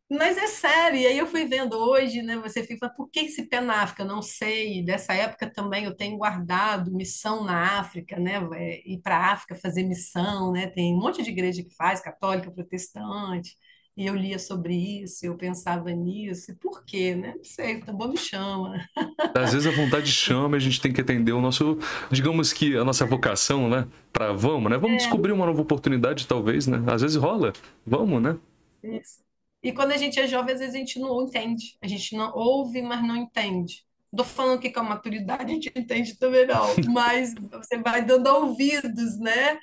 Mas 0.09 0.39
é 0.39 0.47
sério, 0.47 1.01
e 1.01 1.07
aí 1.07 1.19
eu 1.19 1.27
fui 1.27 1.47
vendo 1.47 1.77
hoje, 1.77 2.23
né? 2.23 2.37
Você 2.37 2.63
fica, 2.63 2.89
por 2.89 3.11
que 3.11 3.21
esse 3.21 3.49
pé 3.49 3.61
na 3.61 3.83
África? 3.83 4.05
Não 4.05 4.23
sei. 4.23 4.85
Dessa 4.85 5.15
época 5.15 5.53
também 5.53 5.85
eu 5.85 5.97
tenho 5.97 6.17
guardado 6.17 6.93
missão 6.93 7.43
na 7.45 7.81
África, 7.81 8.17
né? 8.17 8.35
É, 8.55 8.89
ir 8.89 9.01
para 9.03 9.17
a 9.17 9.33
África 9.33 9.57
fazer 9.57 9.83
missão, 9.83 10.53
né? 10.53 10.69
Tem 10.69 10.95
um 10.95 10.99
monte 10.99 11.23
de 11.25 11.31
igreja 11.31 11.63
que 11.63 11.75
faz, 11.75 12.01
católica, 12.01 12.53
protestante. 12.53 13.57
E 13.97 14.07
eu 14.07 14.15
lia 14.15 14.39
sobre 14.39 14.75
isso, 15.03 15.27
eu 15.27 15.37
pensava 15.37 15.91
nisso. 15.91 16.53
E 16.53 16.55
por 16.55 16.85
quê, 16.85 17.17
né? 17.17 17.35
Não 17.37 17.45
sei, 17.45 17.77
o 17.77 17.85
tambor 17.85 18.09
me 18.09 18.17
chama. 18.17 18.87
Às 19.35 19.55
vezes 19.55 19.67
a 19.67 19.75
vontade 19.75 20.13
chama 20.13 20.57
e 20.57 20.59
a 20.59 20.61
gente 20.61 20.81
tem 20.81 20.93
que 20.93 21.01
atender 21.01 21.33
o 21.33 21.41
nosso, 21.41 21.79
digamos 22.13 22.53
que 22.53 22.77
a 22.77 22.85
nossa 22.85 23.05
vocação, 23.05 23.69
né? 23.69 23.89
Para 24.13 24.33
vamos, 24.33 24.71
né? 24.71 24.79
Vamos 24.79 24.97
é. 24.97 24.99
descobrir 24.99 25.33
uma 25.33 25.47
nova 25.47 25.63
oportunidade, 25.63 26.29
talvez, 26.29 26.67
né? 26.69 26.81
Às 26.87 27.03
vezes 27.03 27.17
rola, 27.17 27.53
vamos, 27.85 28.23
né? 28.23 28.37
Isso. 28.85 29.26
E 29.67 29.73
quando 29.73 29.91
a 29.91 29.97
gente 29.97 30.21
é 30.21 30.29
jovem, 30.29 30.55
às 30.55 30.61
vezes 30.61 30.77
a 30.77 30.79
gente 30.79 31.01
não 31.01 31.25
entende. 31.25 31.77
A 31.83 31.89
gente 31.89 32.17
não 32.17 32.33
ouve, 32.33 32.81
mas 32.83 33.03
não 33.03 33.17
entende. 33.17 33.85
Não 34.13 34.23
estou 34.23 34.25
falando 34.25 34.61
que 34.61 34.71
com 34.71 34.79
a 34.79 34.85
maturidade 34.85 35.43
a 35.43 35.49
gente 35.49 35.73
entende 35.75 36.15
também 36.15 36.47
não, 36.47 36.69
mas 36.95 37.35
você 37.35 37.77
vai 37.79 38.05
dando 38.05 38.29
ouvidos, 38.29 39.19
né? 39.19 39.59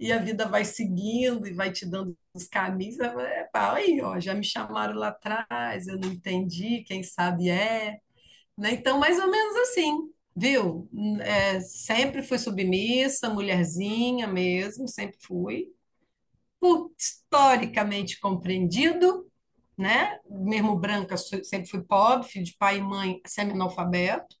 E 0.00 0.10
a 0.12 0.18
vida 0.18 0.48
vai 0.48 0.64
seguindo 0.64 1.46
e 1.46 1.52
vai 1.52 1.70
te 1.70 1.86
dando 1.86 2.18
os 2.34 2.48
caminhos. 2.48 2.98
É, 2.98 3.48
aí, 3.54 4.00
ó, 4.02 4.18
já 4.18 4.34
me 4.34 4.42
chamaram 4.42 4.96
lá 4.96 5.10
atrás, 5.10 5.86
eu 5.86 5.96
não 5.96 6.08
entendi, 6.10 6.82
quem 6.82 7.04
sabe 7.04 7.48
é. 7.48 8.00
Né? 8.58 8.72
Então, 8.72 8.98
mais 8.98 9.16
ou 9.20 9.30
menos 9.30 9.56
assim, 9.58 10.10
viu? 10.34 10.90
É, 11.20 11.60
sempre 11.60 12.20
fui 12.20 12.36
submissa, 12.40 13.30
mulherzinha 13.30 14.26
mesmo, 14.26 14.88
sempre 14.88 15.18
fui. 15.20 15.68
Por, 16.58 16.90
historicamente 16.98 18.18
compreendido, 18.18 19.24
né? 19.76 20.18
Mesmo 20.28 20.76
branca, 20.76 21.16
sempre 21.16 21.66
fui 21.66 21.82
pobre, 21.82 22.26
filho 22.26 22.44
de 22.44 22.56
pai 22.56 22.78
e 22.78 22.82
mãe 22.82 23.20
semi-analfabeto. 23.26 24.36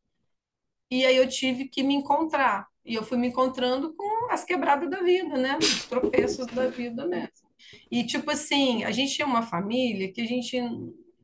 E 0.90 1.04
aí 1.04 1.16
eu 1.16 1.28
tive 1.28 1.68
que 1.68 1.82
me 1.82 1.94
encontrar. 1.94 2.66
E 2.84 2.94
eu 2.94 3.02
fui 3.02 3.18
me 3.18 3.28
encontrando 3.28 3.92
com 3.94 4.30
as 4.30 4.44
quebradas 4.44 4.88
da 4.88 5.02
vida, 5.02 5.36
né? 5.36 5.58
Os 5.58 5.84
tropeços 5.86 6.46
da 6.46 6.68
vida 6.68 7.04
mesmo. 7.04 7.46
E, 7.90 8.06
tipo 8.06 8.30
assim, 8.30 8.84
a 8.84 8.92
gente 8.92 9.20
é 9.20 9.24
uma 9.24 9.42
família 9.42 10.12
que 10.12 10.20
a 10.20 10.26
gente 10.26 10.58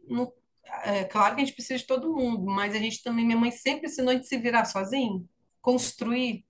não. 0.08 0.32
É 0.84 1.04
claro 1.04 1.34
que 1.34 1.42
a 1.42 1.44
gente 1.44 1.54
precisa 1.54 1.78
de 1.78 1.86
todo 1.86 2.12
mundo, 2.12 2.44
mas 2.46 2.74
a 2.74 2.78
gente 2.78 3.02
também, 3.02 3.24
minha 3.24 3.38
mãe 3.38 3.50
sempre 3.50 3.86
ensinou 3.86 4.10
a 4.10 4.14
gente 4.14 4.26
se 4.26 4.36
virar 4.38 4.64
sozinho, 4.64 5.28
construir. 5.60 6.44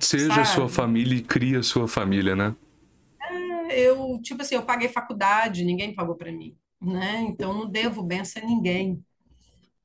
Seja 0.00 0.34
sabe? 0.34 0.48
sua 0.48 0.68
família 0.68 1.16
e 1.16 1.22
cria 1.22 1.62
sua 1.62 1.86
família, 1.86 2.34
né? 2.34 2.54
É, 3.70 3.80
eu, 3.80 4.20
tipo 4.20 4.42
assim, 4.42 4.56
eu 4.56 4.64
paguei 4.64 4.88
faculdade, 4.88 5.64
ninguém 5.64 5.94
pagou 5.94 6.16
para 6.16 6.32
mim 6.32 6.56
né? 6.82 7.20
Então 7.22 7.52
não 7.54 7.70
devo 7.70 8.02
benção 8.02 8.42
a 8.42 8.46
ninguém, 8.46 9.04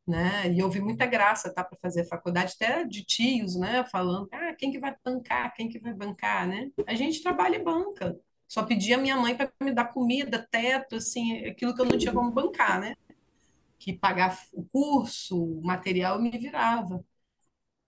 né? 0.07 0.51
E 0.53 0.59
eu 0.59 0.69
vi 0.69 0.81
muita 0.81 1.05
graça, 1.05 1.53
tá, 1.53 1.63
para 1.63 1.77
fazer 1.81 2.05
faculdade, 2.05 2.53
até 2.55 2.85
de 2.85 3.03
tios, 3.03 3.55
né, 3.57 3.85
falando, 3.91 4.29
ah, 4.31 4.53
quem 4.55 4.71
que 4.71 4.79
vai 4.79 4.95
bancar, 5.03 5.53
quem 5.53 5.69
que 5.69 5.79
vai 5.79 5.93
bancar, 5.93 6.47
né? 6.47 6.71
A 6.87 6.95
gente 6.95 7.21
trabalha 7.21 7.57
e 7.57 7.63
banca. 7.63 8.17
Só 8.47 8.63
pedi 8.63 8.93
a 8.93 8.97
minha 8.97 9.17
mãe 9.17 9.35
para 9.35 9.51
me 9.61 9.73
dar 9.73 9.85
comida, 9.85 10.47
teto, 10.49 10.95
assim, 10.95 11.45
aquilo 11.45 11.75
que 11.75 11.81
eu 11.81 11.85
não 11.85 11.97
tinha 11.97 12.13
como 12.13 12.31
bancar, 12.31 12.79
né? 12.79 12.95
Que 13.79 13.93
pagar 13.93 14.37
o 14.53 14.63
curso, 14.65 15.43
o 15.43 15.61
material, 15.63 16.21
me 16.21 16.31
virava. 16.31 17.03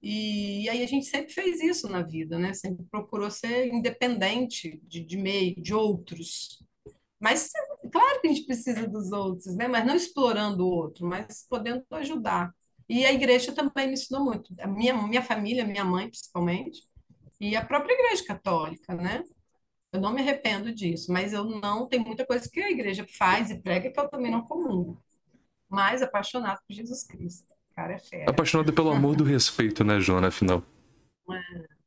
E, 0.01 0.63
e, 0.63 0.69
aí 0.69 0.83
a 0.83 0.87
gente 0.87 1.05
sempre 1.07 1.33
fez 1.33 1.61
isso 1.61 1.89
na 1.89 2.01
vida, 2.01 2.37
né? 2.39 2.53
Sempre 2.53 2.85
procurou 2.91 3.29
ser 3.31 3.67
independente 3.73 4.81
de, 4.87 5.03
de 5.03 5.17
meio, 5.17 5.55
de 5.61 5.73
outros, 5.73 6.59
mas, 7.19 7.49
claro 7.91 8.21
que 8.21 8.27
a 8.27 8.33
gente 8.33 8.45
precisa 8.45 8.87
dos 8.87 9.11
outros, 9.11 9.55
né? 9.55 9.67
Mas 9.67 9.85
não 9.85 9.95
explorando 9.95 10.65
o 10.65 10.69
outro, 10.69 11.05
mas 11.05 11.45
podendo 11.49 11.83
ajudar. 11.91 12.53
E 12.87 13.05
a 13.05 13.13
igreja 13.13 13.51
também 13.51 13.87
me 13.87 13.93
ensinou 13.93 14.23
muito. 14.23 14.53
A 14.59 14.67
minha, 14.67 14.93
minha 14.93 15.21
família, 15.21 15.65
minha 15.65 15.85
mãe, 15.85 16.07
principalmente, 16.09 16.81
e 17.39 17.55
a 17.55 17.63
própria 17.63 17.93
igreja 17.93 18.25
católica, 18.25 18.95
né? 18.95 19.23
Eu 19.91 19.99
não 20.01 20.13
me 20.13 20.21
arrependo 20.21 20.73
disso, 20.73 21.11
mas 21.11 21.33
eu 21.33 21.43
não. 21.43 21.87
Tem 21.87 21.99
muita 21.99 22.25
coisa 22.25 22.49
que 22.49 22.59
a 22.59 22.69
igreja 22.71 23.05
faz 23.17 23.51
e 23.51 23.59
prega 23.59 23.91
que 23.91 23.99
eu 23.99 24.09
também 24.09 24.31
não 24.31 24.41
comungo. 24.43 25.01
mas 25.69 26.01
apaixonado 26.01 26.59
por 26.67 26.73
Jesus 26.73 27.03
Cristo. 27.03 27.53
Cara, 27.75 27.93
é 27.93 27.99
fera. 27.99 28.31
Apaixonado 28.31 28.73
pelo 28.73 28.91
amor 28.91 29.15
do 29.15 29.23
respeito, 29.23 29.83
né, 29.83 29.99
Joana, 29.99 30.27
afinal? 30.27 30.63
É. 31.31 31.78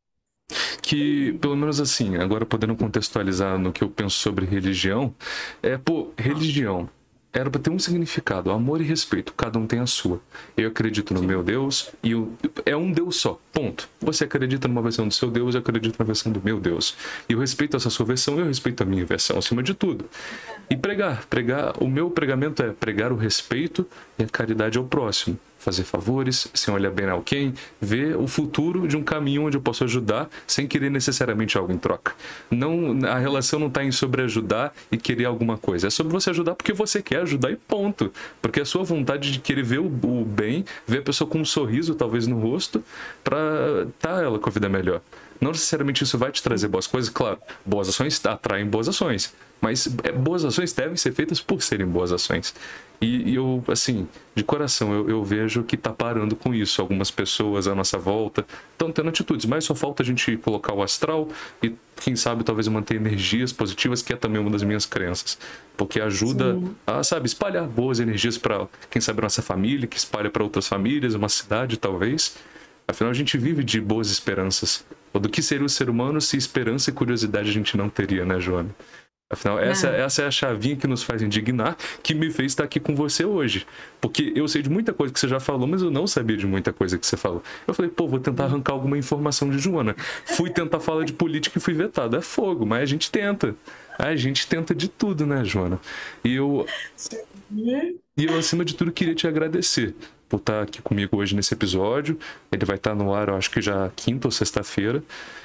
Que, 0.81 1.33
pelo 1.35 1.57
menos 1.57 1.81
assim, 1.81 2.17
agora 2.17 2.45
podendo 2.45 2.75
contextualizar 2.75 3.59
no 3.59 3.73
que 3.73 3.83
eu 3.83 3.89
penso 3.89 4.19
sobre 4.19 4.45
religião, 4.45 5.15
é, 5.63 5.79
pô, 5.79 6.11
religião 6.17 6.89
era 7.33 7.49
para 7.49 7.61
ter 7.61 7.71
um 7.71 7.79
significado, 7.79 8.51
amor 8.51 8.81
e 8.83 8.85
respeito, 8.85 9.33
cada 9.33 9.59
um 9.59 9.67
tem 9.67 9.79
a 9.79 9.87
sua. 9.87 10.21
Eu 10.55 10.69
acredito 10.69 11.15
no 11.15 11.21
Sim. 11.21 11.27
meu 11.27 11.43
Deus 11.43 11.91
e 12.03 12.11
eu, 12.11 12.31
é 12.67 12.77
um 12.77 12.93
Deus 12.93 13.17
só, 13.17 13.41
ponto. 13.53 13.89
Você 14.01 14.25
acredita 14.25 14.69
numa 14.69 14.83
versão 14.83 15.09
do 15.09 15.15
seu 15.15 15.31
Deus, 15.31 15.55
eu 15.55 15.61
acredito 15.61 15.99
na 15.99 16.05
versão 16.05 16.31
do 16.31 16.43
meu 16.45 16.61
Deus. 16.61 16.95
E 17.29 17.33
eu 17.33 17.39
respeito 17.39 17.75
essa 17.75 17.89
sua 17.89 18.05
versão, 18.05 18.39
eu 18.39 18.45
respeito 18.45 18.83
a 18.83 18.87
minha 18.87 19.07
versão, 19.07 19.39
acima 19.39 19.63
de 19.63 19.73
tudo. 19.73 20.05
E 20.69 20.77
pregar, 20.77 21.25
pregar, 21.25 21.83
o 21.83 21.89
meu 21.89 22.11
pregamento 22.11 22.63
é 22.63 22.71
pregar 22.71 23.13
o 23.13 23.17
respeito 23.17 23.87
e 24.19 24.25
a 24.25 24.29
caridade 24.29 24.77
ao 24.77 24.85
próximo 24.85 25.39
fazer 25.63 25.85
favores, 25.85 26.49
sem 26.53 26.75
olhar 26.75 26.91
bem 26.91 27.09
alguém, 27.09 27.55
ver 27.81 28.17
o 28.17 28.27
futuro 28.27 28.89
de 28.89 28.97
um 28.97 29.03
caminho 29.03 29.45
onde 29.45 29.57
eu 29.57 29.61
posso 29.61 29.85
ajudar 29.85 30.29
sem 30.47 30.67
querer 30.67 30.91
necessariamente 30.91 31.57
algo 31.57 31.73
em 31.73 31.79
troca. 31.79 32.15
Não, 32.51 32.99
a 33.09 33.19
relação 33.19 33.61
não 33.61 33.69
está 33.69 33.85
em 33.85 33.93
sobre 33.93 34.23
ajudar 34.23 34.75
e 34.91 34.97
querer 34.97 35.27
alguma 35.27 35.57
coisa. 35.57 35.87
É 35.87 35.91
sobre 35.91 36.13
você 36.13 36.31
ajudar 36.31 36.57
porque 36.57 36.73
você 36.73 37.01
quer 37.01 37.23
ajudar 37.23 37.53
e 37.53 37.57
ponto. 37.57 38.13
Porque 38.41 38.61
a 38.61 38.65
sua 38.65 38.83
vontade 38.83 39.31
de 39.31 39.39
querer 39.39 39.63
ver 39.63 39.79
o, 39.79 39.87
o 39.87 40.25
bem, 40.25 40.65
ver 40.87 40.99
a 40.99 41.03
pessoa 41.03 41.29
com 41.31 41.39
um 41.39 41.45
sorriso 41.45 41.95
talvez 41.95 42.27
no 42.27 42.39
rosto, 42.41 42.83
para 43.23 43.87
tá 44.01 44.21
ela 44.21 44.39
com 44.39 44.49
a 44.49 44.53
vida 44.53 44.69
melhor. 44.69 45.01
Não 45.41 45.51
necessariamente 45.51 46.05
isso 46.05 46.17
vai 46.17 46.31
te 46.31 46.41
trazer 46.41 46.69
boas 46.69 46.87
coisas, 46.87 47.11
claro. 47.11 47.39
Boas 47.67 47.89
ações 47.89 48.25
atraem 48.25 48.65
boas 48.65 48.89
ações, 48.89 49.35
mas 49.61 49.89
é, 50.05 50.13
boas 50.13 50.45
ações 50.45 50.73
devem 50.73 50.97
ser 50.97 51.13
feitas 51.13 51.41
por 51.41 51.61
serem 51.63 51.87
boas 51.87 52.13
ações. 52.13 52.55
E, 53.03 53.31
e 53.31 53.35
eu, 53.35 53.63
assim, 53.67 54.07
de 54.33 54.45
coração, 54.45 54.95
eu, 54.95 55.11
eu 55.11 55.25
vejo 55.25 55.65
que 55.65 55.75
está 55.75 55.91
parando 55.91 56.37
com 56.37 56.55
isso. 56.55 56.81
Algumas 56.81 57.11
pessoas 57.11 57.67
à 57.67 57.75
nossa 57.75 57.99
volta 57.99 58.47
estão 58.71 58.93
tendo 58.93 59.09
atitudes, 59.09 59.45
mas 59.45 59.65
só 59.65 59.75
falta 59.75 60.05
a 60.05 60.07
gente 60.07 60.37
colocar 60.37 60.73
o 60.73 60.83
astral 60.83 61.29
e, 61.61 61.75
quem 61.97 62.15
sabe, 62.15 62.45
talvez 62.45 62.69
manter 62.69 62.95
energias 62.95 63.53
positivas, 63.53 64.03
que 64.03 64.13
é 64.13 64.17
também 64.17 64.41
uma 64.41 64.51
das 64.51 64.63
minhas 64.63 64.87
crenças. 64.87 65.37
Porque 65.77 66.01
ajuda 66.01 66.55
Sim. 66.55 66.77
a, 66.87 67.03
sabe, 67.03 67.27
espalhar 67.27 67.67
boas 67.67 67.99
energias 67.99 68.39
para, 68.39 68.69
quem 68.89 69.03
sabe, 69.03 69.21
nossa 69.21 69.43
família, 69.43 69.89
que 69.89 69.97
espalha 69.97 70.31
para 70.31 70.45
outras 70.45 70.69
famílias, 70.69 71.15
uma 71.15 71.29
cidade, 71.29 71.77
talvez. 71.77 72.37
Afinal, 72.87 73.11
a 73.11 73.15
gente 73.15 73.37
vive 73.37 73.65
de 73.65 73.81
boas 73.81 74.11
esperanças. 74.11 74.85
Ou 75.13 75.21
do 75.21 75.29
que 75.29 75.43
seria 75.43 75.67
o 75.67 75.69
ser 75.69 75.91
humano 75.91 76.21
se 76.21 76.37
esperança 76.37 76.91
e 76.91 76.93
curiosidade 76.93 77.51
a 77.51 77.53
gente 77.53 77.77
não 77.77 77.89
teria, 77.89 78.25
né, 78.25 78.41
Joana? 78.41 78.71
Afinal, 79.33 79.59
essa, 79.59 79.89
essa 79.89 80.23
é 80.23 80.27
a 80.27 80.31
chavinha 80.31 80.77
que 80.77 80.87
nos 80.87 81.03
faz 81.03 81.23
indignar, 81.23 81.75
que 82.03 82.15
me 82.15 82.31
fez 82.31 82.53
estar 82.53 82.65
aqui 82.65 82.79
com 82.79 82.95
você 82.95 83.25
hoje. 83.25 83.67
Porque 83.99 84.31
eu 84.37 84.47
sei 84.47 84.61
de 84.61 84.69
muita 84.69 84.93
coisa 84.93 85.11
que 85.11 85.19
você 85.19 85.27
já 85.27 85.41
falou, 85.41 85.67
mas 85.67 85.81
eu 85.81 85.91
não 85.91 86.07
sabia 86.07 86.37
de 86.37 86.47
muita 86.47 86.71
coisa 86.71 86.99
que 86.99 87.07
você 87.07 87.17
falou. 87.17 87.43
Eu 87.67 87.73
falei, 87.73 87.91
pô, 87.91 88.07
vou 88.07 88.21
tentar 88.21 88.45
arrancar 88.45 88.75
alguma 88.75 88.99
informação 88.99 89.49
de 89.49 89.59
Joana. 89.59 89.97
Fui 90.27 90.51
tentar 90.51 90.81
falar 90.81 91.07
de 91.07 91.15
política 91.15 91.57
e 91.57 91.63
fui 91.63 91.73
vetado. 91.73 92.15
É 92.15 92.21
fogo, 92.21 92.67
mas 92.67 92.83
a 92.83 92.85
gente 92.85 93.11
tenta. 93.11 93.57
A 93.99 94.15
gente 94.15 94.47
tenta 94.47 94.75
de 94.75 94.87
tudo, 94.89 95.27
né, 95.27 95.43
Joana? 95.45 95.81
E 96.23 96.35
eu. 96.35 96.67
E 97.55 98.25
eu, 98.27 98.39
acima 98.39 98.67
de 98.67 98.75
tudo, 98.75 98.93
queria 98.93 99.15
te 99.15 99.27
agradecer 99.27 99.95
por 100.29 100.37
estar 100.37 100.63
aqui 100.63 100.83
comigo 100.83 101.17
hoje 101.17 101.35
nesse 101.35 101.55
episódio. 101.55 102.19
Ele 102.51 102.67
vai 102.67 102.77
estar 102.77 102.95
no 102.95 103.15
ar, 103.15 103.29
eu 103.29 103.37
acho 103.37 103.51
que 103.51 103.63
já 103.63 103.91
quinta 103.97 104.29
ou 104.29 104.33
sexta-feira. 104.33 105.03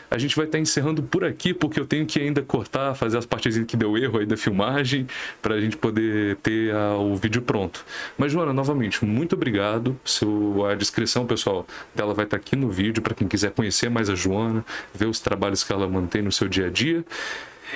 A 0.10 0.18
gente 0.18 0.36
vai 0.36 0.46
estar 0.46 0.60
encerrando 0.60 1.04
por 1.04 1.26
aqui, 1.26 1.54
porque 1.54 1.80
eu 1.80 1.86
tenho 1.86 2.06
que 2.06 2.20
ainda 2.20 2.42
cortar, 2.42 2.96
fazer 2.96 3.18
as 3.18 3.26
partes 3.26 3.58
que 3.66 3.76
deu 3.76 3.98
erro 3.98 4.20
aí 4.20 4.26
da 4.26 4.38
filmagem, 4.38 5.08
para 5.42 5.56
a 5.56 5.62
gente 5.62 5.76
poder 5.78 6.38
ter 6.38 6.74
a, 6.74 6.96
o 6.98 7.16
vídeo 7.16 7.42
pronto. 7.42 7.86
Mas, 8.18 8.32
Joana, 8.32 8.54
novamente, 8.54 9.04
muito 9.04 9.36
obrigado. 9.36 10.00
Seu, 10.06 10.66
a 10.66 10.76
descrição, 10.76 11.26
pessoal, 11.26 11.66
dela 11.94 12.14
vai 12.14 12.26
estar 12.26 12.38
aqui 12.38 12.56
no 12.56 12.70
vídeo, 12.70 13.02
para 13.02 13.14
quem 13.14 13.28
quiser 13.28 13.52
conhecer 13.52 13.90
mais 13.90 14.10
a 14.10 14.16
Joana, 14.16 14.66
ver 14.94 15.08
os 15.08 15.20
trabalhos 15.20 15.64
que 15.64 15.74
ela 15.74 15.88
mantém 15.88 16.22
no 16.22 16.32
seu 16.32 16.48
dia 16.48 16.68
a 16.68 16.70
dia. 16.70 17.04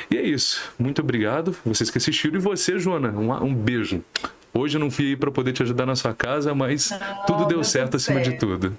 E 0.09 0.17
é 0.17 0.21
isso. 0.21 0.71
Muito 0.79 1.01
obrigado, 1.01 1.55
vocês 1.65 1.89
que 1.89 1.97
assistiram. 1.97 2.37
E 2.37 2.39
você, 2.39 2.79
Joana, 2.79 3.09
um, 3.09 3.31
um 3.43 3.53
beijo. 3.53 4.03
Hoje 4.53 4.75
eu 4.75 4.79
não 4.79 4.91
fui 4.91 5.15
para 5.15 5.31
poder 5.31 5.53
te 5.53 5.63
ajudar 5.63 5.85
na 5.85 5.95
sua 5.95 6.13
casa, 6.13 6.53
mas 6.53 6.91
não, 6.91 7.25
tudo 7.25 7.45
deu 7.45 7.63
certo 7.63 7.97
acima 7.97 8.23
certo. 8.23 8.31
de 8.31 8.37
tudo. 8.37 8.77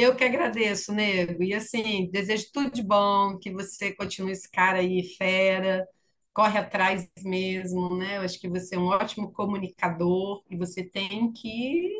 Eu 0.00 0.16
que 0.16 0.24
agradeço, 0.24 0.94
nego. 0.94 1.42
E 1.42 1.52
assim, 1.52 2.08
desejo 2.10 2.46
tudo 2.52 2.70
de 2.70 2.82
bom, 2.82 3.36
que 3.38 3.52
você 3.52 3.92
continue 3.92 4.32
esse 4.32 4.50
cara 4.50 4.78
aí, 4.78 5.02
fera, 5.18 5.86
corre 6.32 6.58
atrás 6.58 7.06
mesmo, 7.22 7.94
né? 7.94 8.16
Eu 8.16 8.22
acho 8.22 8.40
que 8.40 8.48
você 8.48 8.76
é 8.76 8.78
um 8.78 8.86
ótimo 8.86 9.30
comunicador 9.30 10.42
e 10.50 10.56
você 10.56 10.82
tem 10.82 11.30
que. 11.32 11.90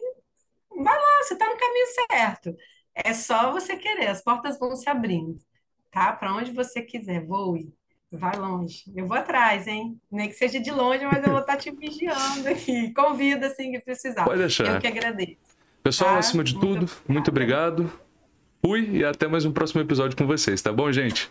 Vai 0.71 0.97
lá, 0.97 1.23
você 1.23 1.35
está 1.35 1.47
no 1.47 1.59
caminho 1.59 1.87
certo. 2.11 2.57
É 2.95 3.13
só 3.13 3.53
você 3.53 3.77
querer, 3.77 4.07
as 4.07 4.23
portas 4.23 4.59
vão 4.59 4.75
se 4.77 4.89
abrindo, 4.89 5.39
tá? 5.91 6.11
Para 6.11 6.35
onde 6.35 6.53
você 6.53 6.81
quiser, 6.81 7.27
voe. 7.27 7.71
Vai 8.11 8.37
longe. 8.37 8.85
Eu 8.97 9.07
vou 9.07 9.17
atrás, 9.17 9.69
hein? 9.69 10.01
Nem 10.11 10.29
que 10.29 10.35
seja 10.35 10.59
de 10.59 10.71
longe, 10.71 11.05
mas 11.05 11.23
eu 11.23 11.31
vou 11.31 11.41
estar 11.41 11.59
te 11.59 11.71
vigiando 11.71 12.49
aqui. 12.49 12.95
Convida 12.95 13.47
assim 13.49 13.71
que 13.73 13.79
precisar. 13.79 14.25
Pode 14.25 14.39
deixar. 14.39 14.75
Eu 14.75 14.81
que 14.81 14.87
agradeço. 14.87 15.50
Pessoal, 15.83 16.13
tá? 16.13 16.19
acima 16.19 16.45
de 16.45 16.59
tudo, 16.59 16.89
muito 17.09 17.31
obrigado. 17.31 17.91
Fui 18.65 18.99
e 18.99 19.05
até 19.05 19.27
mais 19.27 19.45
um 19.45 19.53
próximo 19.53 19.81
episódio 19.81 20.17
com 20.17 20.27
vocês, 20.27 20.61
tá 20.61 20.73
bom, 20.73 20.93
gente? 20.93 21.31